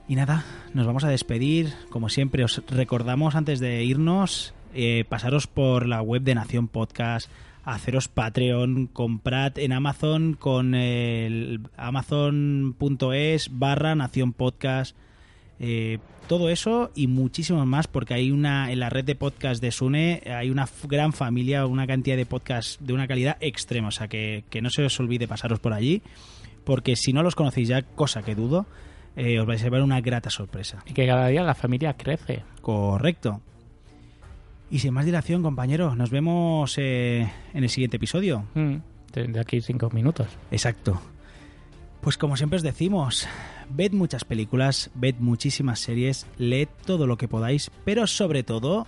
Y 0.07 0.15
nada, 0.15 0.43
nos 0.73 0.85
vamos 0.85 1.03
a 1.05 1.09
despedir. 1.09 1.73
Como 1.89 2.09
siempre, 2.09 2.43
os 2.43 2.61
recordamos 2.67 3.35
antes 3.35 3.59
de 3.59 3.83
irnos, 3.83 4.53
eh, 4.73 5.05
pasaros 5.07 5.47
por 5.47 5.87
la 5.87 6.01
web 6.01 6.23
de 6.23 6.35
Nación 6.35 6.67
Podcast, 6.67 7.31
haceros 7.63 8.09
Patreon, 8.09 8.87
comprad 8.87 9.57
en 9.57 9.71
Amazon 9.71 10.35
con 10.37 10.75
el 10.75 11.61
amazon.es 11.77 13.49
barra 13.57 13.95
Nación 13.95 14.33
Podcast. 14.33 14.95
eh, 15.59 15.99
todo 16.27 16.49
eso 16.49 16.89
y 16.95 17.07
muchísimo 17.07 17.65
más 17.65 17.87
porque 17.87 18.13
hay 18.13 18.31
una 18.31 18.71
en 18.71 18.79
la 18.79 18.89
red 18.89 19.03
de 19.03 19.15
podcast 19.15 19.61
de 19.61 19.71
Sune 19.71 20.23
hay 20.25 20.49
una 20.49 20.67
gran 20.87 21.11
familia 21.11 21.65
una 21.65 21.85
cantidad 21.85 22.15
de 22.15 22.25
podcasts 22.25 22.77
de 22.79 22.93
una 22.93 23.07
calidad 23.07 23.35
extrema 23.41 23.89
o 23.89 23.91
sea 23.91 24.07
que, 24.07 24.45
que 24.49 24.61
no 24.61 24.69
se 24.69 24.85
os 24.85 24.97
olvide 25.01 25.27
pasaros 25.27 25.59
por 25.59 25.73
allí 25.73 26.01
porque 26.63 26.95
si 26.95 27.11
no 27.11 27.23
los 27.23 27.35
conocéis 27.35 27.67
ya 27.67 27.81
cosa 27.81 28.23
que 28.23 28.35
dudo 28.35 28.65
eh, 29.15 29.39
os 29.39 29.45
vais 29.45 29.61
a 29.61 29.65
llevar 29.65 29.81
una 29.81 30.01
grata 30.01 30.29
sorpresa 30.29 30.83
Y 30.85 30.93
que 30.93 31.05
cada 31.05 31.27
día 31.27 31.43
la 31.43 31.53
familia 31.55 31.93
crece. 31.93 32.43
correcto 32.61 33.41
y 34.71 34.79
sin 34.79 34.93
más 34.93 35.05
dilación 35.05 35.43
compañero 35.43 35.95
nos 35.95 36.09
vemos 36.09 36.75
eh, 36.79 37.31
en 37.53 37.63
el 37.63 37.69
siguiente 37.69 37.97
episodio 37.97 38.45
Mm, 38.55 38.77
de 39.13 39.39
aquí 39.39 39.61
cinco 39.61 39.89
minutos. 39.91 40.27
Exacto. 40.49 40.99
Pues 42.01 42.17
como 42.17 42.35
siempre 42.35 42.57
os 42.57 42.63
decimos, 42.63 43.27
ved 43.69 43.91
muchas 43.93 44.25
películas, 44.25 44.89
ved 44.95 45.15
muchísimas 45.19 45.79
series, 45.79 46.25
leed 46.37 46.67
todo 46.85 47.05
lo 47.05 47.15
que 47.17 47.27
podáis, 47.27 47.69
pero 47.85 48.07
sobre 48.07 48.41
todo, 48.43 48.87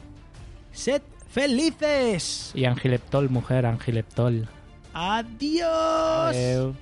sed 0.72 1.02
felices. 1.30 2.52
Y 2.56 2.66
Angileptol, 2.66 3.30
mujer, 3.30 3.68
Angileptol. 3.68 4.48
Adiós. 4.94 6.36
Adeu. 6.36 6.74